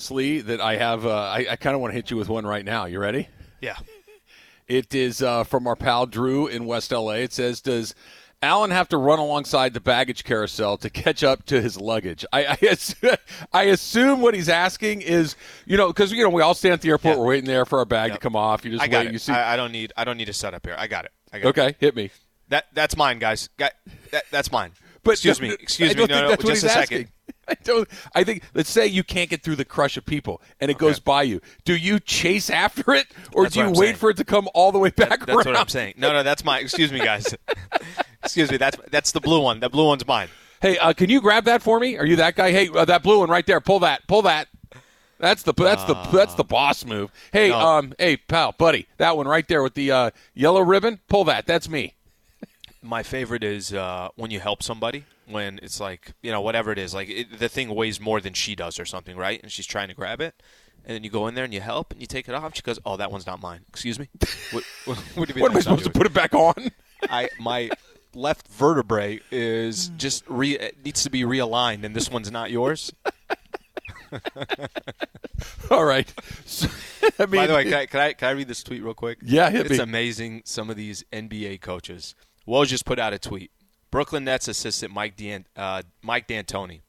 Slee, 0.00 0.40
that 0.40 0.60
I 0.60 0.76
have. 0.76 1.06
Uh, 1.06 1.10
I, 1.14 1.46
I 1.50 1.56
kind 1.56 1.74
of 1.74 1.80
want 1.80 1.92
to 1.92 1.96
hit 1.96 2.10
you 2.10 2.16
with 2.16 2.28
one 2.28 2.46
right 2.46 2.64
now. 2.64 2.86
You 2.86 2.98
ready? 2.98 3.28
Yeah. 3.60 3.76
It 4.68 4.94
is 4.94 5.20
uh, 5.22 5.44
from 5.44 5.66
our 5.66 5.76
pal 5.76 6.06
Drew 6.06 6.46
in 6.46 6.64
West 6.64 6.92
LA. 6.92 7.14
It 7.14 7.32
says, 7.32 7.60
"Does 7.60 7.94
Allen 8.40 8.70
have 8.70 8.88
to 8.90 8.96
run 8.98 9.18
alongside 9.18 9.74
the 9.74 9.80
baggage 9.80 10.22
carousel 10.22 10.76
to 10.78 10.88
catch 10.88 11.24
up 11.24 11.44
to 11.46 11.60
his 11.60 11.76
luggage?" 11.78 12.24
I 12.32 12.44
I, 12.46 12.58
assume, 12.66 13.10
I 13.52 13.62
assume 13.64 14.20
what 14.20 14.34
he's 14.34 14.48
asking 14.48 15.00
is, 15.02 15.34
you 15.66 15.76
know, 15.76 15.88
because 15.88 16.12
you 16.12 16.22
know 16.22 16.30
we 16.30 16.40
all 16.42 16.54
stand 16.54 16.74
at 16.74 16.82
the 16.82 16.90
airport, 16.90 17.16
Yeah. 17.16 17.20
we're 17.20 17.26
waiting 17.28 17.46
there 17.48 17.64
for 17.64 17.80
our 17.80 17.84
bag 17.84 18.12
to 18.12 18.18
come 18.18 18.36
off. 18.36 18.64
You 18.64 18.70
just 18.70 18.82
I 18.82 18.86
got 18.86 19.00
wait. 19.00 19.08
it. 19.08 19.12
You 19.14 19.18
see, 19.18 19.32
I, 19.32 19.54
I 19.54 19.56
don't 19.56 19.72
need 19.72 19.92
I 19.96 20.04
don't 20.04 20.16
need 20.16 20.28
a 20.28 20.32
setup 20.32 20.64
here. 20.64 20.76
I 20.78 20.86
got 20.86 21.04
it. 21.04 21.10
I 21.32 21.40
got 21.40 21.48
It. 21.48 21.58
okay, 21.60 21.76
hit 21.80 21.96
me. 21.96 22.10
That 22.48 22.66
that's 22.72 22.96
mine, 22.96 23.18
guys. 23.18 23.48
Got, 23.56 23.72
that, 24.12 24.24
that's 24.30 24.52
mine. 24.52 24.70
But 25.02 25.12
excuse 25.12 25.40
no, 25.40 25.48
me. 25.48 25.54
Excuse 25.58 25.96
me. 25.96 26.04
No, 26.06 26.28
no, 26.28 26.36
just 26.36 26.62
a 26.64 26.70
asking. 26.70 26.98
second. 26.98 27.08
I 27.52 27.56
don't. 27.64 27.88
I 28.14 28.24
think. 28.24 28.42
Let's 28.54 28.70
say 28.70 28.86
you 28.86 29.02
can't 29.04 29.28
get 29.28 29.42
through 29.42 29.56
the 29.56 29.64
crush 29.64 29.96
of 29.96 30.04
people, 30.06 30.40
and 30.60 30.70
it 30.70 30.78
goes 30.78 31.00
by 31.00 31.22
you. 31.24 31.40
Do 31.64 31.74
you 31.76 31.98
chase 32.00 32.48
after 32.50 32.94
it, 32.94 33.06
or 33.32 33.44
That's 33.44 33.54
do 33.54 33.60
you 33.60 33.66
wait 33.70 33.76
saying. 33.76 33.96
for 33.96 34.10
it 34.10 34.16
to 34.18 34.24
come 34.24 34.48
all 34.54 34.72
the 34.72 34.78
way 34.78 34.90
back 34.90 35.08
That's 35.20 35.28
around? 35.30 35.46
what 35.46 35.56
I'm 35.56 35.68
saying. 35.68 35.94
No, 35.96 36.12
no, 36.12 36.22
that's 36.22 36.44
my. 36.44 36.58
Excuse 36.60 36.92
me, 36.92 37.00
guys. 37.00 37.34
excuse 38.22 38.50
me. 38.50 38.56
That's 38.56 38.76
that's 38.90 39.12
the 39.12 39.20
blue 39.20 39.40
one. 39.42 39.60
That 39.60 39.70
blue 39.72 39.86
one's 39.86 40.06
mine. 40.06 40.28
Hey, 40.62 40.76
uh, 40.78 40.92
can 40.92 41.08
you 41.10 41.20
grab 41.20 41.44
that 41.44 41.62
for 41.62 41.80
me? 41.80 41.96
Are 41.98 42.04
you 42.06 42.16
that 42.16 42.36
guy? 42.36 42.50
Hey, 42.52 42.68
uh, 42.68 42.84
that 42.84 43.02
blue 43.02 43.20
one 43.20 43.30
right 43.30 43.46
there. 43.46 43.60
Pull 43.60 43.80
that. 43.80 44.06
Pull 44.06 44.22
that. 44.22 44.48
That's 45.18 45.42
the 45.42 45.52
that's 45.52 45.84
the 45.84 45.94
that's 46.12 46.34
the 46.34 46.44
boss 46.44 46.84
move. 46.84 47.10
Hey, 47.32 47.50
No. 47.50 47.58
um, 47.58 47.94
hey, 47.98 48.16
pal, 48.16 48.52
buddy, 48.52 48.86
that 48.96 49.16
one 49.18 49.28
right 49.28 49.46
there 49.48 49.62
with 49.62 49.74
the 49.74 49.90
uh, 49.90 50.10
yellow 50.34 50.60
ribbon. 50.62 51.00
Pull 51.08 51.24
that. 51.24 51.46
That's 51.46 51.68
me. 51.68 51.94
My 52.82 53.02
favorite 53.02 53.44
is 53.44 53.72
uh, 53.72 54.08
when 54.16 54.30
you 54.30 54.40
help 54.40 54.62
somebody. 54.62 55.04
When 55.26 55.60
it's 55.62 55.78
like 55.78 56.12
you 56.22 56.32
know 56.32 56.40
whatever 56.40 56.72
it 56.72 56.78
is, 56.78 56.92
like 56.92 57.08
it, 57.08 57.38
the 57.38 57.48
thing 57.48 57.72
weighs 57.74 58.00
more 58.00 58.20
than 58.20 58.32
she 58.32 58.56
does 58.56 58.80
or 58.80 58.84
something, 58.84 59.16
right? 59.16 59.40
And 59.42 59.52
she's 59.52 59.66
trying 59.66 59.86
to 59.88 59.94
grab 59.94 60.20
it, 60.20 60.42
and 60.84 60.94
then 60.94 61.04
you 61.04 61.10
go 61.10 61.28
in 61.28 61.34
there 61.34 61.44
and 61.44 61.54
you 61.54 61.60
help 61.60 61.92
and 61.92 62.00
you 62.00 62.06
take 62.06 62.28
it 62.28 62.34
off. 62.34 62.56
She 62.56 62.62
goes, 62.62 62.80
"Oh, 62.84 62.96
that 62.96 63.12
one's 63.12 63.26
not 63.26 63.40
mine." 63.40 63.60
Excuse 63.68 63.98
me. 63.98 64.08
what, 64.50 64.64
what, 64.86 64.98
what 65.14 65.28
do 65.28 65.32
you 65.32 65.34
mean 65.36 65.42
What 65.42 65.52
am 65.52 65.56
I 65.56 65.60
supposed 65.60 65.84
to 65.84 65.90
put 65.90 66.06
it 66.06 66.12
back 66.12 66.34
on? 66.34 66.70
I 67.08 67.28
my 67.38 67.70
left 68.12 68.48
vertebrae 68.48 69.20
is 69.30 69.88
just 69.96 70.24
re 70.28 70.58
it 70.58 70.84
needs 70.84 71.04
to 71.04 71.10
be 71.10 71.22
realigned, 71.22 71.84
and 71.84 71.94
this 71.94 72.10
one's 72.10 72.30
not 72.32 72.50
yours. 72.50 72.92
All 75.70 75.84
right. 75.84 76.12
So, 76.44 76.66
I 77.18 77.26
mean, 77.26 77.40
By 77.42 77.46
the 77.46 77.54
way, 77.54 77.64
can 77.64 77.74
I, 77.74 77.86
can 77.86 78.00
I 78.00 78.12
can 78.14 78.28
I 78.28 78.32
read 78.32 78.48
this 78.48 78.62
tweet 78.64 78.82
real 78.82 78.94
quick? 78.94 79.18
Yeah, 79.22 79.50
hit 79.50 79.66
it's 79.66 79.78
me. 79.78 79.78
amazing. 79.78 80.42
Some 80.44 80.70
of 80.70 80.76
these 80.76 81.04
NBA 81.12 81.60
coaches. 81.60 82.14
Woj 82.50 82.66
just 82.66 82.84
put 82.84 82.98
out 82.98 83.12
a 83.12 83.18
tweet. 83.18 83.52
Brooklyn 83.92 84.24
Nets 84.24 84.48
assistant 84.48 84.92
Mike 84.92 85.14
uh, 85.56 85.82
Mike 86.02 86.26
D'Antoni 86.26 86.80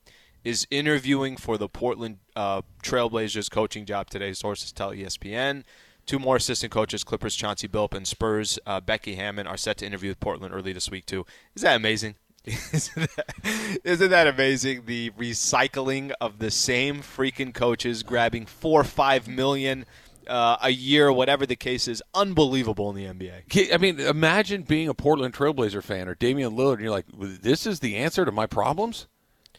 is 0.43 0.65
interviewing 0.71 1.38
for 1.38 1.56
the 1.60 1.69
Portland 1.69 2.17
uh, 2.36 2.63
Trailblazers 2.84 3.50
coaching 3.52 3.86
job 3.86 4.10
today. 4.10 4.34
Sources 4.34 4.71
tell 4.71 4.89
ESPN. 4.89 5.63
Two 6.08 6.17
more 6.17 6.36
assistant 6.36 6.71
coaches, 6.71 7.04
Clippers 7.04 7.36
Chauncey 7.36 7.67
Billup 7.67 7.93
and 7.93 8.08
Spurs 8.08 8.58
uh, 8.65 8.82
Becky 8.82 9.15
Hammon, 9.15 9.45
are 9.45 9.56
set 9.56 9.78
to 9.78 9.86
interview 9.86 10.10
with 10.10 10.19
Portland 10.19 10.52
early 10.52 10.74
this 10.74 10.89
week 10.89 11.06
too. 11.06 11.28
Is 11.56 11.62
that 11.62 11.76
amazing? 11.76 12.15
isn't, 12.45 12.95
that, 12.95 13.80
isn't 13.84 14.10
that 14.10 14.26
amazing? 14.26 14.86
The 14.88 15.12
recycling 15.12 16.12
of 16.19 16.39
the 16.39 16.50
same 16.50 17.02
freaking 17.02 17.54
coaches, 17.54 18.02
grabbing 18.02 18.47
four 18.47 18.82
or 18.82 18.84
five 18.84 19.28
million 19.28 19.86
uh, 20.32 20.58
a 20.62 20.70
year, 20.70 21.12
whatever 21.12 21.46
the 21.46 21.56
case 21.56 21.88
is, 21.88 22.02
unbelievable 22.13 22.89
in 22.89 22.96
the 22.96 23.06
NBA. 23.06 23.74
I 23.74 23.78
mean, 23.78 24.00
imagine 24.00 24.63
being 24.63 24.88
a 24.88 24.94
Portland 24.94 25.34
Trailblazer 25.34 25.84
fan 25.84 26.08
or 26.08 26.15
Damian 26.15 26.54
Lillard, 26.54 26.74
and 26.76 26.82
you're 26.82 26.91
like, 26.91 27.06
"This 27.13 27.67
is 27.67 27.82
the 27.82 27.98
answer 27.98 28.26
to 28.26 28.32
my 28.32 28.48
problems." 28.48 29.08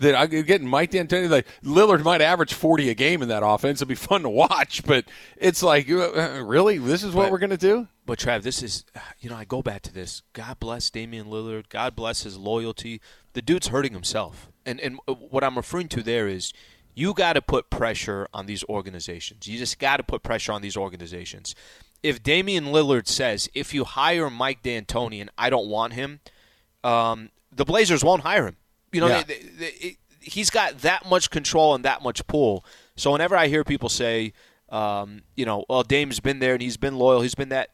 That 0.00 0.14
I 0.14 0.26
could 0.26 0.46
get 0.46 0.62
Mike 0.62 0.90
D'Antoni. 0.90 1.28
Like 1.28 1.46
Lillard 1.62 2.02
might 2.02 2.22
average 2.22 2.54
40 2.54 2.88
a 2.88 2.94
game 2.94 3.20
in 3.22 3.28
that 3.28 3.42
offense. 3.44 3.82
It'll 3.82 3.90
be 3.90 3.94
fun 3.94 4.22
to 4.22 4.30
watch, 4.30 4.82
but 4.84 5.04
it's 5.36 5.62
like, 5.62 5.88
uh, 5.90 6.42
really, 6.42 6.78
this 6.78 7.02
is 7.04 7.14
what 7.14 7.24
But- 7.24 7.32
we're 7.32 7.38
going 7.38 7.50
to 7.50 7.56
do? 7.58 7.88
But 8.06 8.18
Trav, 8.18 8.42
this 8.42 8.62
is, 8.62 8.84
you 9.20 9.28
know, 9.30 9.36
I 9.36 9.44
go 9.44 9.62
back 9.62 9.82
to 9.82 9.92
this. 9.94 10.22
God 10.32 10.58
bless 10.58 10.88
Damian 10.90 11.26
Lillard. 11.26 11.68
God 11.68 11.94
bless 11.94 12.22
his 12.22 12.36
loyalty. 12.38 13.00
The 13.34 13.42
dude's 13.42 13.68
hurting 13.68 13.92
himself, 13.92 14.48
and 14.66 14.80
and 14.80 14.98
what 15.06 15.44
I'm 15.44 15.56
referring 15.56 15.88
to 15.88 16.02
there 16.02 16.26
is, 16.26 16.52
you 16.94 17.14
got 17.14 17.34
to 17.34 17.42
put 17.42 17.70
pressure 17.70 18.28
on 18.34 18.46
these 18.46 18.64
organizations. 18.64 19.46
You 19.46 19.58
just 19.58 19.78
got 19.78 19.96
to 19.98 20.02
put 20.02 20.22
pressure 20.22 20.52
on 20.52 20.62
these 20.62 20.76
organizations. 20.76 21.54
If 22.02 22.22
Damian 22.22 22.66
Lillard 22.66 23.06
says, 23.06 23.48
if 23.54 23.72
you 23.72 23.84
hire 23.84 24.28
Mike 24.28 24.62
D'Antoni 24.62 25.20
and 25.20 25.30
I 25.38 25.50
don't 25.50 25.68
want 25.68 25.92
him, 25.92 26.20
um, 26.84 27.30
the 27.50 27.64
Blazers 27.64 28.02
won't 28.04 28.22
hire 28.22 28.46
him. 28.46 28.56
You 28.92 29.00
know, 29.00 29.06
Yeah. 29.08 29.22
they, 29.22 29.38
they, 29.38 29.70
they, 29.80 29.96
he's 30.20 30.50
got 30.50 30.78
that 30.78 31.08
much 31.08 31.30
control 31.30 31.74
and 31.74 31.84
that 31.84 32.02
much 32.02 32.26
pull. 32.26 32.64
So 32.96 33.12
whenever 33.12 33.36
I 33.36 33.46
hear 33.46 33.64
people 33.64 33.88
say, 33.88 34.32
um, 34.68 35.22
you 35.36 35.44
know, 35.44 35.64
well, 35.68 35.82
Dame's 35.82 36.20
been 36.20 36.40
there 36.40 36.54
and 36.54 36.62
he's 36.62 36.76
been 36.76 36.96
loyal, 36.96 37.20
he's 37.22 37.34
been 37.34 37.50
that. 37.50 37.70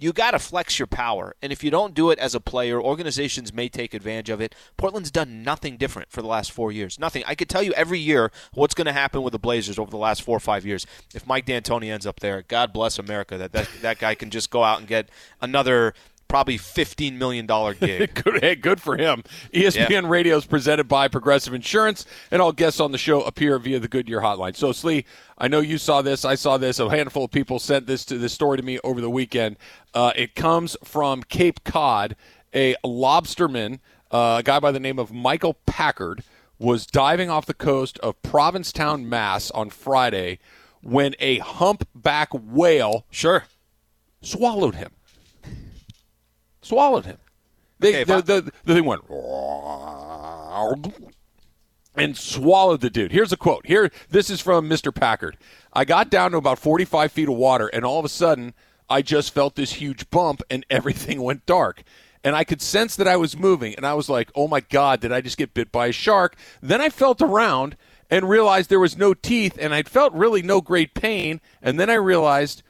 You 0.00 0.12
got 0.12 0.32
to 0.32 0.38
flex 0.38 0.78
your 0.78 0.86
power, 0.86 1.34
and 1.42 1.52
if 1.52 1.64
you 1.64 1.70
don't 1.70 1.94
do 1.94 2.10
it 2.10 2.18
as 2.18 2.34
a 2.34 2.40
player, 2.40 2.80
organizations 2.80 3.52
may 3.52 3.68
take 3.68 3.94
advantage 3.94 4.30
of 4.30 4.40
it. 4.40 4.54
Portland's 4.76 5.10
done 5.10 5.42
nothing 5.42 5.76
different 5.76 6.10
for 6.10 6.22
the 6.22 6.28
last 6.28 6.52
four 6.52 6.70
years. 6.70 6.98
Nothing. 6.98 7.24
I 7.26 7.34
could 7.34 7.48
tell 7.48 7.62
you 7.62 7.72
every 7.72 7.98
year 7.98 8.30
what's 8.52 8.74
going 8.74 8.86
to 8.86 8.92
happen 8.92 9.22
with 9.22 9.32
the 9.32 9.38
Blazers 9.38 9.78
over 9.78 9.90
the 9.90 9.96
last 9.96 10.22
four 10.22 10.36
or 10.36 10.40
five 10.40 10.64
years. 10.64 10.86
If 11.14 11.26
Mike 11.26 11.46
D'Antoni 11.46 11.90
ends 11.90 12.06
up 12.06 12.20
there, 12.20 12.42
God 12.42 12.72
bless 12.72 12.98
America, 12.98 13.36
that 13.38 13.52
that, 13.52 13.68
that 13.82 13.98
guy 13.98 14.14
can 14.14 14.30
just 14.30 14.50
go 14.50 14.62
out 14.62 14.78
and 14.78 14.86
get 14.86 15.08
another 15.40 15.94
probably 16.28 16.56
fifteen 16.56 17.18
million 17.18 17.46
dollar 17.46 17.74
gig. 17.80 18.14
good, 18.22 18.42
hey, 18.42 18.54
good 18.54 18.80
for 18.80 18.96
him. 18.96 19.24
ESPN 19.52 20.08
Radio 20.08 20.36
is 20.36 20.46
presented 20.46 20.84
by 20.84 21.08
Progressive 21.08 21.54
Insurance, 21.54 22.06
and 22.30 22.40
all 22.40 22.52
guests 22.52 22.80
on 22.80 22.92
the 22.92 22.98
show 22.98 23.22
appear 23.22 23.58
via 23.58 23.80
the 23.80 23.88
Goodyear 23.88 24.20
hotline. 24.20 24.54
So, 24.54 24.72
Slee, 24.72 25.04
I 25.36 25.48
know 25.48 25.60
you 25.60 25.78
saw 25.78 26.02
this. 26.02 26.24
I 26.24 26.34
saw 26.34 26.58
this. 26.58 26.78
A 26.78 26.88
handful 26.88 27.24
of 27.24 27.30
people 27.30 27.58
sent 27.58 27.86
this 27.86 28.04
to 28.06 28.18
this 28.18 28.32
story 28.32 28.58
to 28.58 28.62
me 28.62 28.78
over 28.84 29.00
the 29.00 29.10
weekend. 29.10 29.56
Uh, 29.94 30.12
it 30.14 30.34
comes 30.34 30.76
from 30.84 31.22
Cape 31.22 31.64
Cod. 31.64 32.16
A 32.54 32.76
lobsterman, 32.84 33.80
uh, 34.10 34.36
a 34.38 34.42
guy 34.42 34.58
by 34.58 34.72
the 34.72 34.80
name 34.80 34.98
of 34.98 35.12
Michael 35.12 35.54
Packard, 35.66 36.22
was 36.58 36.86
diving 36.86 37.30
off 37.30 37.46
the 37.46 37.54
coast 37.54 37.98
of 38.00 38.20
Provincetown, 38.22 39.08
Mass, 39.08 39.50
on 39.50 39.70
Friday 39.70 40.38
when 40.82 41.14
a 41.20 41.38
humpback 41.38 42.30
whale 42.32 43.04
sure. 43.10 43.44
swallowed 44.22 44.76
him. 44.76 44.92
Swallowed 46.68 47.06
him. 47.06 47.18
They, 47.78 48.02
Okay, 48.02 48.04
the, 48.04 48.18
if 48.18 48.26
the, 48.26 48.52
the 48.64 48.74
thing 48.74 48.84
went 48.84 49.02
and 51.94 52.16
swallowed 52.16 52.80
the 52.80 52.90
dude. 52.90 53.12
Here's 53.12 53.32
a 53.32 53.36
quote. 53.36 53.66
Here, 53.66 53.90
this 54.10 54.30
is 54.30 54.40
from 54.40 54.68
Mr. 54.68 54.94
Packard. 54.94 55.36
I 55.72 55.84
got 55.84 56.10
down 56.10 56.32
to 56.32 56.36
about 56.36 56.58
45 56.58 57.10
feet 57.12 57.28
of 57.28 57.34
water, 57.36 57.68
and 57.68 57.84
all 57.84 57.98
of 57.98 58.04
a 58.04 58.10
sudden, 58.10 58.54
I 58.88 59.02
just 59.02 59.32
felt 59.34 59.54
this 59.54 59.74
huge 59.74 60.10
bump, 60.10 60.42
and 60.50 60.64
everything 60.70 61.22
went 61.22 61.46
dark. 61.46 61.82
And 62.24 62.34
I 62.36 62.44
could 62.44 62.60
sense 62.60 62.96
that 62.96 63.08
I 63.08 63.16
was 63.16 63.36
moving, 63.36 63.74
and 63.76 63.86
I 63.86 63.94
was 63.94 64.08
like, 64.08 64.30
"Oh 64.34 64.48
my 64.48 64.60
God, 64.60 65.00
did 65.00 65.12
I 65.12 65.20
just 65.20 65.38
get 65.38 65.54
bit 65.54 65.70
by 65.70 65.86
a 65.86 65.92
shark?" 65.92 66.36
Then 66.60 66.80
I 66.80 66.90
felt 66.90 67.22
around 67.22 67.76
and 68.10 68.28
realized 68.28 68.68
there 68.68 68.80
was 68.80 68.98
no 68.98 69.14
teeth, 69.14 69.56
and 69.60 69.72
I 69.72 69.82
felt 69.84 70.12
really 70.12 70.42
no 70.42 70.60
great 70.60 70.94
pain. 70.94 71.40
And 71.62 71.78
then 71.78 71.88
I 71.88 71.94
realized 71.94 72.62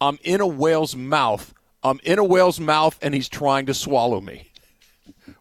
I'm 0.00 0.18
in 0.24 0.40
a 0.40 0.46
whale's 0.46 0.96
mouth. 0.96 1.54
I'm 1.90 2.00
in 2.02 2.18
a 2.18 2.24
whale's 2.24 2.58
mouth, 2.58 2.98
and 3.00 3.14
he's 3.14 3.28
trying 3.28 3.66
to 3.66 3.74
swallow 3.74 4.20
me. 4.20 4.50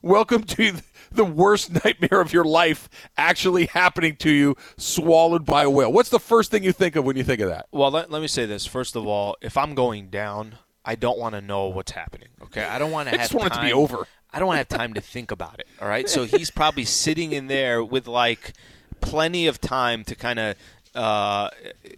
Welcome 0.04 0.44
to 0.44 0.74
the 1.12 1.26
worst 1.26 1.84
nightmare 1.84 2.22
of 2.22 2.34
your 2.34 2.44
life 2.44 2.88
actually 3.18 3.66
happening 3.66 4.16
to 4.18 4.30
you, 4.30 4.56
swallowed 4.78 5.44
by 5.44 5.64
a 5.64 5.70
whale. 5.70 5.92
What's 5.92 6.10
the 6.10 6.20
first 6.20 6.52
thing 6.52 6.64
you 6.64 6.72
think 6.72 6.96
of 6.96 7.04
when 7.04 7.18
you 7.18 7.24
think 7.24 7.42
of 7.42 7.50
that? 7.50 7.66
Well, 7.72 7.90
let, 7.90 8.12
let 8.12 8.22
me 8.22 8.28
say 8.28 8.46
this. 8.46 8.68
First 8.68 8.96
of 8.96 9.08
all, 9.08 9.36
if 9.42 9.58
I'm 9.58 9.74
going 9.74 10.10
down, 10.10 10.60
I 10.84 10.94
don't 10.94 11.18
want 11.18 11.34
to 11.34 11.42
know 11.42 11.66
what's 11.66 11.94
happening. 11.94 12.30
Okay, 12.44 12.64
I 12.64 12.78
don't 12.78 12.92
want 12.92 13.10
to 13.10 13.16
I 13.16 13.18
have 13.18 13.30
just 13.30 13.34
want 13.34 13.54
it 13.54 13.56
to 13.56 13.62
be 13.64 13.74
over. 13.74 14.08
I 14.32 14.38
don't 14.38 14.48
want 14.48 14.58
to 14.58 14.76
have 14.76 14.80
time 14.80 14.94
to 14.94 15.02
think 15.02 15.32
about 15.32 15.60
it. 15.60 15.68
All 15.82 15.88
right, 15.88 16.08
so 16.08 16.26
he's 16.26 16.52
probably 16.52 16.86
sitting 16.86 17.32
in 17.32 17.48
there 17.48 17.84
with 17.84 18.06
like 18.06 18.54
plenty 19.02 19.48
of 19.48 19.60
time 19.60 20.04
to 20.04 20.16
kind 20.16 20.38
of, 20.38 20.56
uh, 20.94 21.50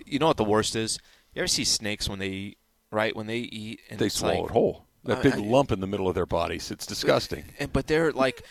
you 0.06 0.20
know 0.20 0.28
what 0.28 0.38
the 0.38 0.46
worst 0.46 0.74
is? 0.76 1.00
You 1.34 1.42
ever 1.42 1.48
see 1.48 1.66
snakes 1.66 2.08
when 2.08 2.20
they? 2.20 2.56
Right 2.92 3.16
when 3.16 3.28
they 3.28 3.40
eat, 3.40 3.82
and 3.90 4.00
They 4.00 4.10
swallow 4.10 4.42
like, 4.42 4.50
it 4.50 4.54
whole. 4.54 4.86
That 5.04 5.22
big 5.22 5.34
I- 5.34 5.38
lump 5.38 5.72
in 5.72 5.80
the 5.82 5.88
middle 5.88 6.08
of 6.08 6.16
their 6.16 6.26
bodies. 6.26 6.72
It's 6.72 6.86
disgusting. 6.86 7.44
and 7.60 7.72
but 7.74 7.88
they're 7.88 8.12
like 8.12 8.44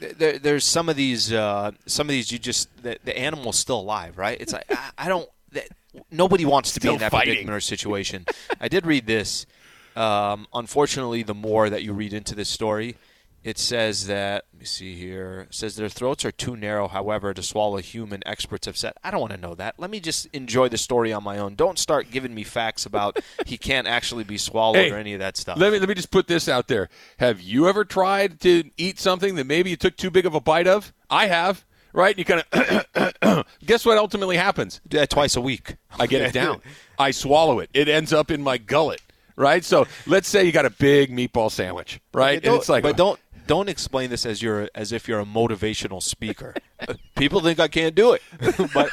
there, 0.00 0.38
there's 0.38 0.64
some 0.64 0.88
of 0.88 0.96
these 0.96 1.32
uh, 1.32 1.70
some 1.86 2.06
of 2.08 2.12
these 2.12 2.32
you 2.32 2.38
just 2.38 2.68
the, 2.82 2.98
the 3.04 3.16
animal's 3.16 3.56
still 3.58 3.78
alive 3.80 4.18
right 4.18 4.36
it's 4.40 4.52
like 4.52 4.64
i, 4.70 4.90
I 4.98 5.08
don't 5.08 5.28
that, 5.52 5.68
nobody 6.10 6.44
wants 6.44 6.72
to 6.72 6.80
Still 6.80 6.92
be 6.92 6.94
in 6.94 7.00
that 7.00 7.12
fighting. 7.12 7.34
predicament 7.34 7.56
or 7.56 7.60
situation 7.60 8.26
i 8.60 8.66
did 8.66 8.84
read 8.84 9.06
this 9.06 9.46
um, 9.94 10.48
unfortunately 10.52 11.22
the 11.22 11.34
more 11.34 11.70
that 11.70 11.84
you 11.84 11.92
read 11.92 12.12
into 12.14 12.34
this 12.34 12.48
story 12.48 12.96
it 13.44 13.58
says 13.58 14.06
that 14.06 14.44
let 14.52 14.60
me 14.60 14.64
see 14.66 14.94
here 14.94 15.46
it 15.48 15.54
says 15.54 15.76
their 15.76 15.88
throats 15.88 16.24
are 16.24 16.30
too 16.30 16.56
narrow 16.56 16.86
however 16.88 17.34
to 17.34 17.42
swallow 17.42 17.78
human 17.78 18.22
experts 18.24 18.66
have 18.66 18.76
said 18.76 18.92
i 19.02 19.10
don't 19.10 19.20
want 19.20 19.32
to 19.32 19.38
know 19.40 19.54
that 19.54 19.74
let 19.78 19.90
me 19.90 19.98
just 19.98 20.26
enjoy 20.32 20.68
the 20.68 20.78
story 20.78 21.12
on 21.12 21.24
my 21.24 21.38
own 21.38 21.54
don't 21.54 21.78
start 21.78 22.10
giving 22.10 22.34
me 22.34 22.44
facts 22.44 22.86
about 22.86 23.18
he 23.46 23.56
can't 23.58 23.86
actually 23.86 24.24
be 24.24 24.38
swallowed 24.38 24.76
Hey, 24.76 24.90
or 24.90 24.96
any 24.96 25.12
of 25.14 25.20
that 25.20 25.36
stuff 25.36 25.58
Let 25.58 25.72
me 25.72 25.78
let 25.78 25.88
me 25.88 25.94
just 25.94 26.10
put 26.10 26.26
this 26.28 26.48
out 26.48 26.68
there. 26.68 26.88
Have 27.18 27.40
you 27.40 27.68
ever 27.68 27.84
tried 27.84 28.40
to 28.40 28.64
eat 28.76 28.98
something 29.00 29.34
that 29.34 29.46
maybe 29.46 29.70
you 29.70 29.76
took 29.76 29.96
too 29.96 30.10
big 30.10 30.24
of 30.26 30.34
a 30.34 30.40
bite 30.40 30.66
of? 30.66 30.92
I 31.10 31.26
have. 31.26 31.64
Right? 31.92 32.16
You 32.16 32.24
kind 32.24 32.44
of 32.52 33.46
guess 33.66 33.84
what 33.84 33.98
ultimately 33.98 34.36
happens? 34.36 34.80
that 34.90 35.10
twice 35.10 35.36
a 35.36 35.40
week 35.40 35.76
I 35.98 36.06
get 36.06 36.22
it 36.22 36.32
down. 36.32 36.62
I 36.98 37.10
swallow 37.10 37.58
it. 37.60 37.70
It 37.74 37.88
ends 37.88 38.12
up 38.12 38.30
in 38.30 38.42
my 38.42 38.56
gullet. 38.58 39.02
Right? 39.36 39.64
So 39.64 39.86
let's 40.06 40.28
say 40.28 40.44
you 40.44 40.52
got 40.52 40.66
a 40.66 40.70
big 40.70 41.10
meatball 41.10 41.50
sandwich, 41.50 42.00
right? 42.14 42.44
And 42.44 42.54
it's 42.54 42.68
like 42.68 42.82
but 42.82 42.96
don't 42.96 43.18
don't 43.46 43.68
explain 43.68 44.10
this 44.10 44.26
as 44.26 44.42
you're 44.42 44.68
as 44.74 44.92
if 44.92 45.08
you're 45.08 45.20
a 45.20 45.24
motivational 45.24 46.02
speaker. 46.02 46.54
People 47.16 47.40
think 47.40 47.60
I 47.60 47.68
can't 47.68 47.94
do 47.94 48.12
it, 48.12 48.22
but 48.74 48.90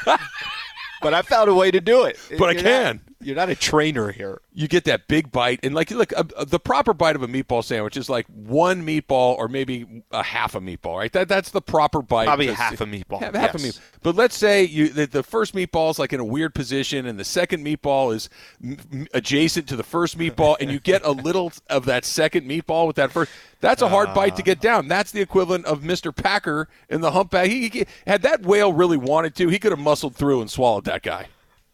but 1.02 1.14
I 1.14 1.22
found 1.22 1.50
a 1.50 1.54
way 1.54 1.72
to 1.72 1.82
do 1.82 2.04
it. 2.06 2.20
But 2.38 2.50
I 2.50 2.56
can. 2.56 3.02
You're 3.22 3.36
not 3.36 3.50
a 3.50 3.56
trainer 3.56 4.12
here. 4.12 4.40
you 4.54 4.68
get 4.70 4.86
that 4.86 5.08
big 5.10 5.30
bite 5.32 5.60
and 5.64 5.76
like 5.76 5.92
look 5.92 6.12
a, 6.14 6.26
a- 6.38 6.46
the 6.46 6.60
proper 6.60 6.94
bite 6.94 7.16
of 7.16 7.24
a 7.24 7.28
meatball 7.28 7.64
sandwich 7.64 7.98
is 7.98 8.10
like 8.10 8.26
one 8.28 8.86
meatball 8.86 9.38
or 9.38 9.48
maybe 9.50 10.04
a 10.12 10.24
half 10.24 10.56
a 10.56 10.62
meatball 10.62 10.98
right 10.98 11.12
that 11.12 11.28
that's 11.28 11.52
the 11.52 11.62
proper 11.62 12.02
bite 12.02 12.26
Probably 12.26 12.48
half 12.48 12.80
a 12.80 12.86
meatball, 12.86 13.20
half, 13.20 13.36
half 13.36 13.56
a 13.56 13.60
yes. 13.60 13.78
meatball 13.78 13.82
but 14.04 14.16
let's 14.16 14.38
say 14.38 14.64
you 14.64 14.90
the, 14.90 15.06
the 15.06 15.24
first 15.24 15.54
meatball 15.54 15.92
is 15.92 16.00
like 16.00 16.14
in 16.14 16.20
a 16.20 16.26
weird 16.26 16.56
position 16.56 17.06
and 17.06 17.20
the 17.20 17.26
second 17.26 17.66
meatball 17.66 18.16
is 18.16 18.30
m- 18.64 19.06
adjacent 19.14 19.68
to 19.68 19.76
the 19.76 19.84
first 19.84 20.18
meatball 20.18 20.56
and 20.62 20.72
you 20.72 20.80
get 20.80 21.04
a 21.04 21.12
little 21.28 21.52
of 21.70 21.86
that 21.86 22.06
second 22.06 22.50
meatball 22.50 22.88
with 22.88 22.96
that 22.96 23.12
first 23.12 23.32
that's 23.60 23.82
a 23.82 23.90
hard 23.90 24.14
bite 24.14 24.36
to 24.38 24.42
ah. 24.42 24.46
get 24.46 24.62
down 24.62 24.88
that's 24.88 25.12
the 25.12 25.22
equivalent 25.22 25.66
of 25.66 25.82
Mr. 25.82 26.16
Packer 26.16 26.70
in 26.90 27.02
the 27.02 27.12
humpback 27.12 27.48
he, 27.48 27.68
he 27.68 27.86
had 28.08 28.22
that 28.22 28.44
whale 28.44 28.72
really 28.72 28.98
wanted 28.98 29.36
to 29.36 29.50
he 29.50 29.60
could 29.60 29.72
have 29.74 29.80
muscled 29.80 30.16
through 30.16 30.40
and 30.40 30.50
swallowed 30.50 30.86
that 30.86 31.02
guy 31.04 31.28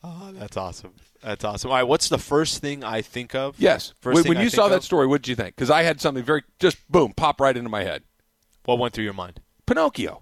Oh, 0.08 0.31
that's 0.34 0.55
awesome. 0.55 0.93
That's 1.25 1.43
awesome. 1.43 1.71
All 1.71 1.77
right, 1.77 1.83
what's 1.83 2.07
the 2.07 2.19
first 2.19 2.61
thing 2.61 2.83
I 2.83 3.01
think 3.01 3.33
of? 3.33 3.55
Yes. 3.59 3.93
First 3.99 4.27
when 4.27 4.38
I 4.38 4.43
you 4.43 4.49
think 4.49 4.55
saw 4.55 4.67
that 4.67 4.77
of? 4.77 4.83
story, 4.83 5.07
what 5.07 5.23
did 5.23 5.29
you 5.29 5.35
think? 5.35 5.55
Because 5.55 5.71
I 5.71 5.81
had 5.81 5.99
something 5.99 6.23
very 6.23 6.43
just 6.59 6.77
boom 6.88 7.13
pop 7.13 7.41
right 7.41 7.57
into 7.57 7.69
my 7.69 7.83
head. 7.83 8.03
what 8.65 8.77
went 8.77 8.93
through 8.93 9.05
your 9.05 9.13
mind? 9.13 9.41
Pinocchio. 9.65 10.21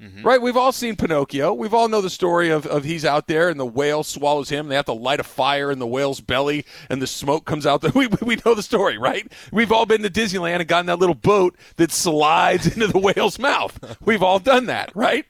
Mm-hmm. 0.00 0.22
Right, 0.22 0.40
we've 0.40 0.56
all 0.56 0.70
seen 0.70 0.94
Pinocchio. 0.94 1.54
We've 1.54 1.74
all 1.74 1.88
know 1.88 2.00
the 2.00 2.10
story 2.10 2.50
of, 2.50 2.66
of 2.66 2.84
he's 2.84 3.04
out 3.04 3.26
there 3.26 3.48
and 3.48 3.58
the 3.58 3.66
whale 3.66 4.04
swallows 4.04 4.48
him. 4.48 4.68
They 4.68 4.76
have 4.76 4.84
to 4.84 4.92
light 4.92 5.18
a 5.18 5.24
fire 5.24 5.72
in 5.72 5.80
the 5.80 5.86
whale's 5.88 6.20
belly 6.20 6.64
and 6.88 7.02
the 7.02 7.06
smoke 7.08 7.44
comes 7.44 7.66
out. 7.66 7.80
The, 7.84 7.90
we, 7.90 8.06
we 8.22 8.36
know 8.44 8.54
the 8.54 8.62
story, 8.62 8.96
right? 8.96 9.30
We've 9.50 9.72
all 9.72 9.86
been 9.86 10.02
to 10.02 10.10
Disneyland 10.10 10.60
and 10.60 10.68
gotten 10.68 10.86
that 10.86 11.00
little 11.00 11.16
boat 11.16 11.56
that 11.76 11.90
slides 11.90 12.66
into 12.74 12.86
the 12.86 12.98
whale's 12.98 13.40
mouth. 13.40 13.98
We've 14.04 14.22
all 14.22 14.38
done 14.38 14.66
that, 14.66 14.94
right? 14.94 15.26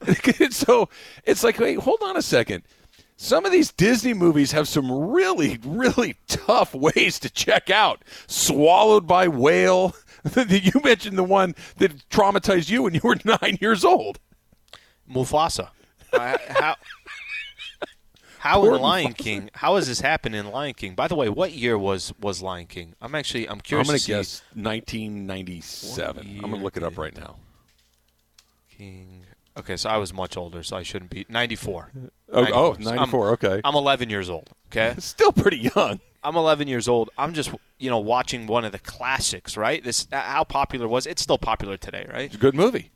so 0.50 0.88
it's 1.24 1.42
like, 1.42 1.58
wait, 1.58 1.80
hold 1.80 1.98
on 2.02 2.16
a 2.16 2.22
second. 2.22 2.62
Some 3.20 3.44
of 3.44 3.50
these 3.50 3.72
Disney 3.72 4.14
movies 4.14 4.52
have 4.52 4.68
some 4.68 4.92
really, 4.92 5.58
really 5.64 6.14
tough 6.28 6.72
ways 6.72 7.18
to 7.18 7.28
check 7.28 7.68
out. 7.68 8.04
Swallowed 8.28 9.08
by 9.08 9.26
whale. 9.26 9.96
you 10.48 10.80
mentioned 10.84 11.18
the 11.18 11.24
one 11.24 11.56
that 11.78 12.08
traumatized 12.10 12.70
you 12.70 12.84
when 12.84 12.94
you 12.94 13.00
were 13.02 13.16
nine 13.42 13.58
years 13.60 13.84
old. 13.84 14.20
Mufasa. 15.12 15.70
I- 16.12 16.38
how? 16.48 16.76
How 18.38 18.60
Poor 18.60 18.76
in 18.76 18.82
Lion 18.82 19.12
King? 19.14 19.50
How 19.52 19.74
has 19.74 19.88
this 19.88 20.00
happened 20.00 20.36
in 20.36 20.46
Lion 20.52 20.74
King? 20.74 20.94
By 20.94 21.08
the 21.08 21.16
way, 21.16 21.28
what 21.28 21.50
year 21.50 21.76
was 21.76 22.12
was 22.20 22.40
Lion 22.40 22.66
King? 22.66 22.94
I'm 23.02 23.16
actually 23.16 23.48
I'm 23.48 23.60
curious. 23.60 23.88
I'm 23.88 23.90
going 23.90 23.98
to 23.98 24.04
to 24.06 24.12
guess 24.12 24.42
1997. 24.54 26.24
I'm 26.24 26.40
going 26.42 26.52
to 26.54 26.62
look 26.62 26.76
it 26.76 26.84
up 26.84 26.96
right 26.96 27.16
now. 27.16 27.34
King. 28.70 29.24
Okay, 29.56 29.76
so 29.76 29.90
I 29.90 29.96
was 29.96 30.12
much 30.12 30.36
older, 30.36 30.62
so 30.62 30.76
I 30.76 30.84
shouldn't 30.84 31.10
be 31.10 31.26
94. 31.28 31.90
Oh, 32.32 32.46
oh 32.52 32.76
94. 32.78 32.84
94. 32.84 33.26
I'm, 33.26 33.32
okay. 33.34 33.60
I'm 33.64 33.74
11 33.74 34.10
years 34.10 34.28
old. 34.30 34.50
Okay, 34.70 34.94
Still 34.98 35.32
pretty 35.32 35.70
young. 35.74 36.00
I'm 36.22 36.36
11 36.36 36.68
years 36.68 36.88
old. 36.88 37.10
I'm 37.16 37.32
just 37.32 37.50
you 37.78 37.88
know 37.90 37.98
watching 37.98 38.46
one 38.46 38.64
of 38.64 38.72
the 38.72 38.78
classics, 38.78 39.56
right? 39.56 39.82
This 39.82 40.06
uh, 40.12 40.20
how 40.20 40.44
popular 40.44 40.86
it 40.86 40.88
was. 40.88 41.06
It's 41.06 41.22
still 41.22 41.38
popular 41.38 41.76
today, 41.76 42.06
right? 42.12 42.26
It's 42.26 42.34
a 42.34 42.38
good 42.38 42.54
movie. 42.54 42.90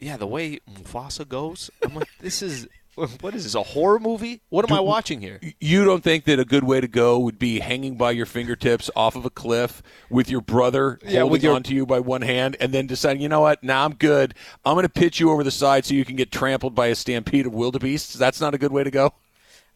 Yeah, 0.00 0.16
the 0.16 0.26
way 0.26 0.60
Mufasa 0.70 1.28
goes, 1.28 1.70
I'm 1.82 1.94
like, 1.94 2.08
this 2.20 2.40
is 2.40 2.68
what 3.20 3.34
is 3.34 3.44
this 3.44 3.54
a 3.54 3.62
horror 3.62 3.98
movie? 3.98 4.40
What 4.48 4.68
am 4.68 4.76
I 4.76 4.80
watching 4.80 5.20
here? 5.20 5.40
You 5.60 5.84
don't 5.84 6.02
think 6.02 6.24
that 6.24 6.38
a 6.38 6.44
good 6.44 6.64
way 6.64 6.80
to 6.80 6.88
go 6.88 7.18
would 7.18 7.38
be 7.38 7.60
hanging 7.60 7.96
by 7.96 8.10
your 8.12 8.26
fingertips 8.26 8.90
off 8.96 9.16
of 9.16 9.24
a 9.24 9.30
cliff 9.30 9.82
with 10.10 10.28
your 10.30 10.40
brother 10.40 10.98
Yeah, 11.04 11.20
holding 11.20 11.42
your- 11.42 11.54
onto 11.54 11.74
you 11.74 11.86
by 11.86 12.00
one 12.00 12.22
hand 12.22 12.56
and 12.60 12.72
then 12.72 12.86
deciding, 12.86 13.22
you 13.22 13.28
know 13.28 13.40
what, 13.40 13.62
now 13.62 13.84
I'm 13.84 13.94
good. 13.94 14.34
I'm 14.64 14.74
going 14.74 14.84
to 14.84 14.88
pitch 14.88 15.20
you 15.20 15.30
over 15.30 15.44
the 15.44 15.50
side 15.50 15.84
so 15.84 15.94
you 15.94 16.04
can 16.04 16.16
get 16.16 16.30
trampled 16.32 16.74
by 16.74 16.86
a 16.88 16.94
stampede 16.94 17.46
of 17.46 17.54
wildebeests. 17.54 18.14
That's 18.14 18.40
not 18.40 18.54
a 18.54 18.58
good 18.58 18.72
way 18.72 18.84
to 18.84 18.90
go. 18.90 19.14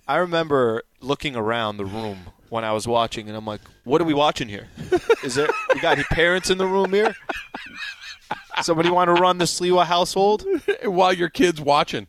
I 0.08 0.16
remember 0.16 0.82
looking 1.00 1.36
around 1.36 1.76
the 1.76 1.84
room 1.84 2.18
when 2.48 2.64
I 2.64 2.72
was 2.72 2.88
watching, 2.88 3.28
and 3.28 3.36
I'm 3.36 3.46
like, 3.46 3.60
"What 3.84 4.00
are 4.00 4.04
we 4.04 4.14
watching 4.14 4.48
here? 4.48 4.66
Is 5.22 5.36
there 5.36 5.48
we 5.72 5.80
got 5.80 5.96
any 5.96 6.02
parents 6.10 6.50
in 6.50 6.58
the 6.58 6.66
room 6.66 6.92
here?" 6.92 7.14
Somebody 8.62 8.90
want 8.90 9.08
to 9.08 9.14
run 9.14 9.38
the 9.38 9.44
Sliwa 9.44 9.86
household? 9.86 10.44
while 10.84 11.12
your 11.12 11.28
kid's 11.28 11.60
watching. 11.60 12.08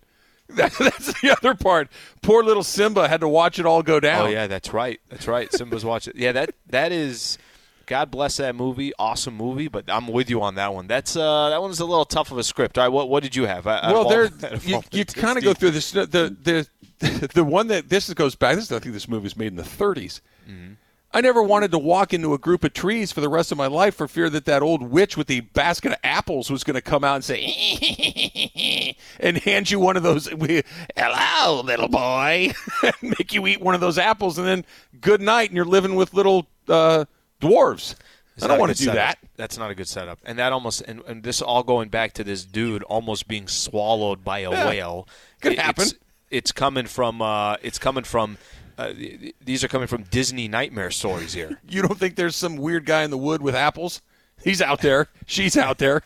That, 0.57 0.71
that's 0.73 1.19
the 1.21 1.31
other 1.31 1.55
part. 1.55 1.89
Poor 2.21 2.43
little 2.43 2.63
Simba 2.63 3.07
had 3.07 3.21
to 3.21 3.27
watch 3.27 3.59
it 3.59 3.65
all 3.65 3.81
go 3.83 3.99
down. 3.99 4.27
Oh 4.27 4.29
yeah, 4.29 4.47
that's 4.47 4.71
right. 4.73 4.99
That's 5.09 5.27
right. 5.27 5.51
Simba's 5.51 5.83
watching. 5.83 6.13
Yeah, 6.15 6.31
that 6.33 6.55
that 6.67 6.91
is. 6.91 7.37
God 7.85 8.11
bless 8.11 8.37
that 8.37 8.55
movie. 8.55 8.93
Awesome 8.97 9.35
movie, 9.35 9.67
but 9.67 9.85
I'm 9.89 10.07
with 10.07 10.29
you 10.29 10.41
on 10.41 10.55
that 10.55 10.73
one. 10.73 10.87
That's 10.87 11.17
uh, 11.17 11.49
that 11.49 11.61
one's 11.61 11.79
a 11.81 11.85
little 11.85 12.05
tough 12.05 12.31
of 12.31 12.37
a 12.37 12.43
script. 12.43 12.77
All 12.77 12.85
right, 12.85 12.89
what 12.91 13.09
what 13.09 13.23
did 13.23 13.35
you 13.35 13.45
have? 13.45 13.67
I- 13.67 13.91
well, 13.91 14.07
there 14.07 14.29
you, 14.63 14.81
you 14.91 15.05
kind 15.05 15.37
of 15.37 15.43
go 15.43 15.53
through 15.53 15.71
this. 15.71 15.91
The 15.91 16.05
the 16.05 16.67
the 17.33 17.43
one 17.43 17.67
that 17.67 17.89
this 17.89 18.13
goes 18.13 18.35
back. 18.35 18.55
This 18.55 18.65
is, 18.65 18.71
I 18.71 18.79
think 18.79 18.93
this 18.93 19.07
movie 19.07 19.23
was 19.23 19.35
made 19.35 19.47
in 19.47 19.55
the 19.55 19.63
30s. 19.63 20.21
Mm-hmm. 20.49 20.73
I 21.13 21.21
never 21.21 21.43
wanted 21.43 21.71
to 21.71 21.77
walk 21.77 22.13
into 22.13 22.33
a 22.33 22.37
group 22.39 22.63
of 22.63 22.73
trees 22.73 23.11
for 23.11 23.21
the 23.21 23.29
rest 23.29 23.51
of 23.51 23.57
my 23.57 23.67
life 23.67 23.95
for 23.95 24.07
fear 24.07 24.29
that 24.31 24.45
that 24.45 24.63
old 24.63 24.81
witch 24.81 25.15
with 25.15 25.27
the 25.27 25.41
basket 25.41 25.91
of 25.91 25.99
apples 26.03 26.49
was 26.49 26.63
going 26.63 26.73
to 26.75 26.81
come 26.81 27.03
out 27.03 27.15
and 27.15 27.23
say 27.23 28.95
and 29.19 29.37
hand 29.37 29.69
you 29.69 29.79
one 29.79 29.95
of 29.95 30.03
those. 30.03 30.27
Hello, 30.27 31.61
little 31.61 31.87
boy, 31.87 32.51
make 33.01 33.33
you 33.33 33.45
eat 33.47 33.61
one 33.61 33.75
of 33.75 33.81
those 33.81 33.97
apples, 33.99 34.37
and 34.37 34.47
then 34.47 34.65
good 35.01 35.21
night, 35.21 35.49
and 35.49 35.55
you're 35.55 35.65
living 35.65 35.95
with 35.95 36.13
little 36.13 36.47
uh, 36.67 37.05
dwarves. 37.41 37.95
It's 38.35 38.43
I 38.43 38.47
don't 38.47 38.59
want 38.59 38.71
to 38.71 38.77
do 38.77 38.85
setup. 38.85 38.95
that. 38.95 39.19
That's 39.35 39.59
not 39.59 39.69
a 39.69 39.75
good 39.75 39.87
setup. 39.87 40.17
And 40.25 40.39
that 40.39 40.51
almost 40.53 40.81
and, 40.81 41.03
and 41.07 41.21
this 41.21 41.39
all 41.39 41.61
going 41.61 41.89
back 41.89 42.13
to 42.13 42.23
this 42.23 42.43
dude 42.45 42.81
almost 42.83 43.27
being 43.27 43.47
swallowed 43.47 44.23
by 44.23 44.39
a 44.39 44.49
Yeah. 44.49 44.65
whale. 44.67 45.07
Could 45.41 45.51
It- 45.53 45.59
happen. 45.59 45.83
It's, 45.83 45.93
it's 46.31 46.51
coming 46.51 46.87
from. 46.87 47.21
Uh, 47.21 47.57
it's 47.61 47.77
coming 47.77 48.03
from. 48.03 48.39
Uh, 48.77 48.93
these 49.43 49.63
are 49.63 49.67
coming 49.67 49.87
from 49.87 50.03
Disney 50.03 50.47
nightmare 50.47 50.91
stories 50.91 51.33
here. 51.33 51.59
You 51.67 51.81
don't 51.81 51.97
think 51.99 52.15
there's 52.15 52.35
some 52.35 52.57
weird 52.57 52.85
guy 52.85 53.03
in 53.03 53.11
the 53.11 53.17
wood 53.17 53.41
with 53.41 53.55
apples? 53.55 54.01
He's 54.43 54.61
out 54.61 54.81
there. 54.81 55.09
She's 55.25 55.55
out 55.57 55.77
there. 55.77 56.01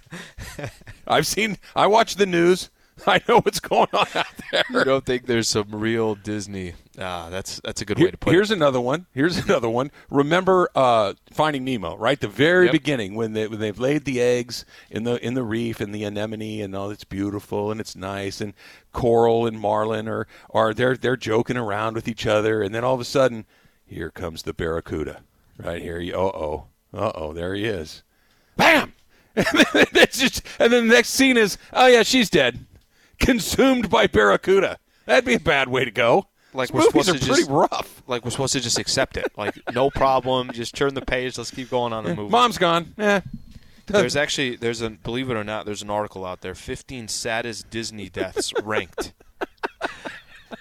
I've 1.07 1.25
seen. 1.27 1.57
I 1.75 1.87
watch 1.87 2.15
the 2.15 2.25
news. 2.25 2.69
I 3.05 3.21
know 3.27 3.39
what's 3.41 3.59
going 3.59 3.87
on 3.93 4.07
out 4.15 4.25
there. 4.51 4.63
you 4.71 4.83
don't 4.83 5.05
think 5.05 5.25
there's 5.25 5.47
some 5.49 5.69
real 5.73 6.15
Disney? 6.15 6.73
Ah, 6.99 7.29
that's 7.29 7.59
that's 7.63 7.81
a 7.81 7.85
good 7.85 7.99
way 7.99 8.09
to 8.09 8.17
put 8.17 8.31
here's 8.31 8.49
it. 8.49 8.53
Here's 8.53 8.57
another 8.57 8.81
one. 8.81 9.05
Here's 9.13 9.37
another 9.45 9.69
one. 9.69 9.91
Remember 10.09 10.69
uh, 10.73 11.13
Finding 11.31 11.63
Nemo, 11.63 11.95
right? 11.95 12.19
The 12.19 12.27
very 12.27 12.65
Yep. 12.65 12.71
beginning 12.71 13.15
when 13.15 13.33
they 13.33 13.47
when 13.47 13.59
they've 13.59 13.77
laid 13.79 14.05
the 14.05 14.19
eggs 14.19 14.65
in 14.89 15.03
the 15.03 15.23
in 15.23 15.35
the 15.35 15.43
reef 15.43 15.79
and 15.79 15.93
the 15.93 16.03
anemone 16.03 16.61
and 16.61 16.75
all 16.75 16.89
it's 16.89 17.03
beautiful 17.03 17.71
and 17.71 17.79
it's 17.79 17.95
nice 17.95 18.41
and 18.41 18.53
coral 18.93 19.45
and 19.45 19.59
marlin 19.59 20.07
are 20.07 20.27
are 20.49 20.73
they're 20.73 20.97
they're 20.97 21.15
joking 21.17 21.55
around 21.57 21.93
with 21.93 22.07
each 22.07 22.25
other 22.25 22.63
and 22.63 22.73
then 22.73 22.83
all 22.83 22.95
of 22.95 23.01
a 23.01 23.05
sudden 23.05 23.45
here 23.85 24.09
comes 24.09 24.41
the 24.43 24.53
barracuda 24.53 25.21
right 25.57 25.81
here. 25.81 25.99
Uh 26.13 26.17
oh, 26.17 26.65
uh 26.93 27.11
oh, 27.13 27.31
there 27.33 27.53
he 27.53 27.65
is. 27.65 28.03
Bam! 28.55 28.93
And 29.35 29.45
then, 29.45 29.85
it's 29.93 30.19
just, 30.19 30.41
and 30.57 30.73
then 30.73 30.87
the 30.87 30.95
next 30.95 31.09
scene 31.09 31.37
is 31.37 31.59
oh 31.71 31.85
yeah 31.85 32.01
she's 32.01 32.27
dead, 32.27 32.65
consumed 33.19 33.87
by 33.87 34.07
barracuda. 34.07 34.79
That'd 35.05 35.25
be 35.25 35.35
a 35.35 35.39
bad 35.39 35.69
way 35.69 35.85
to 35.85 35.91
go. 35.91 36.27
Like 36.57 36.69
These 36.69 36.73
we're 36.73 36.79
movies 36.81 37.05
supposed 37.05 37.09
are 37.09 37.13
to 37.13 37.25
pretty 37.25 37.41
just- 37.43 37.49
rough. 37.51 38.03
Like 38.07 38.25
we're 38.25 38.31
supposed 38.31 38.53
to 38.53 38.59
just 38.59 38.79
accept 38.79 39.15
it. 39.15 39.31
Like 39.37 39.55
no 39.73 39.89
problem. 40.03 40.51
Just 40.51 40.75
turn 40.75 40.93
the 40.95 41.01
page. 41.05 41.37
Let's 41.37 41.51
keep 41.51 41.69
going 41.69 41.93
on 41.93 42.03
the 42.03 42.15
movie. 42.15 42.29
Mom's 42.31 42.57
gone. 42.57 42.93
Yeah. 42.97 43.21
There's 43.85 44.15
actually 44.17 44.57
there's 44.57 44.81
a 44.81 44.89
believe 44.89 45.29
it 45.29 45.35
or 45.37 45.43
not 45.45 45.65
there's 45.65 45.81
an 45.81 45.89
article 45.89 46.25
out 46.25 46.41
there 46.41 46.55
15 46.55 47.07
saddest 47.07 47.69
Disney 47.69 48.09
deaths 48.09 48.51
ranked. 48.63 49.13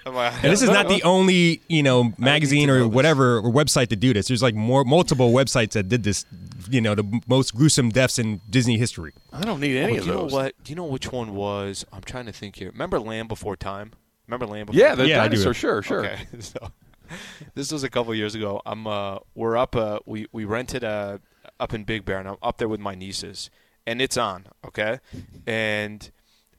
Like, 0.05 0.33
And 0.43 0.53
this 0.53 0.63
is 0.63 0.71
not 0.71 0.89
the 0.89 1.03
only, 1.05 1.61
you 1.69 1.83
know, 1.83 2.13
magazine 2.19 2.71
or 2.71 2.87
whatever 2.89 3.39
or 3.39 3.53
website 3.53 3.89
to 3.89 3.97
do 3.97 4.13
this. 4.13 4.29
There's 4.29 4.43
like 4.43 4.55
more 4.55 4.85
multiple 4.85 5.33
websites 5.33 5.73
that 5.73 5.89
did 5.89 6.03
this, 6.03 6.25
you 6.71 6.81
know, 6.81 6.95
the 6.95 7.21
most 7.29 7.55
gruesome 7.55 7.91
deaths 7.91 8.19
in 8.19 8.41
Disney 8.51 8.79
history. 8.79 9.13
I 9.33 9.41
don't 9.43 9.61
need 9.61 9.79
Oh, 9.79 9.83
any 9.85 9.93
do 9.95 9.99
of 10.01 10.07
you 10.07 10.13
those. 10.13 10.33
know 10.33 10.37
what? 10.39 10.55
Do 10.65 10.71
you 10.71 10.77
know 10.77 10.85
which 10.85 11.11
one 11.13 11.35
was? 11.35 11.85
I'm 11.93 12.03
trying 12.03 12.27
to 12.27 12.33
think 12.33 12.57
here. 12.57 12.71
Remember 12.71 12.99
Land 13.01 13.29
Before 13.29 13.57
Time? 13.57 13.93
Remember 14.27 14.47
Land 14.47 14.67
Before 14.67 14.81
Yeah, 14.81 14.89
Time? 14.91 14.99
the 14.99 15.09
Yeah, 15.09 15.17
dinosaur. 15.23 15.55
Sure, 15.55 15.83
sure. 15.83 16.05
Okay, 16.07 16.19
so 16.41 16.59
this 17.55 17.71
was 17.73 17.85
a 17.85 17.91
couple 17.91 18.15
years 18.15 18.35
ago. 18.35 18.61
I'm 18.67 18.87
uh, 18.87 19.19
we're 19.35 19.57
up. 19.57 19.77
Uh, 19.77 20.01
we 20.07 20.27
we 20.33 20.45
rented 20.45 20.85
uh, 20.85 21.19
up 21.61 21.73
in 21.75 21.85
Big 21.85 22.05
Bear, 22.05 22.19
and 22.19 22.29
I'm 22.29 22.37
up 22.43 22.59
there 22.59 22.69
with 22.69 22.81
my 22.81 22.95
nieces, 22.95 23.51
and 23.87 24.01
it's 24.03 24.17
on. 24.17 24.47
Okay, 24.67 24.99
and 25.47 26.11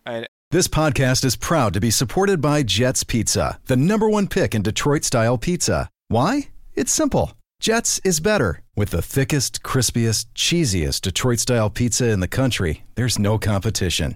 and 0.06 0.28
This 0.52 0.68
podcast 0.68 1.26
is 1.26 1.36
proud 1.36 1.74
to 1.74 1.80
be 1.82 1.92
supported 1.92 2.40
by 2.42 2.64
Jets 2.64 3.04
Pizza, 3.04 3.60
the 3.66 3.76
number 3.76 4.10
one 4.10 4.28
pick 4.28 4.56
in 4.56 4.62
Detroit 4.62 5.04
style 5.04 5.38
pizza. 5.38 5.90
Why? 6.08 6.50
It's 6.76 6.92
simple. 6.92 7.34
Jets 7.60 8.00
is 8.06 8.20
better. 8.20 8.62
With 8.76 8.92
the 8.92 9.02
thickest, 9.02 9.64
crispiest, 9.64 10.28
cheesiest 10.36 11.02
Detroit 11.02 11.40
style 11.40 11.70
pizza 11.72 12.08
in 12.12 12.20
the 12.20 12.28
country, 12.28 12.84
there's 12.96 13.18
no 13.18 13.40
competition. 13.40 14.16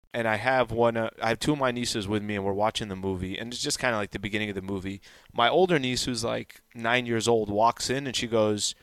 And 0.13 0.27
I 0.27 0.35
have 0.35 0.71
one. 0.71 0.97
Uh, 0.97 1.09
I 1.21 1.29
have 1.29 1.39
two 1.39 1.53
of 1.53 1.59
my 1.59 1.71
nieces 1.71 2.07
with 2.07 2.23
me, 2.23 2.35
and 2.35 2.45
we're 2.45 2.53
watching 2.53 2.89
the 2.89 2.95
movie. 2.95 3.37
And 3.37 3.53
it's 3.53 3.61
just 3.61 3.79
kind 3.79 3.93
of 3.93 3.99
like 3.99 4.11
the 4.11 4.19
beginning 4.19 4.49
of 4.49 4.55
the 4.55 4.61
movie. 4.61 5.01
My 5.33 5.49
older 5.49 5.79
niece, 5.79 6.05
who's 6.05 6.23
like 6.23 6.61
nine 6.75 7.05
years 7.05 7.27
old, 7.27 7.49
walks 7.49 7.89
in 7.89 8.07
and 8.07 8.15
she 8.15 8.27
goes, 8.27 8.75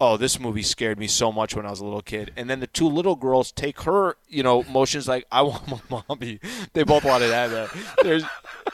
"Oh, 0.00 0.16
this 0.16 0.38
movie 0.38 0.62
scared 0.62 0.98
me 0.98 1.06
so 1.06 1.32
much 1.32 1.54
when 1.54 1.66
I 1.66 1.70
was 1.70 1.80
a 1.80 1.84
little 1.84 2.02
kid." 2.02 2.32
And 2.36 2.48
then 2.50 2.60
the 2.60 2.66
two 2.66 2.88
little 2.88 3.16
girls 3.16 3.52
take 3.52 3.82
her, 3.82 4.16
you 4.28 4.42
know, 4.42 4.62
motions 4.64 5.08
like, 5.08 5.26
"I 5.30 5.42
want 5.42 5.90
my 5.90 6.02
mommy." 6.08 6.40
They 6.72 6.82
both 6.82 7.04
wanted 7.04 7.28
that. 7.28 7.52
Uh, 7.52 7.68
there's, 8.02 8.24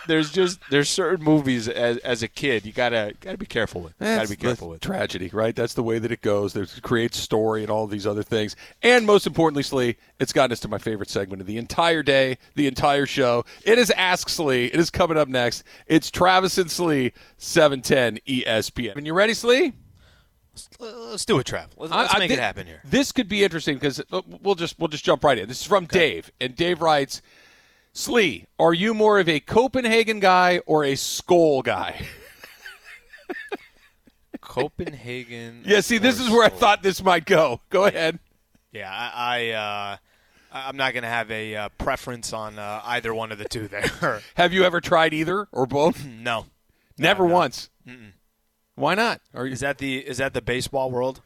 there's 0.07 0.33
just 0.33 0.61
there's 0.70 0.89
certain 0.89 1.25
movies 1.25 1.68
as 1.68 1.99
as 1.99 2.23
a 2.23 2.29
kid 2.29 2.66
you 2.66 2.73
gotta 2.73 3.14
gotta 3.20 3.39
be 3.39 3.47
careful 3.47 3.81
with. 3.81 3.99
Gotta 3.99 4.29
be 4.29 4.37
careful 4.37 4.68
with. 4.68 4.81
tragedy, 4.81 5.31
right? 5.33 5.55
That's 5.55 5.75
the 5.75 5.83
way 5.83 5.99
that 5.99 6.11
it 6.12 6.23
goes. 6.23 6.53
There's 6.53 6.79
creates 6.81 7.18
story 7.18 7.62
and 7.62 7.70
all 7.70 7.87
these 7.87 8.07
other 8.07 8.23
things. 8.23 8.57
And 8.83 9.07
most 9.07 9.27
importantly, 9.27 9.62
Slee, 9.62 9.97
it's 10.18 10.33
gotten 10.33 10.53
us 10.53 10.61
to 10.61 10.68
my 10.68 10.79
favorite 10.79 11.11
segment 11.11 11.41
of 11.41 11.47
the 11.47 11.59
entire 11.59 12.03
day, 12.03 12.39
the 12.55 12.66
entire 12.66 13.07
show. 13.07 13.45
It 13.64 13.79
is 13.79 13.91
Ask 13.93 14.29
Slee. 14.29 14.66
It 14.66 14.81
is 14.81 14.91
coming 14.91 15.16
up 15.16 15.29
next. 15.29 15.62
It's 15.87 16.11
Travis 16.11 16.59
and 16.59 16.70
Slee, 16.70 17.12
710 17.39 18.18
ESPN. 18.27 18.97
And 18.97 19.07
you 19.07 19.14
ready, 19.14 19.35
Slee? 19.35 19.73
Let's 20.79 21.25
do 21.25 21.39
it, 21.39 21.47
Trav. 21.47 21.69
Let's, 21.77 21.93
I- 21.93 22.03
let's 22.03 22.15
I 22.15 22.19
make 22.19 22.29
thi- 22.29 22.35
it 22.35 22.41
happen 22.41 22.67
here. 22.67 22.81
This 22.85 23.13
could 23.13 23.29
be 23.29 23.43
interesting 23.45 23.77
because 23.77 24.03
we'll 24.43 24.55
just 24.55 24.79
we'll 24.79 24.89
just 24.89 25.05
jump 25.05 25.25
right 25.25 25.39
in. 25.39 25.49
This 25.49 25.61
is 25.61 25.67
from 25.67 25.87
Dave, 25.87 26.31
and 26.41 26.55
Dave 26.55 26.81
writes, 26.83 27.23
"Slee, 27.93 28.47
are 28.59 28.75
you 28.75 28.93
more 28.95 29.19
of 29.19 29.29
a 29.29 29.41
Copenhagen 29.41 30.21
guy 30.21 30.61
or 30.67 30.85
a 30.85 30.95
Skull 30.95 31.63
guy?" 31.63 32.07
Copenhagen. 34.41 35.63
yeah, 35.65 35.81
see, 35.81 35.99
this 35.99 36.21
is 36.21 36.29
where 36.29 36.45
I 36.45 36.49
thought 36.49 36.83
this 36.83 37.03
might 37.03 37.25
go. 37.25 37.61
Go 37.71 37.85
ahead. 37.85 38.19
Yeah, 38.73 38.91
I, 38.91 39.11
I 39.15 39.49
uh, 39.51 39.97
I- 40.53 40.69
I'm 40.69 40.77
not 40.77 40.93
going 40.93 41.05
to 41.05 41.09
have 41.09 41.31
a 41.31 41.57
uh, 41.57 41.69
preference 41.79 42.33
on 42.33 42.59
uh, 42.59 42.81
either 42.85 43.15
one 43.15 43.33
of 43.33 43.39
the 43.39 43.49
two 43.49 43.69
there. 43.69 44.21
Have 44.35 44.53
you 44.53 44.65
ever 44.65 44.81
tried 44.81 45.15
either 45.15 45.47
or 45.53 45.67
both? 45.67 46.05
no. 46.05 46.47
Never 46.99 47.27
no. 47.27 47.35
once. 47.35 47.71
Why 48.83 48.95
not? 48.97 49.20
Are 49.33 49.47
you, 49.47 49.53
Is 49.53 49.61
that 49.61 49.78
the 49.78 49.99
is 49.99 50.18
that 50.18 50.35
the 50.35 50.43
baseball 50.43 50.91
world? 50.91 51.20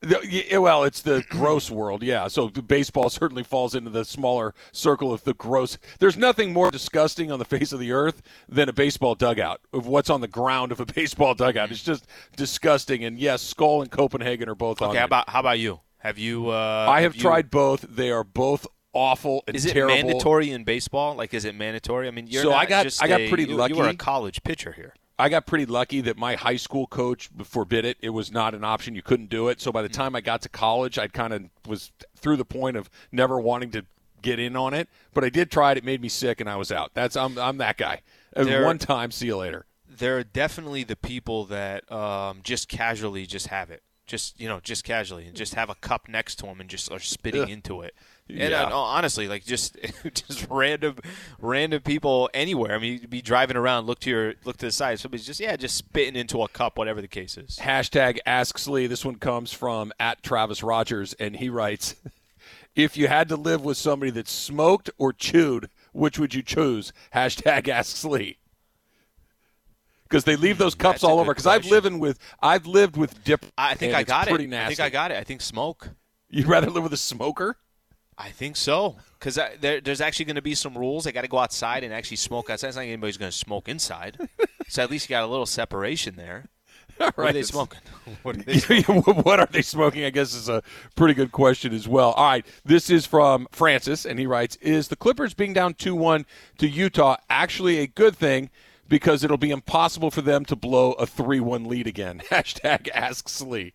the- 0.00 0.20
yeah, 0.28 0.58
well, 0.58 0.84
it's 0.84 1.00
the 1.00 1.24
gross 1.30 1.70
world, 1.70 2.02
yeah. 2.02 2.28
So 2.28 2.48
the 2.48 2.62
baseball 2.62 3.08
certainly 3.20 3.42
falls 3.42 3.74
into 3.74 3.90
the 3.90 4.04
smaller 4.04 4.54
circle 4.72 5.12
of 5.12 5.24
the 5.24 5.32
gross. 5.34 5.78
There's 6.00 6.16
nothing 6.18 6.52
more 6.52 6.70
disgusting 6.70 7.32
on 7.32 7.38
the 7.38 7.44
face 7.44 7.72
of 7.72 7.80
the 7.80 7.90
earth 7.92 8.20
than 8.48 8.68
a 8.68 8.72
baseball 8.72 9.14
dugout. 9.14 9.60
Of 9.72 9.86
what's 9.86 10.10
on 10.10 10.20
the 10.20 10.28
ground 10.28 10.70
of 10.70 10.80
a 10.80 10.86
baseball 10.98 11.34
dugout, 11.34 11.70
it's 11.70 11.82
just 11.82 12.06
disgusting. 12.36 13.02
And 13.04 13.18
yes, 13.18 13.40
Skull 13.42 13.80
and 13.82 13.90
Copenhagen 13.90 14.48
are 14.48 14.54
both 14.54 14.82
on. 14.82 14.90
Okay, 14.90 14.98
how 14.98 15.04
it. 15.04 15.06
about 15.06 15.30
how 15.30 15.40
about 15.40 15.58
you? 15.58 15.80
Have 15.98 16.18
you? 16.18 16.50
Uh, 16.50 16.86
I 16.88 17.00
have 17.00 17.16
you- 17.16 17.22
tried 17.22 17.50
both. 17.50 17.80
They 17.88 18.10
are 18.10 18.22
both 18.22 18.66
awful 18.92 19.42
and 19.46 19.56
Is 19.56 19.66
it 19.66 19.72
terrible. 19.72 19.94
mandatory 19.96 20.50
in 20.50 20.62
baseball? 20.64 21.14
Like, 21.16 21.32
is 21.34 21.44
it 21.44 21.54
mandatory? 21.54 22.06
I 22.06 22.10
mean, 22.10 22.26
you're 22.28 22.42
So 22.42 22.52
I 22.52 22.66
got- 22.66 22.84
just 22.84 23.02
I 23.02 23.08
got 23.08 23.20
a- 23.22 23.28
pretty 23.28 23.44
you, 23.44 23.66
You 23.66 23.76
were 23.76 23.88
a 23.88 23.94
college 23.96 24.42
pitcher 24.44 24.72
here. 24.72 24.94
I 25.18 25.28
got 25.28 25.46
pretty 25.46 25.66
lucky 25.66 26.00
that 26.02 26.16
my 26.16 26.36
high 26.36 26.56
school 26.56 26.86
coach 26.86 27.28
forbid 27.44 27.84
it. 27.84 27.96
It 28.00 28.10
was 28.10 28.30
not 28.30 28.54
an 28.54 28.62
option. 28.64 28.94
You 28.94 29.02
couldn't 29.02 29.30
do 29.30 29.48
it. 29.48 29.60
So 29.60 29.72
by 29.72 29.82
the 29.82 29.88
time 29.88 30.14
I 30.14 30.20
got 30.20 30.42
to 30.42 30.48
college, 30.48 30.98
I 30.98 31.08
kind 31.08 31.32
of 31.32 31.42
was 31.66 31.90
through 32.16 32.36
the 32.36 32.44
point 32.44 32.76
of 32.76 32.88
never 33.10 33.40
wanting 33.40 33.70
to 33.72 33.84
get 34.22 34.38
in 34.38 34.54
on 34.56 34.74
it. 34.74 34.88
But 35.14 35.24
I 35.24 35.28
did 35.28 35.50
try 35.50 35.72
it. 35.72 35.78
It 35.78 35.84
made 35.84 36.00
me 36.00 36.08
sick, 36.08 36.40
and 36.40 36.48
I 36.48 36.56
was 36.56 36.70
out. 36.70 36.92
That's 36.94 37.16
I'm 37.16 37.36
I'm 37.38 37.58
that 37.58 37.76
guy. 37.78 38.02
Uh, 38.36 38.44
There- 38.44 38.64
One 38.64 38.78
time, 38.78 39.10
see 39.10 39.26
you 39.26 39.36
later. 39.36 39.66
There 39.88 40.16
are 40.18 40.22
definitely 40.24 40.84
the 40.84 40.94
people 40.94 41.44
that 41.46 41.90
um, 41.90 42.38
just 42.44 42.68
casually 42.68 43.26
just 43.26 43.48
have 43.48 43.70
it. 43.70 43.82
Just 44.08 44.40
you 44.40 44.48
know, 44.48 44.58
just 44.60 44.82
casually, 44.84 45.26
and 45.26 45.36
just 45.36 45.54
have 45.54 45.70
a 45.70 45.76
cup 45.76 46.08
next 46.08 46.36
to 46.40 46.46
him 46.46 46.60
and 46.60 46.68
just 46.68 46.90
are 46.90 46.98
spitting 46.98 47.42
Ugh. 47.42 47.50
into 47.50 47.82
it. 47.82 47.94
And 48.28 48.38
Yeah. 48.50 48.64
uh, 48.64 48.68
no, 48.70 48.76
honestly, 48.78 49.28
like 49.28 49.44
just 49.44 49.76
just 50.14 50.46
random 50.50 50.96
random 51.38 51.82
people 51.82 52.28
anywhere. 52.34 52.74
I 52.74 52.78
mean, 52.78 52.94
you'd 53.00 53.10
be 53.10 53.22
driving 53.22 53.56
around, 53.56 53.86
look 53.86 54.00
to 54.00 54.10
your 54.10 54.34
look 54.44 54.56
to 54.58 54.66
the 54.66 54.72
side, 54.72 54.98
somebody's 54.98 55.26
just 55.26 55.38
yeah, 55.40 55.54
just 55.56 55.76
spitting 55.76 56.16
into 56.16 56.42
a 56.42 56.48
cup, 56.48 56.76
whatever 56.76 57.00
the 57.00 57.06
case 57.08 57.36
is. 57.36 57.58
Hashtag 57.60 58.18
Ask 58.26 58.58
Slee. 58.58 58.86
This 58.86 59.04
one 59.04 59.16
comes 59.16 59.52
from 59.52 59.92
at 60.00 60.22
Travis 60.22 60.62
Rodgers, 60.62 61.12
and 61.20 61.36
he 61.36 61.48
writes, 61.48 61.94
"If 62.74 62.96
you 62.96 63.08
had 63.08 63.28
to 63.28 63.36
live 63.36 63.62
with 63.62 63.76
somebody 63.76 64.10
that 64.12 64.26
smoked 64.28 64.90
or 64.98 65.12
chewed, 65.12 65.68
which 65.92 66.18
would 66.18 66.34
you 66.34 66.42
choose?" 66.42 66.92
Hashtag 67.14 67.68
Ask 67.68 67.96
Slee. 67.96 68.38
Because 70.08 70.24
they 70.24 70.36
leave 70.36 70.58
those 70.58 70.74
cups 70.74 71.00
That's 71.00 71.04
all 71.04 71.20
over. 71.20 71.32
Because 71.32 71.46
I've 71.46 71.66
lived 71.66 71.92
with 71.94 72.18
I've 72.40 72.66
lived 72.66 72.96
with 72.96 73.22
dip. 73.24 73.44
I 73.56 73.74
think 73.74 73.94
I 73.94 74.02
got 74.02 74.28
pretty 74.28 74.44
it. 74.44 74.50
Nasty. 74.50 74.64
I 74.64 74.68
think 74.68 74.80
I 74.80 74.90
got 74.90 75.10
it. 75.10 75.18
I 75.18 75.24
think 75.24 75.40
smoke. 75.40 75.90
You'd 76.30 76.46
rather 76.46 76.70
live 76.70 76.82
with 76.82 76.92
a 76.92 76.98
smoker? 76.98 77.56
I 78.18 78.30
think 78.30 78.56
so 78.56 78.96
because 79.18 79.38
there, 79.60 79.80
there's 79.80 80.00
actually 80.00 80.24
going 80.24 80.36
to 80.36 80.42
be 80.42 80.54
some 80.54 80.76
rules. 80.76 81.06
I 81.06 81.12
got 81.12 81.22
to 81.22 81.28
go 81.28 81.38
outside 81.38 81.84
and 81.84 81.94
actually 81.94 82.16
smoke 82.16 82.50
outside. 82.50 82.68
It's 82.68 82.76
not 82.76 82.82
like 82.82 82.88
anybody's 82.88 83.16
going 83.16 83.30
to 83.30 83.36
smoke 83.36 83.68
inside. 83.68 84.18
so 84.68 84.82
at 84.82 84.90
least 84.90 85.08
you 85.08 85.14
got 85.14 85.22
a 85.22 85.28
little 85.28 85.46
separation 85.46 86.16
there. 86.16 86.46
What 86.98 87.16
are 87.16 87.32
they 87.32 87.44
smoking? 87.44 87.78
what 88.24 88.36
are 88.38 88.42
they 88.42 88.58
smoking? 88.58 89.22
what 89.22 89.38
are 89.38 89.46
they 89.46 89.62
smoking? 89.62 90.04
I 90.04 90.10
guess 90.10 90.34
is 90.34 90.48
a 90.48 90.64
pretty 90.96 91.14
good 91.14 91.30
question 91.30 91.72
as 91.72 91.86
well. 91.86 92.10
All 92.10 92.28
right, 92.28 92.44
this 92.64 92.90
is 92.90 93.06
from 93.06 93.46
Francis, 93.52 94.04
and 94.04 94.18
he 94.18 94.26
writes: 94.26 94.56
Is 94.56 94.88
the 94.88 94.96
Clippers 94.96 95.32
being 95.32 95.52
down 95.52 95.74
two 95.74 95.94
one 95.94 96.26
to 96.58 96.66
Utah 96.66 97.16
actually 97.30 97.78
a 97.78 97.86
good 97.86 98.16
thing? 98.16 98.50
Because 98.88 99.22
it'll 99.22 99.36
be 99.36 99.50
impossible 99.50 100.10
for 100.10 100.22
them 100.22 100.44
to 100.46 100.56
blow 100.56 100.92
a 100.92 101.06
three 101.06 101.40
one 101.40 101.64
lead 101.64 101.86
again. 101.86 102.22
Hashtag 102.30 102.88
Ask 102.94 103.28
Slee. 103.28 103.74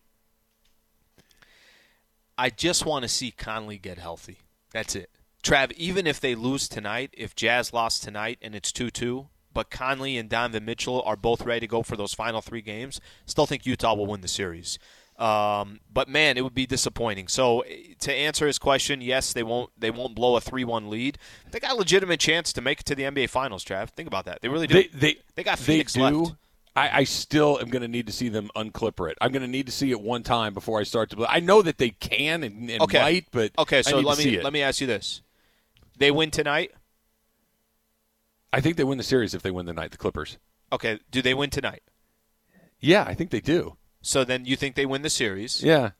I 2.36 2.50
just 2.50 2.84
want 2.84 3.04
to 3.04 3.08
see 3.08 3.30
Conley 3.30 3.78
get 3.78 3.98
healthy. 3.98 4.38
That's 4.72 4.96
it. 4.96 5.10
Trav, 5.44 5.72
even 5.72 6.06
if 6.06 6.20
they 6.20 6.34
lose 6.34 6.68
tonight, 6.68 7.10
if 7.12 7.36
Jazz 7.36 7.72
lost 7.72 8.02
tonight 8.02 8.38
and 8.42 8.54
it's 8.54 8.72
2 8.72 8.90
2, 8.90 9.28
but 9.52 9.70
Conley 9.70 10.18
and 10.18 10.28
Donovan 10.28 10.64
Mitchell 10.64 11.02
are 11.02 11.16
both 11.16 11.42
ready 11.42 11.60
to 11.60 11.66
go 11.66 11.82
for 11.82 11.96
those 11.96 12.12
final 12.12 12.40
three 12.40 12.62
games, 12.62 13.00
still 13.24 13.46
think 13.46 13.64
Utah 13.64 13.94
will 13.94 14.06
win 14.06 14.20
the 14.20 14.28
series. 14.28 14.78
Um, 15.16 15.78
but 15.92 16.08
man, 16.08 16.36
it 16.36 16.42
would 16.42 16.54
be 16.54 16.66
disappointing. 16.66 17.28
So 17.28 17.60
eh, 17.60 17.94
to 18.00 18.12
answer 18.12 18.46
his 18.46 18.58
question, 18.58 19.00
yes, 19.00 19.32
they 19.32 19.44
won't 19.44 19.70
they 19.78 19.90
won't 19.90 20.14
blow 20.14 20.36
a 20.36 20.40
three 20.40 20.64
one 20.64 20.90
lead. 20.90 21.18
They 21.52 21.60
got 21.60 21.72
a 21.72 21.76
legitimate 21.76 22.18
chance 22.18 22.52
to 22.54 22.60
make 22.60 22.80
it 22.80 22.86
to 22.86 22.94
the 22.94 23.04
NBA 23.04 23.28
Finals, 23.30 23.64
Trav. 23.64 23.90
Think 23.90 24.08
about 24.08 24.24
that. 24.24 24.40
They 24.42 24.48
really 24.48 24.66
do. 24.66 24.74
They 24.74 24.88
they 24.88 25.16
They 25.36 25.44
got 25.44 25.58
they 25.58 25.64
Phoenix 25.64 25.94
do. 25.94 26.20
left. 26.20 26.34
I, 26.76 27.00
I 27.00 27.04
still 27.04 27.60
am 27.60 27.68
going 27.68 27.82
to 27.82 27.88
need 27.88 28.06
to 28.08 28.12
see 28.12 28.28
them 28.28 28.50
unclipper 28.56 29.08
it. 29.08 29.16
I'm 29.20 29.30
going 29.30 29.42
to 29.42 29.48
need 29.48 29.66
to 29.66 29.72
see 29.72 29.92
it 29.92 30.00
one 30.00 30.24
time 30.24 30.54
before 30.54 30.80
I 30.80 30.82
start 30.82 31.10
to. 31.10 31.24
I 31.28 31.38
know 31.38 31.62
that 31.62 31.78
they 31.78 31.90
can 31.90 32.42
and, 32.42 32.68
and 32.68 32.82
Okay. 32.82 32.98
might, 32.98 33.26
but 33.30 33.52
Okay, 33.56 33.78
I 33.78 33.82
so 33.82 34.00
let 34.00 34.18
me 34.18 34.40
let 34.42 34.52
me 34.52 34.62
ask 34.62 34.80
you 34.80 34.88
this: 34.88 35.22
They 35.96 36.10
win 36.10 36.32
tonight. 36.32 36.72
I 38.52 38.60
think 38.60 38.76
they 38.76 38.84
win 38.84 38.98
the 38.98 39.04
series 39.04 39.34
if 39.34 39.42
they 39.42 39.52
win 39.52 39.66
the 39.66 39.72
night. 39.72 39.92
The 39.92 39.98
Clippers. 39.98 40.38
Okay, 40.72 40.98
do 41.12 41.22
they 41.22 41.34
win 41.34 41.50
tonight? 41.50 41.82
Yeah, 42.80 43.04
I 43.06 43.14
think 43.14 43.30
they 43.30 43.40
do. 43.40 43.76
So 44.04 44.22
then 44.22 44.44
you 44.44 44.54
think 44.54 44.74
they 44.74 44.86
win 44.86 45.02
the 45.02 45.10
series? 45.10 45.62
Yeah. 45.62 45.90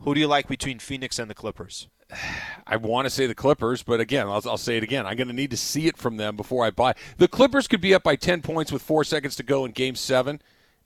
Who 0.00 0.14
do 0.14 0.20
you 0.20 0.28
like 0.28 0.46
between 0.46 0.78
Phoenix 0.78 1.18
and 1.18 1.28
the 1.28 1.34
Clippers? 1.34 1.88
I 2.66 2.76
want 2.76 3.06
to 3.06 3.10
say 3.10 3.26
the 3.26 3.34
Clippers, 3.34 3.82
but 3.82 4.00
again, 4.00 4.28
I'll, 4.28 4.42
I'll 4.46 4.56
say 4.56 4.76
it 4.76 4.84
again. 4.84 5.06
I'm 5.06 5.16
going 5.16 5.28
to 5.28 5.34
need 5.34 5.50
to 5.50 5.56
see 5.56 5.86
it 5.86 5.96
from 5.96 6.18
them 6.18 6.36
before 6.36 6.64
I 6.64 6.70
buy. 6.70 6.94
The 7.16 7.28
Clippers 7.28 7.66
could 7.66 7.80
be 7.80 7.94
up 7.94 8.02
by 8.02 8.14
10 8.14 8.42
points 8.42 8.70
with 8.70 8.82
four 8.82 9.02
seconds 9.04 9.34
to 9.36 9.42
go 9.42 9.64
in 9.64 9.72
Game 9.72 9.96
Seven, 9.96 10.40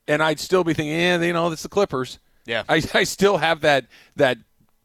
and 0.07 0.23
I'd 0.23 0.39
still 0.39 0.63
be 0.63 0.73
thinking, 0.73 0.95
eh, 0.95 1.27
you 1.27 1.33
know, 1.33 1.51
it's 1.51 1.63
the 1.63 1.69
Clippers. 1.69 2.19
Yeah. 2.45 2.63
I, 2.67 2.75
I 2.93 3.03
still 3.03 3.37
have 3.37 3.61
that 3.61 3.85
that 4.15 4.39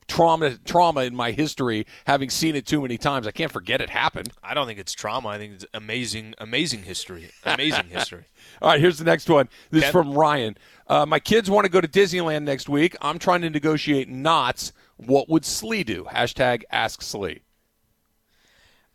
trauma 0.08 0.56
trauma 0.64 1.02
in 1.02 1.14
my 1.14 1.30
history, 1.30 1.86
having 2.06 2.30
seen 2.30 2.56
it 2.56 2.66
too 2.66 2.80
many 2.80 2.98
times. 2.98 3.26
I 3.26 3.30
can't 3.30 3.52
forget 3.52 3.80
it 3.80 3.90
happened. 3.90 4.32
I 4.42 4.54
don't 4.54 4.66
think 4.66 4.78
it's 4.78 4.92
trauma. 4.92 5.28
I 5.28 5.38
think 5.38 5.54
it's 5.54 5.66
amazing, 5.74 6.34
amazing 6.38 6.82
history. 6.82 7.30
Amazing 7.44 7.86
history. 7.90 8.24
All 8.60 8.70
right, 8.70 8.80
here's 8.80 8.98
the 8.98 9.04
next 9.04 9.28
one. 9.28 9.48
This 9.70 9.84
is 9.84 9.90
from 9.90 10.12
Ryan. 10.12 10.56
Uh, 10.88 11.04
my 11.04 11.18
kids 11.20 11.50
want 11.50 11.64
to 11.66 11.70
go 11.70 11.80
to 11.80 11.88
Disneyland 11.88 12.44
next 12.44 12.68
week. 12.68 12.96
I'm 13.02 13.18
trying 13.18 13.42
to 13.42 13.50
negotiate 13.50 14.08
knots. 14.08 14.72
What 14.96 15.28
would 15.28 15.44
Slee 15.44 15.84
do? 15.84 16.04
Hashtag 16.04 16.62
Ask 16.70 17.02
Slee. 17.02 17.42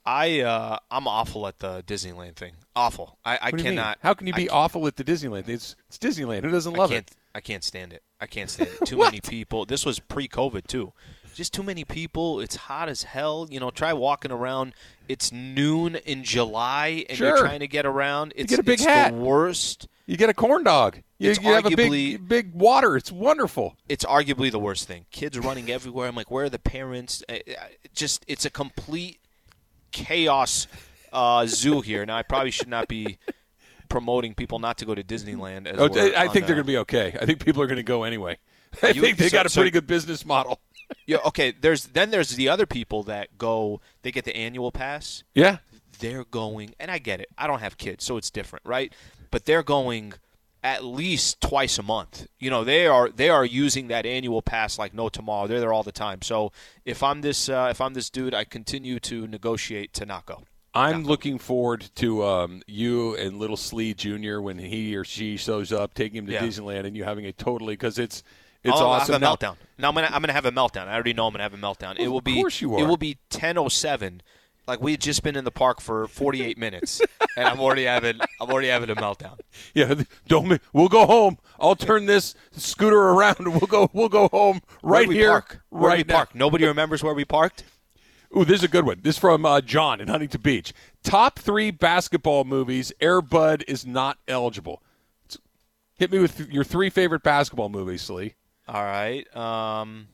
I 0.06 0.41
uh, 0.41 0.80
I'm 0.91 1.08
awful 1.08 1.48
at 1.48 1.60
the 1.60 1.82
Disneyland 1.84 2.36
thing. 2.36 2.54
Awful. 2.76 3.18
I, 3.24 3.38
I 3.38 3.46
What 3.46 3.52
do 3.52 3.58
you 3.60 3.64
mean? 3.70 3.78
cannot. 3.78 4.00
How 4.02 4.14
can 4.14 4.28
you 4.28 4.34
be 4.34 4.50
awful 4.50 4.86
at 4.88 4.96
the 4.98 5.04
Disneyland? 5.04 5.48
It's, 5.48 5.76
it's 5.88 5.98
Disneyland. 5.98 6.44
Who 6.44 6.52
doesn't 6.52 6.76
I 6.76 6.78
love 6.78 6.89
can't. 6.89 7.10
it? 7.10 7.16
I 7.36 7.39
can't 7.39 7.64
stand 7.64 7.94
it. 7.94 8.04
I 8.20 8.26
can't 8.26 8.50
stand 8.50 8.70
it. 8.82 8.86
Too 8.86 8.98
many 9.00 9.22
people. 9.22 9.66
This 9.66 9.86
was 9.86 10.00
pre-COVID 10.00 10.68
too. 10.68 10.91
Just 11.34 11.53
too 11.53 11.63
many 11.63 11.84
people. 11.84 12.39
It's 12.39 12.55
hot 12.55 12.89
as 12.89 13.03
hell. 13.03 13.47
You 13.49 13.59
know, 13.59 13.69
try 13.71 13.93
walking 13.93 14.31
around. 14.31 14.73
It's 15.07 15.31
noon 15.31 15.95
in 15.95 16.23
July, 16.23 17.05
and 17.09 17.17
Sure. 17.17 17.29
you're 17.29 17.38
trying 17.39 17.59
to 17.61 17.67
get 17.67 17.86
around. 17.86 18.34
It's 18.36 18.49
get 18.49 18.59
a 18.59 18.63
big 18.63 18.75
it's 18.75 18.86
hat. 18.86 19.11
The 19.13 19.17
worst. 19.19 19.88
You 20.05 20.17
get 20.17 20.29
a 20.29 20.34
corn 20.34 20.63
dog. 20.63 20.97
You, 21.17 21.31
It's 21.31 21.41
you 21.41 21.47
have 21.53 21.65
a 21.65 21.69
big 21.75 22.27
big 22.27 22.53
water. 22.53 22.97
It's 22.97 23.11
wonderful. 23.11 23.77
it's 23.88 24.03
arguably 24.05 24.51
the 24.51 24.59
worst 24.59 24.88
thing. 24.88 25.05
Kids 25.11 25.39
running 25.39 25.69
everywhere. 25.71 26.07
I'm 26.09 26.15
like, 26.15 26.29
where 26.29 26.45
are 26.45 26.49
the 26.49 26.59
parents? 26.59 27.23
Just, 27.95 28.25
it's 28.27 28.43
a 28.45 28.49
complete 28.49 29.19
chaos 29.91 30.67
uh, 31.13 31.45
zoo 31.45 31.81
here. 31.81 32.05
Now, 32.05 32.17
I 32.17 32.23
probably 32.23 32.51
should 32.51 32.67
not 32.67 32.88
be 32.88 33.17
promoting 33.89 34.34
people 34.34 34.59
not 34.59 34.77
to 34.79 34.86
go 34.86 34.95
to 34.95 35.03
Disneyland. 35.03 35.67
As 35.67 35.79
Oh, 35.79 35.86
I 35.86 36.27
think 36.27 36.45
they're 36.47 36.55
going 36.55 36.57
to 36.57 36.63
be 36.65 36.77
okay. 36.79 37.15
I 37.19 37.25
think 37.25 37.43
people 37.43 37.61
are 37.61 37.67
going 37.67 37.77
to 37.77 37.84
go 37.84 38.03
anyway. 38.03 38.38
I 38.84 38.89
You- 38.89 39.01
think 39.01 39.17
they 39.17 39.29
so- 39.29 39.38
got 39.38 39.45
a 39.45 39.49
so- 39.49 39.61
pretty 39.61 39.71
good 39.71 39.88
business 39.88 40.25
model. 40.25 40.59
Yeah, 41.06 41.18
okay. 41.26 41.52
There's 41.52 41.88
then 41.88 42.12
there's 42.12 42.32
the 42.32 42.50
other 42.50 42.66
people 42.66 43.04
that 43.04 43.38
go. 43.38 43.82
They 44.02 44.12
get 44.12 44.26
the 44.26 44.36
annual 44.36 44.72
pass. 44.72 45.24
Yeah. 45.34 45.58
They're 46.00 46.26
going, 46.26 46.74
and 46.80 46.89
I 46.89 46.98
get 46.98 47.20
it. 47.22 47.30
I 47.38 47.48
don't 47.48 47.60
have 47.60 47.78
kids, 47.78 48.04
so 48.04 48.18
it's 48.18 48.30
different, 48.32 48.66
right? 48.66 48.91
But 49.32 49.46
they're 49.46 49.64
going 49.64 50.14
at 50.64 50.84
least 50.84 51.39
twice 51.41 51.78
a 51.78 51.84
month. 51.84 52.28
You 52.39 52.50
know, 52.50 52.64
they 52.64 52.88
are 52.88 53.10
they 53.10 53.30
are 53.30 53.46
using 53.46 53.88
that 53.89 54.06
annual 54.06 54.41
pass 54.41 54.80
like 54.80 54.94
no 54.94 55.10
tomorrow. 55.10 55.48
They're 55.48 55.60
there 55.60 55.74
all 55.74 55.84
the 55.84 55.91
time. 55.91 56.22
So 56.22 56.52
if 56.86 57.04
I'm 57.04 57.22
this 57.22 57.48
uh, 57.50 57.68
if 57.70 57.80
I'm 57.82 57.94
this 57.94 58.10
dude, 58.10 58.34
I 58.34 58.44
continue 58.44 59.00
to 59.02 59.28
negotiate 59.28 59.94
to 59.94 60.06
not 60.06 60.26
go. 60.26 60.44
I'm 60.76 61.04
looking 61.04 61.38
forward 61.38 61.91
to 61.98 62.24
um, 62.26 62.64
you 62.66 63.16
and 63.16 63.38
Little 63.38 63.58
Slee 63.58 63.94
Jr. 63.94 64.39
when 64.39 64.58
he 64.58 64.96
or 64.96 65.04
she 65.04 65.38
shows 65.38 65.72
up, 65.72 65.94
taking 65.94 66.18
him 66.18 66.26
to 66.26 66.34
Yeah. 66.34 66.41
Disneyland, 66.41 66.86
and 66.88 66.98
you 66.98 67.04
having 67.04 67.28
a 67.28 67.32
totally 67.32 67.74
because 67.74 68.00
it's 68.00 68.24
it's 68.64 68.74
I'll 68.80 68.88
awesome. 68.88 69.14
have 69.14 69.22
a 69.22 69.26
Now- 69.26 69.36
meltdown. 69.36 69.55
Now 69.78 69.89
I'm 69.89 69.95
gonna 69.95 70.07
I'm 70.11 70.22
gonna 70.22 70.34
have 70.34 70.45
a 70.45 70.51
meltdown. 70.51 70.88
I 70.88 70.93
already 70.93 71.14
know 71.14 71.26
I'm 71.28 71.34
gonna 71.34 71.43
have 71.43 71.53
a 71.53 71.57
meltdown. 71.57 71.95
it 71.95 72.01
Well, 72.01 72.11
will 72.11 72.18
of 72.20 72.24
be 72.24 72.36
course 72.36 72.61
you 72.61 72.76
are. 72.76 72.80
it 72.82 72.88
will 72.88 72.97
be 72.97 73.18
10:07. 73.30 74.22
Like 74.66 74.82
we 74.82 74.91
had 74.91 75.01
just 75.01 75.24
been 75.24 75.36
in 75.36 75.43
the 75.43 75.51
park 75.51 75.82
for 75.82 76.07
48 76.07 76.57
minutes, 76.57 77.01
and 77.38 77.45
I'm 77.47 77.59
already 77.59 77.84
having 77.84 78.20
I'm 78.39 78.49
already 78.49 78.70
having 78.70 78.89
a 78.89 78.95
meltdown. 78.95 79.39
Yeah, 79.74 79.93
don't. 80.28 80.61
We'll 80.72 80.88
go 80.88 81.05
home. 81.05 81.38
I'll 81.59 81.76
turn 81.76 82.05
this 82.05 82.34
scooter 82.51 82.97
around, 82.97 83.39
we'll 83.39 83.59
go. 83.68 83.89
We'll 83.91 84.07
go 84.09 84.30
home 84.30 84.61
right 84.82 85.09
here, 85.09 85.32
park? 85.32 85.59
Where'd 85.70 85.84
right 85.91 86.07
we 86.07 86.14
park. 86.14 86.34
Nobody 86.36 86.66
remembers 86.66 87.03
where 87.03 87.14
we 87.14 87.26
parked. 87.26 87.66
Ooh, 88.38 88.45
this 88.45 88.59
is 88.59 88.64
a 88.64 88.68
good 88.70 88.86
one. 88.86 88.99
This 89.03 89.16
is 89.16 89.20
from 89.20 89.45
uh, 89.45 89.59
John 89.59 89.99
in 89.99 90.07
Huntington 90.07 90.41
Beach. 90.41 90.74
Top 91.03 91.38
three 91.39 91.70
basketball 91.70 92.45
movies. 92.45 92.93
Air 93.01 93.22
Bud 93.22 93.64
is 93.68 93.86
not 93.86 94.18
eligible. 94.30 94.82
Hit 95.95 96.11
me 96.11 96.20
with 96.20 96.49
your 96.49 96.64
three 96.64 96.89
favorite 96.89 97.22
basketball 97.22 97.70
movies, 97.70 98.01
Slee. 98.01 98.34
All 98.68 98.84
right. 98.84 99.26
Um, 99.36 100.07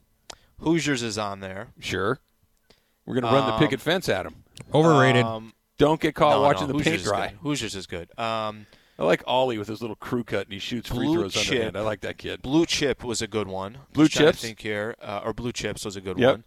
Hoosiers 0.59 1.03
is 1.03 1.17
on 1.17 1.39
there. 1.39 1.69
Sure. 1.79 2.19
We're 3.05 3.15
gonna 3.19 3.33
run 3.33 3.45
the 3.47 3.53
Um, 3.53 3.59
picket 3.59 3.81
fence 3.81 4.09
at 4.09 4.25
him. 4.25 4.43
Overrated. 4.73 5.25
Um, 5.25 5.53
Don't 5.77 5.99
get 6.01 6.13
caught 6.15 6.31
no, 6.31 6.41
watching 6.41 6.67
no, 6.67 6.73
the 6.73 6.77
Hoosiers 6.79 6.93
paint 6.97 7.03
dry. 7.05 7.27
good. 7.29 7.37
Hoosiers 7.41 7.75
is 7.75 7.87
good. 7.87 8.09
Um, 8.19 8.65
I 8.99 9.03
like 9.05 9.23
Ollie 9.25 9.57
with 9.57 9.69
his 9.69 9.79
little 9.81 9.95
crew 9.95 10.23
cut 10.25 10.45
and 10.45 10.53
he 10.53 10.59
shoots 10.59 10.89
free 10.89 11.11
throws 11.13 11.33
Chip. 11.33 11.49
underhand. 11.53 11.77
I 11.77 11.81
like 11.81 12.01
that 12.01 12.17
kid. 12.17 12.41
Blue 12.41 12.65
Chip 12.65 13.03
was 13.03 13.21
a 13.21 13.27
good 13.27 13.47
one. 13.47 13.77
Blue 13.93 14.05
Just 14.05 14.17
trying 14.17 14.25
to 14.27 14.31
Chips? 14.33 14.41
think 14.41 14.59
here, 14.59 14.95
uh, 15.01 15.21
or 15.23 15.33
Blue 15.33 15.53
Chips 15.53 15.85
was 15.85 15.95
a 15.95 16.01
good 16.01 16.19
Yep. 16.19 16.31
one. 16.31 16.43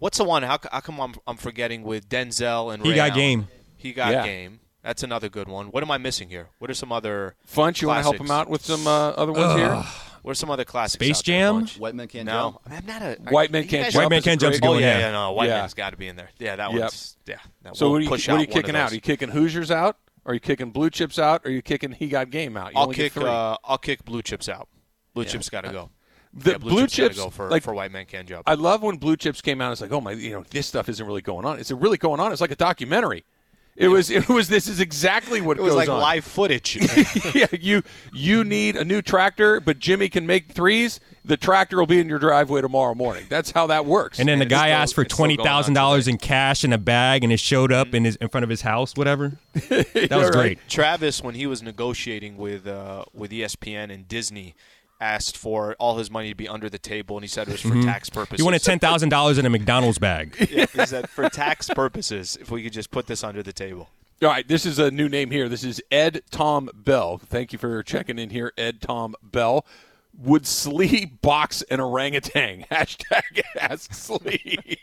What's 0.00 0.18
the 0.18 0.24
one? 0.24 0.42
How, 0.42 0.58
how 0.72 0.80
come 0.80 1.00
I'm, 1.00 1.14
I'm 1.28 1.36
forgetting 1.36 1.84
with 1.84 2.08
Denzel 2.08 2.74
and 2.74 2.82
He 2.82 2.90
Ray 2.90 2.96
got 2.96 3.10
Allen? 3.10 3.14
game. 3.20 3.48
He 3.76 3.92
got 3.92 4.10
Yeah. 4.12 4.24
game. 4.24 4.60
That's 4.82 5.04
another 5.04 5.28
good 5.28 5.46
one. 5.46 5.66
What 5.66 5.84
am 5.84 5.92
I 5.92 5.98
missing 5.98 6.28
here? 6.28 6.48
What 6.58 6.68
are 6.68 6.74
some 6.74 6.90
other 6.90 7.36
Funch, 7.48 7.80
you 7.82 7.86
want 7.88 7.98
to 7.98 8.02
help 8.02 8.16
him 8.18 8.32
out 8.32 8.48
with 8.50 8.64
some 8.64 8.84
uh, 8.88 9.10
other 9.10 9.32
ones 9.32 9.54
here? 9.54 9.84
What 10.22 10.30
are 10.32 10.34
some 10.34 10.50
other 10.50 10.64
classics? 10.64 10.94
Space 11.04 11.20
Jam? 11.22 11.66
White 11.78 11.94
men 11.94 12.06
can't 12.08 12.26
No, 12.26 12.32
jump. 12.32 12.60
I'm 12.70 12.86
not 12.86 13.02
a 13.02 13.16
White 13.30 13.50
are 13.50 13.52
Man 13.52 13.66
Can't 13.66 13.92
Jump. 13.92 14.04
White 14.04 14.10
Man 14.10 14.22
Can't 14.22 14.40
Jump's 14.40 14.60
great- 14.60 14.68
Oh 14.70 14.74
yeah, 14.74 14.80
yeah. 14.80 14.98
yeah, 15.06 15.10
no, 15.12 15.32
White 15.32 15.48
Yeah. 15.48 15.58
Man's 15.60 15.74
got 15.74 15.90
to 15.90 15.96
be 15.96 16.06
in 16.08 16.14
there. 16.16 16.30
Yeah, 16.38 16.56
that 16.56 16.70
Yep. 16.72 16.80
one's 16.80 17.16
yeah. 17.26 17.36
That 17.62 17.76
So 17.76 17.90
what 17.90 17.96
are 17.96 18.04
you, 18.04 18.10
what 18.10 18.28
are 18.28 18.38
you 18.40 18.46
kicking 18.46 18.76
out? 18.76 18.92
Are 18.92 18.94
you 18.94 19.00
kicking 19.00 19.30
Hoosiers 19.30 19.70
out? 19.70 19.96
Are 20.24 20.34
you 20.34 20.40
kicking 20.40 20.70
Blue 20.70 20.88
Chips 20.90 21.18
out? 21.18 21.42
Or 21.44 21.48
are 21.48 21.50
you 21.52 21.62
kicking 21.62 21.90
He 21.92 22.06
Got 22.06 22.30
Game 22.30 22.56
out? 22.56 22.72
You 22.72 22.78
I'll 22.78 22.92
kick. 22.92 23.16
Uh, 23.16 23.56
I'll 23.64 23.78
kick 23.78 24.04
Blue 24.04 24.22
Chips 24.22 24.48
out. 24.48 24.68
Blue 25.14 25.24
Chips 25.24 25.48
got 25.50 25.62
to 25.64 25.72
go. 25.72 25.90
the 26.32 26.52
yeah, 26.52 26.58
Blue, 26.58 26.70
Blue 26.70 26.80
Chips, 26.86 26.96
gotta 26.96 27.08
Chips, 27.08 27.18
go 27.18 27.30
for 27.30 27.50
like 27.50 27.62
for 27.64 27.74
White 27.74 27.90
Man 27.90 28.06
Can't 28.06 28.28
Jump. 28.28 28.44
I 28.48 28.54
love 28.54 28.82
when 28.82 28.96
Blue 28.98 29.16
Chips 29.16 29.40
came 29.42 29.60
out. 29.60 29.72
It's 29.72 29.80
like, 29.80 29.90
oh 29.92 30.00
my, 30.00 30.12
you 30.12 30.30
know, 30.30 30.44
this 30.50 30.66
stuff 30.68 30.88
isn't 30.88 31.04
really 31.04 31.20
going 31.20 31.44
on. 31.44 31.58
It's 31.58 31.72
really 31.72 31.98
going 31.98 32.20
on. 32.20 32.30
It's 32.30 32.40
like 32.40 32.52
a 32.52 32.56
documentary. 32.56 33.24
It 33.74 33.88
was. 33.88 34.10
It 34.10 34.28
was. 34.28 34.48
This 34.48 34.68
is 34.68 34.80
exactly 34.80 35.40
what 35.40 35.56
It 35.58 35.62
was 35.62 35.74
like 35.74 35.88
on. 35.88 35.98
live 36.00 36.24
footage. 36.24 36.76
yeah, 37.34 37.46
you 37.52 37.82
you 38.12 38.44
need 38.44 38.76
a 38.76 38.84
new 38.84 39.00
tractor, 39.00 39.60
but 39.60 39.78
Jimmy 39.78 40.08
can 40.10 40.26
make 40.26 40.52
threes. 40.52 41.00
The 41.24 41.36
tractor 41.38 41.78
will 41.78 41.86
be 41.86 41.98
in 41.98 42.08
your 42.08 42.18
driveway 42.18 42.60
tomorrow 42.60 42.94
morning. 42.94 43.24
That's 43.30 43.50
how 43.52 43.68
that 43.68 43.86
works. 43.86 44.18
And 44.18 44.28
then 44.28 44.40
the 44.40 44.44
it's 44.44 44.50
guy 44.50 44.66
still- 44.66 44.76
asked 44.76 44.94
for 44.94 45.02
it's 45.02 45.14
still 45.14 45.22
twenty 45.24 45.36
going 45.36 45.48
on 45.48 45.52
thousand 45.54 45.74
dollars 45.74 46.06
in 46.06 46.18
cash 46.18 46.64
in 46.64 46.72
a 46.74 46.78
bag, 46.78 47.24
and 47.24 47.32
it 47.32 47.40
showed 47.40 47.72
up 47.72 47.94
in 47.94 48.04
his 48.04 48.16
in 48.16 48.28
front 48.28 48.44
of 48.44 48.50
his 48.50 48.60
house. 48.60 48.94
Whatever. 48.94 49.38
That 49.68 49.70
was 49.94 49.94
Yeah, 50.10 50.16
right. 50.18 50.32
great. 50.32 50.58
Travis, 50.68 51.22
when 51.22 51.34
he 51.34 51.46
was 51.46 51.62
negotiating 51.62 52.36
with 52.36 52.66
uh, 52.66 53.04
with 53.14 53.30
ESPN 53.30 53.90
and 53.92 54.06
Disney, 54.06 54.54
asked 55.02 55.36
for 55.36 55.74
all 55.80 55.98
his 55.98 56.10
money 56.10 56.28
to 56.30 56.34
be 56.34 56.48
under 56.48 56.70
the 56.70 56.78
table, 56.78 57.16
and 57.16 57.24
he 57.24 57.28
said 57.28 57.48
it 57.48 57.52
was 57.52 57.60
for 57.60 57.68
mm-hmm. 57.68 57.82
tax 57.82 58.08
purposes. 58.08 58.38
He 58.38 58.44
wanted 58.44 58.62
ten 58.62 58.78
thousand 58.78 59.08
dollars 59.08 59.36
in 59.36 59.44
a 59.44 59.50
McDonald's 59.50 59.98
bag. 59.98 60.36
Yeah, 60.52 60.66
he 60.66 60.84
said 60.84 61.08
for 61.08 61.28
tax 61.30 61.70
purposes, 61.70 62.36
if 62.38 62.50
we 62.50 62.62
could 62.62 62.74
just 62.74 62.90
put 62.90 63.06
this 63.06 63.24
under 63.24 63.42
the 63.42 63.54
table. 63.54 63.88
All 64.22 64.28
right, 64.28 64.46
this 64.46 64.66
is 64.66 64.78
a 64.78 64.90
new 64.90 65.08
name 65.08 65.30
here. 65.30 65.48
This 65.48 65.64
is 65.64 65.82
Ed 65.90 66.22
Tom 66.30 66.68
Bell. 66.74 67.16
Thank 67.18 67.52
you 67.52 67.58
for 67.58 67.82
checking 67.82 68.18
in 68.18 68.30
here, 68.30 68.52
Ed 68.58 68.82
Tom 68.82 69.14
Bell. 69.22 69.64
Would 70.18 70.46
Slee 70.46 71.06
box 71.06 71.62
an 71.62 71.80
orangutan? 71.80 72.66
Hashtag 72.70 73.40
ask 73.58 73.94
Slee. 73.94 74.58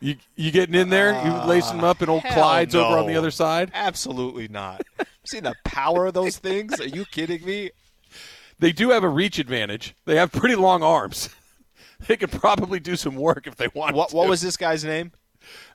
you 0.00 0.16
you 0.34 0.50
getting 0.50 0.74
in 0.74 0.88
there? 0.88 1.12
You 1.24 1.32
lacing 1.46 1.76
them 1.76 1.84
up 1.84 2.02
in 2.02 2.08
old 2.08 2.22
Hell 2.22 2.34
Clyde's 2.34 2.74
over 2.74 2.98
on 2.98 3.06
the 3.06 3.16
other 3.16 3.30
side? 3.30 3.70
Absolutely 3.72 4.48
not. 4.48 4.82
Seen 5.26 5.44
the 5.44 5.54
power 5.64 6.06
of 6.06 6.14
those 6.14 6.38
things? 6.38 6.80
Are 6.80 6.86
you 6.86 7.04
kidding 7.04 7.44
me? 7.44 7.70
They 8.58 8.72
do 8.72 8.90
have 8.90 9.04
a 9.04 9.08
reach 9.08 9.38
advantage. 9.38 9.94
They 10.06 10.16
have 10.16 10.32
pretty 10.32 10.56
long 10.56 10.82
arms. 10.82 11.28
They 12.08 12.18
could 12.18 12.30
probably 12.30 12.78
do 12.78 12.94
some 12.94 13.16
work 13.16 13.46
if 13.46 13.56
they 13.56 13.68
want. 13.74 13.96
What 13.96 14.12
what 14.12 14.28
was 14.28 14.42
this 14.42 14.58
guy's 14.58 14.84
name? 14.84 15.12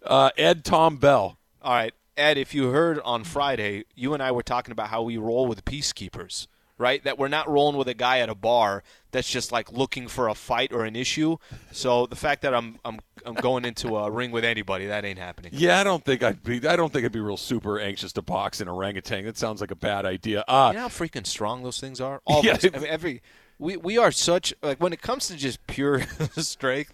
uh, 0.05 0.29
Ed 0.37 0.63
Tom 0.63 0.97
Bell? 0.97 1.39
All 1.63 1.73
right, 1.73 1.95
Ed. 2.15 2.37
If 2.37 2.53
you 2.53 2.69
heard 2.69 2.99
on 2.99 3.23
Friday, 3.23 3.85
you 3.95 4.13
and 4.13 4.21
I 4.21 4.31
were 4.31 4.43
talking 4.43 4.71
about 4.71 4.89
how 4.89 5.01
we 5.01 5.17
roll 5.17 5.47
with 5.47 5.65
peacekeepers, 5.65 6.45
right? 6.77 7.03
That 7.03 7.17
we're 7.17 7.27
not 7.27 7.49
rolling 7.49 7.75
with 7.75 7.87
a 7.87 7.95
guy 7.95 8.19
at 8.19 8.29
a 8.29 8.35
bar 8.35 8.83
that's 9.11 9.29
just 9.29 9.51
like 9.51 9.71
looking 9.71 10.07
for 10.07 10.27
a 10.29 10.33
fight 10.35 10.71
or 10.73 10.85
an 10.85 10.95
issue. 10.95 11.37
So 11.71 12.05
the 12.05 12.15
fact 12.15 12.41
that 12.43 12.53
I'm 12.53 12.79
I'm 12.85 12.99
I'm 13.25 13.35
going 13.35 13.65
into 13.65 13.95
a 13.97 14.09
ring 14.09 14.31
with 14.31 14.43
anybody, 14.45 14.87
that 14.87 15.05
ain't 15.05 15.19
happening. 15.19 15.51
Yeah, 15.53 15.79
I 15.79 15.83
don't 15.83 16.03
think 16.03 16.23
I'd 16.23 16.43
be. 16.43 16.65
I 16.67 16.75
don't 16.75 16.91
think 16.91 17.05
I'd 17.05 17.11
be 17.11 17.19
real 17.19 17.37
super 17.37 17.79
anxious 17.79 18.11
to 18.13 18.21
box 18.21 18.61
an 18.61 18.67
orangutan. 18.67 19.25
That 19.25 19.37
sounds 19.37 19.61
like 19.61 19.71
a 19.71 19.75
bad 19.75 20.05
idea. 20.05 20.43
Uh, 20.47 20.69
You 20.71 20.77
know 20.77 20.81
how 20.83 20.87
freaking 20.89 21.25
strong 21.27 21.63
those 21.63 21.79
things 21.79 22.01
are. 22.01 22.21
All 22.25 22.43
Yeah. 22.43 22.57
I 22.63 22.77
mean, 22.79 22.87
every 22.87 23.21
we 23.59 23.77
we 23.77 23.97
are 23.99 24.11
such 24.11 24.53
like 24.63 24.79
when 24.81 24.91
it 24.93 25.01
comes 25.03 25.27
to 25.27 25.35
just 25.35 25.65
pure 25.67 26.01
strength, 26.37 26.93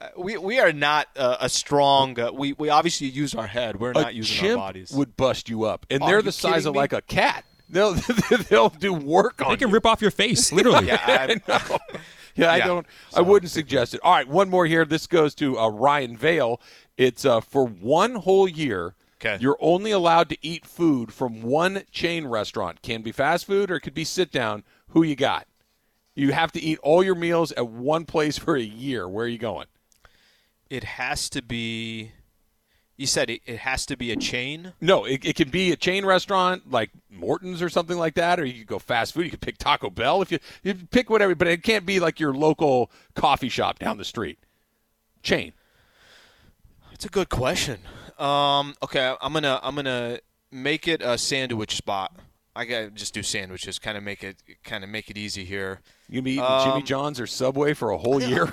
uh, 0.00 0.08
we 0.16 0.36
we 0.36 0.60
are 0.60 0.72
not 0.72 1.08
uh, 1.16 1.38
a 1.40 1.48
strong. 1.48 2.18
Uh, 2.18 2.30
we 2.32 2.52
we 2.52 2.68
obviously 2.68 3.08
use 3.08 3.34
our 3.34 3.48
head. 3.48 3.80
We're 3.80 3.92
not 3.92 4.14
using 4.14 4.50
our 4.52 4.56
bodies. 4.56 4.92
would 4.92 5.16
bust 5.16 5.48
you 5.48 5.64
up, 5.64 5.86
and 5.90 6.02
Are 6.02 6.08
they're 6.08 6.22
the 6.22 6.30
size 6.32 6.66
of 6.66 6.74
me? 6.74 6.78
like 6.80 6.92
a 6.92 7.02
cat. 7.02 7.44
They'll 7.74 7.92
they'll 8.48 8.68
do 8.70 8.92
work 8.94 9.42
on 9.42 9.50
They 9.50 9.56
can 9.56 9.68
you. 9.68 9.74
rip 9.74 9.84
off 9.84 10.00
your 10.00 10.10
face, 10.10 10.52
literally. 10.52 10.86
yeah, 10.88 11.00
I, 11.48 11.78
Yeah, 12.36 12.50
I 12.52 12.56
Yeah. 12.56 12.66
don't. 12.66 12.86
I 13.14 13.20
wouldn't 13.20 13.50
suggest 13.52 13.94
it. 13.94 14.00
All 14.02 14.12
right, 14.14 14.26
one 14.28 14.48
more 14.48 14.64
here. 14.66 14.84
This 14.84 15.06
goes 15.06 15.34
to 15.36 15.58
uh, 15.58 15.68
Ryan 15.68 16.16
Vale. 16.16 16.60
It's 16.96 17.24
uh, 17.24 17.40
for 17.40 17.66
one 17.66 18.14
whole 18.14 18.48
year. 18.48 18.94
'Kay. 19.20 19.38
You're 19.40 19.56
only 19.60 19.90
allowed 19.90 20.28
to 20.30 20.36
eat 20.40 20.66
food 20.66 21.12
from 21.12 21.42
one 21.42 21.82
chain 21.90 22.26
restaurant. 22.26 22.82
Can 22.82 23.02
be 23.02 23.12
fast 23.12 23.46
food 23.46 23.70
or 23.70 23.76
it 23.76 23.80
could 23.80 23.94
be 23.94 24.04
sit 24.04 24.30
down. 24.30 24.64
Who 24.88 25.02
you 25.02 25.16
got? 25.16 25.46
You 26.14 26.32
have 26.32 26.52
to 26.52 26.60
eat 26.60 26.78
all 26.82 27.02
your 27.02 27.14
meals 27.14 27.50
at 27.52 27.66
one 27.68 28.04
place 28.04 28.38
for 28.38 28.56
a 28.56 28.62
year. 28.62 29.08
Where 29.08 29.24
are 29.26 29.28
you 29.28 29.38
going? 29.38 29.66
it 30.70 30.84
has 30.84 31.28
to 31.30 31.42
be. 31.42 32.12
You 32.96 33.06
said 33.08 33.28
it, 33.28 33.40
it 33.44 33.58
has 33.58 33.86
to 33.86 33.96
be 33.96 34.12
a 34.12 34.16
chain. 34.16 34.72
No, 34.80 35.04
it, 35.04 35.24
it 35.24 35.34
can 35.34 35.48
be 35.48 35.72
a 35.72 35.76
chain 35.76 36.06
restaurant 36.06 36.70
like 36.70 36.90
Morton's 37.10 37.60
or 37.60 37.68
something 37.68 37.98
like 37.98 38.14
that, 38.14 38.38
or 38.38 38.44
you 38.44 38.60
could 38.60 38.68
go 38.68 38.78
fast 38.78 39.14
food. 39.14 39.24
You 39.24 39.30
could 39.30 39.40
pick 39.40 39.58
Taco 39.58 39.90
Bell 39.90 40.22
if 40.22 40.30
you 40.30 40.38
you 40.62 40.74
pick 40.74 41.10
whatever, 41.10 41.34
but 41.34 41.48
it 41.48 41.64
can't 41.64 41.84
be 41.84 41.98
like 41.98 42.20
your 42.20 42.32
local 42.32 42.90
coffee 43.16 43.48
shop 43.48 43.80
down 43.80 43.98
the 43.98 44.04
street. 44.04 44.38
Chain. 45.22 45.52
It's 46.92 47.04
a 47.04 47.08
good 47.08 47.28
question. 47.28 47.78
Um, 48.18 48.74
okay, 48.82 49.16
I'm 49.20 49.32
gonna 49.32 49.58
I'm 49.62 49.74
gonna 49.74 50.20
make 50.52 50.86
it 50.86 51.02
a 51.02 51.18
sandwich 51.18 51.74
spot. 51.76 52.14
I 52.54 52.64
gotta 52.64 52.90
just 52.90 53.12
do 53.12 53.24
sandwiches, 53.24 53.80
kind 53.80 53.98
of 53.98 54.04
make 54.04 54.22
it 54.22 54.36
kind 54.62 54.84
of 54.84 54.90
make 54.90 55.10
it 55.10 55.18
easy 55.18 55.44
here. 55.44 55.80
You 56.08 56.22
be 56.22 56.34
eating 56.34 56.44
Jimmy 56.62 56.76
Um, 56.76 56.84
John's 56.84 57.18
or 57.18 57.26
Subway 57.26 57.74
for 57.74 57.90
a 57.90 57.98
whole 57.98 58.22
year? 58.22 58.52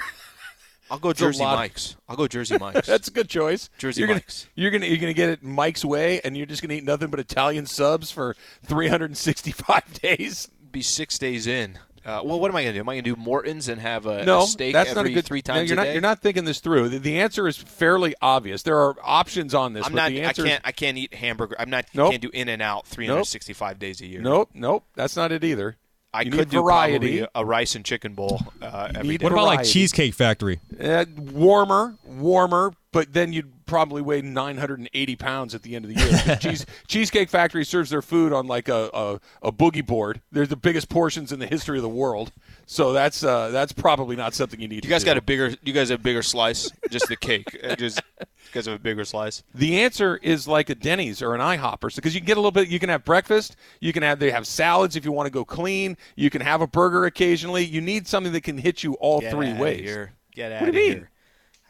I'll 0.91 0.99
go 0.99 1.13
Jersey. 1.13 1.43
Mike's. 1.43 1.95
I'll 2.09 2.17
go 2.17 2.27
Jersey 2.27 2.57
Mike's. 2.59 2.85
That's 2.85 3.07
a 3.07 3.11
good 3.11 3.29
choice. 3.29 3.69
Jersey 3.77 4.01
you're 4.01 4.07
gonna, 4.07 4.17
Mike's. 4.17 4.47
You're 4.55 4.71
gonna 4.71 4.85
you're 4.87 4.97
gonna 4.97 5.13
get 5.13 5.29
it 5.29 5.41
Mike's 5.41 5.85
way, 5.85 6.19
and 6.21 6.35
you're 6.35 6.45
just 6.45 6.61
gonna 6.61 6.73
eat 6.73 6.83
nothing 6.83 7.09
but 7.09 7.19
Italian 7.19 7.65
subs 7.65 8.11
for 8.11 8.35
365 8.65 9.93
days. 10.01 10.49
be 10.71 10.81
six 10.81 11.17
days 11.17 11.47
in. 11.47 11.79
Uh, 12.03 12.19
well, 12.25 12.39
what 12.39 12.49
am 12.49 12.55
I 12.55 12.63
going 12.63 12.73
to 12.73 12.79
do? 12.79 12.81
Am 12.81 12.89
I 12.89 12.95
going 12.95 13.03
to 13.03 13.15
do 13.15 13.21
Morton's 13.21 13.67
and 13.67 13.79
have 13.79 14.07
a, 14.07 14.25
No, 14.25 14.41
a 14.41 14.47
steak 14.47 14.73
that's 14.73 14.89
every 14.89 15.03
not 15.03 15.11
a 15.11 15.13
good. 15.13 15.25
three 15.25 15.43
no, 15.47 15.53
times 15.53 15.69
you're 15.69 15.75
a 15.75 15.81
not. 15.81 15.83
day? 15.83 15.91
You're 15.93 16.01
not 16.01 16.19
thinking 16.19 16.45
this 16.45 16.59
through. 16.59 16.89
The, 16.89 16.97
the 16.97 17.19
answer 17.19 17.47
is 17.47 17.57
fairly 17.57 18.15
obvious. 18.23 18.63
There 18.63 18.79
are 18.79 18.95
options 19.03 19.53
on 19.53 19.73
this. 19.73 19.85
I'm 19.85 19.91
but 19.91 19.97
not. 19.97 20.09
The 20.09 20.25
I 20.25 20.33
can't. 20.33 20.61
I 20.65 20.71
can't 20.71 20.97
eat 20.97 21.13
hamburger. 21.13 21.55
I'm 21.59 21.69
not. 21.69 21.85
Nope. 21.93 22.09
Can't 22.09 22.21
do 22.23 22.31
In 22.33 22.49
and 22.49 22.59
Out 22.59 22.87
365 22.87 23.77
days 23.77 24.01
a 24.01 24.07
year. 24.07 24.19
Nope, 24.19 24.49
nope. 24.55 24.83
That's 24.95 25.15
not 25.15 25.31
it 25.31 25.43
either. 25.43 25.77
I 26.13 26.21
you 26.23 26.31
could 26.31 26.39
need 26.39 26.49
do 26.49 26.61
variety. 26.61 27.19
probably 27.19 27.27
a 27.35 27.45
rice 27.45 27.75
and 27.75 27.85
chicken 27.85 28.13
bowl 28.13 28.41
uh, 28.61 28.91
every 28.93 29.11
need 29.11 29.17
day. 29.19 29.23
What 29.23 29.33
about 29.33 29.45
like 29.45 29.63
Cheesecake 29.65 30.13
Factory? 30.13 30.59
Uh, 30.79 31.05
warmer, 31.17 31.95
warmer, 32.05 32.73
but 32.91 33.13
then 33.13 33.31
you'd 33.31 33.65
probably 33.65 34.01
weigh 34.01 34.21
980 34.21 35.15
pounds 35.15 35.55
at 35.55 35.61
the 35.61 35.75
end 35.75 35.85
of 35.85 35.93
the 35.93 36.01
year. 36.01 36.35
Cheese, 36.41 36.65
Cheesecake 36.87 37.29
Factory 37.29 37.63
serves 37.63 37.89
their 37.89 38.01
food 38.01 38.33
on 38.33 38.47
like 38.47 38.67
a, 38.67 38.89
a, 38.93 39.19
a 39.41 39.51
boogie 39.51 39.85
board. 39.85 40.21
They're 40.31 40.45
the 40.45 40.57
biggest 40.57 40.89
portions 40.89 41.31
in 41.31 41.39
the 41.39 41.47
history 41.47 41.77
of 41.77 41.83
the 41.83 41.89
world. 41.89 42.33
So 42.65 42.91
that's 42.91 43.23
uh, 43.23 43.49
that's 43.49 43.71
probably 43.71 44.15
not 44.15 44.33
something 44.33 44.59
you 44.59 44.67
need. 44.67 44.83
You 44.83 44.89
guys 44.89 45.03
to 45.03 45.05
got 45.05 45.17
a 45.17 45.21
bigger. 45.21 45.53
You 45.63 45.73
guys 45.73 45.89
have 45.89 45.99
a 45.99 46.03
bigger 46.03 46.21
slice. 46.21 46.69
Just 46.89 47.07
the 47.07 47.15
cake. 47.15 47.57
Uh, 47.63 47.75
Just 47.81 48.01
you 48.19 48.25
guys 48.51 48.65
have 48.65 48.75
a 48.75 48.79
bigger 48.79 49.05
slice. 49.05 49.43
The 49.53 49.81
answer 49.81 50.17
is 50.17 50.47
like 50.47 50.69
a 50.69 50.75
Denny's 50.75 51.21
or 51.21 51.33
an 51.33 51.41
IHOP, 51.41 51.83
or 51.83 51.89
because 51.95 52.13
you 52.13 52.21
can 52.21 52.27
get 52.27 52.37
a 52.37 52.41
little 52.41 52.51
bit. 52.51 52.67
You 52.67 52.79
can 52.79 52.89
have 52.89 53.03
breakfast. 53.05 53.55
You 53.79 53.93
can 53.93 54.03
have 54.03 54.19
they 54.19 54.31
have 54.31 54.45
salads 54.45 54.95
if 54.95 55.05
you 55.05 55.11
want 55.11 55.27
to 55.27 55.31
go 55.31 55.45
clean. 55.45 55.97
You 56.15 56.29
can 56.29 56.41
have 56.41 56.61
a 56.61 56.67
burger 56.67 57.05
occasionally. 57.05 57.65
You 57.65 57.81
need 57.81 58.07
something 58.07 58.33
that 58.33 58.41
can 58.41 58.57
hit 58.57 58.83
you 58.83 58.93
all 58.95 59.21
Get 59.21 59.31
three 59.31 59.51
outta 59.51 59.61
ways. 59.61 59.81
Here. 59.81 60.13
Get 60.33 60.51
out 60.51 60.61
What 60.61 60.71
do 60.71 60.77
you 60.77 60.87
mean? 60.87 60.97
Here. 60.99 61.11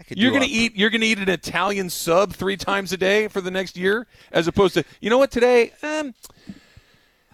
I 0.02 0.04
could 0.04 0.18
You're 0.18 0.32
gonna 0.32 0.46
eat. 0.50 0.76
You're 0.76 0.90
gonna 0.90 1.06
eat 1.06 1.20
an 1.20 1.30
Italian 1.30 1.88
sub 1.92 2.34
three 2.34 2.58
times 2.58 2.92
a 2.92 2.98
day 2.98 3.28
for 3.28 3.40
the 3.40 3.52
next 3.52 3.78
year, 3.78 4.08
as 4.32 4.48
opposed 4.48 4.74
to 4.74 4.84
you 5.00 5.12
know 5.12 5.20
what 5.20 5.30
today. 5.30 5.74
Um, 5.84 6.16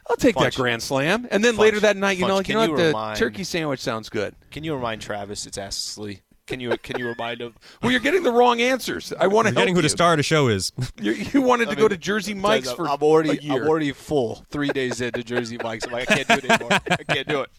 I'll 0.09 0.17
take 0.17 0.35
that 0.35 0.53
Grand 0.53 0.83
Slam, 0.83 1.29
and 1.31 1.45
then 1.45 1.55
Funch. 1.55 1.59
later 1.59 1.79
that 1.79 1.95
night, 1.95 2.17
you 2.17 2.25
Funch, 2.25 2.27
know, 2.27 2.39
you 2.41 2.53
know 2.55 2.63
you 2.77 2.93
what, 2.93 3.13
the 3.13 3.19
turkey 3.19 3.45
sandwich 3.45 3.79
sounds 3.79 4.09
good. 4.09 4.35
Can 4.51 4.65
you 4.65 4.75
remind 4.75 5.01
Travis? 5.01 5.45
It's 5.45 5.57
Ask 5.57 5.79
Slee. 5.93 6.23
Can 6.45 6.59
you? 6.59 6.77
Can 6.79 6.99
you 6.99 7.07
remind 7.07 7.39
him? 7.41 7.55
Well, 7.81 7.91
you're 7.91 8.01
getting 8.01 8.23
the 8.23 8.31
wrong 8.33 8.59
answers. 8.59 9.13
I 9.17 9.27
want 9.27 9.47
to 9.47 9.53
help 9.53 9.55
Forgetting 9.55 9.75
who 9.75 9.79
you. 9.79 9.83
the 9.83 9.89
star 9.89 10.11
of 10.11 10.17
the 10.17 10.23
show 10.23 10.49
is. 10.49 10.73
You, 11.01 11.13
you 11.13 11.41
wanted 11.41 11.69
to 11.69 11.75
go 11.77 11.87
to 11.87 11.95
Jersey 11.95 12.33
Mike's 12.33 12.67
I'm 12.67 12.75
for 12.75 12.89
I'm 12.89 13.01
already. 13.01 13.29
a 13.29 13.33
year. 13.41 13.63
I'm 13.63 13.69
already 13.69 13.93
full. 13.93 14.45
Three 14.49 14.69
days 14.69 14.99
into 14.99 15.23
Jersey 15.23 15.57
Mike's. 15.63 15.85
I'm 15.85 15.93
like, 15.93 16.11
I 16.11 16.23
can't 16.23 16.27
do 16.27 16.33
it 16.35 16.51
anymore. 16.51 16.79
I 16.89 17.03
can't 17.03 17.27
do 17.29 17.41
it. 17.41 17.49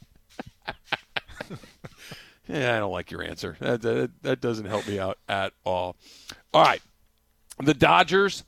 Yeah, 2.48 2.76
I 2.76 2.78
don't 2.78 2.92
like 2.92 3.10
your 3.10 3.22
answer. 3.22 3.56
That, 3.60 3.82
that, 3.82 4.22
that 4.22 4.40
doesn't 4.40 4.64
help 4.64 4.88
me 4.88 4.98
out 4.98 5.18
at 5.28 5.52
all. 5.64 5.96
All 6.54 6.62
right. 6.62 6.80
The 7.62 7.74
Dodgers 7.74 8.44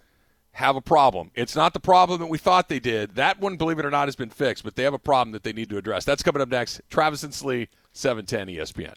have 0.53 0.77
a 0.77 0.81
problem. 0.81 1.31
It's 1.35 1.55
not 1.55 1.75
the 1.75 1.81
problem 1.81 2.21
that 2.21 2.27
we 2.27 2.39
thought 2.39 2.69
they 2.69 2.81
did. 2.81 3.15
That 3.17 3.41
one, 3.41 3.57
believe 3.57 3.79
it 3.79 3.85
or 3.85 3.91
not, 3.91 4.09
has 4.09 4.17
been 4.17 4.31
fixed, 4.31 4.65
but 4.65 4.75
they 4.75 4.83
have 4.83 4.95
a 4.95 4.99
problem 4.99 5.33
that 5.33 5.43
they 5.43 5.53
need 5.53 5.69
to 5.71 5.77
address. 5.77 6.05
That's 6.05 6.23
coming 6.23 6.41
up 6.43 6.49
next. 6.49 6.81
Travis 6.91 7.23
and 7.23 7.35
Slee, 7.35 7.69
710 7.93 8.57
ESPN. 8.57 8.95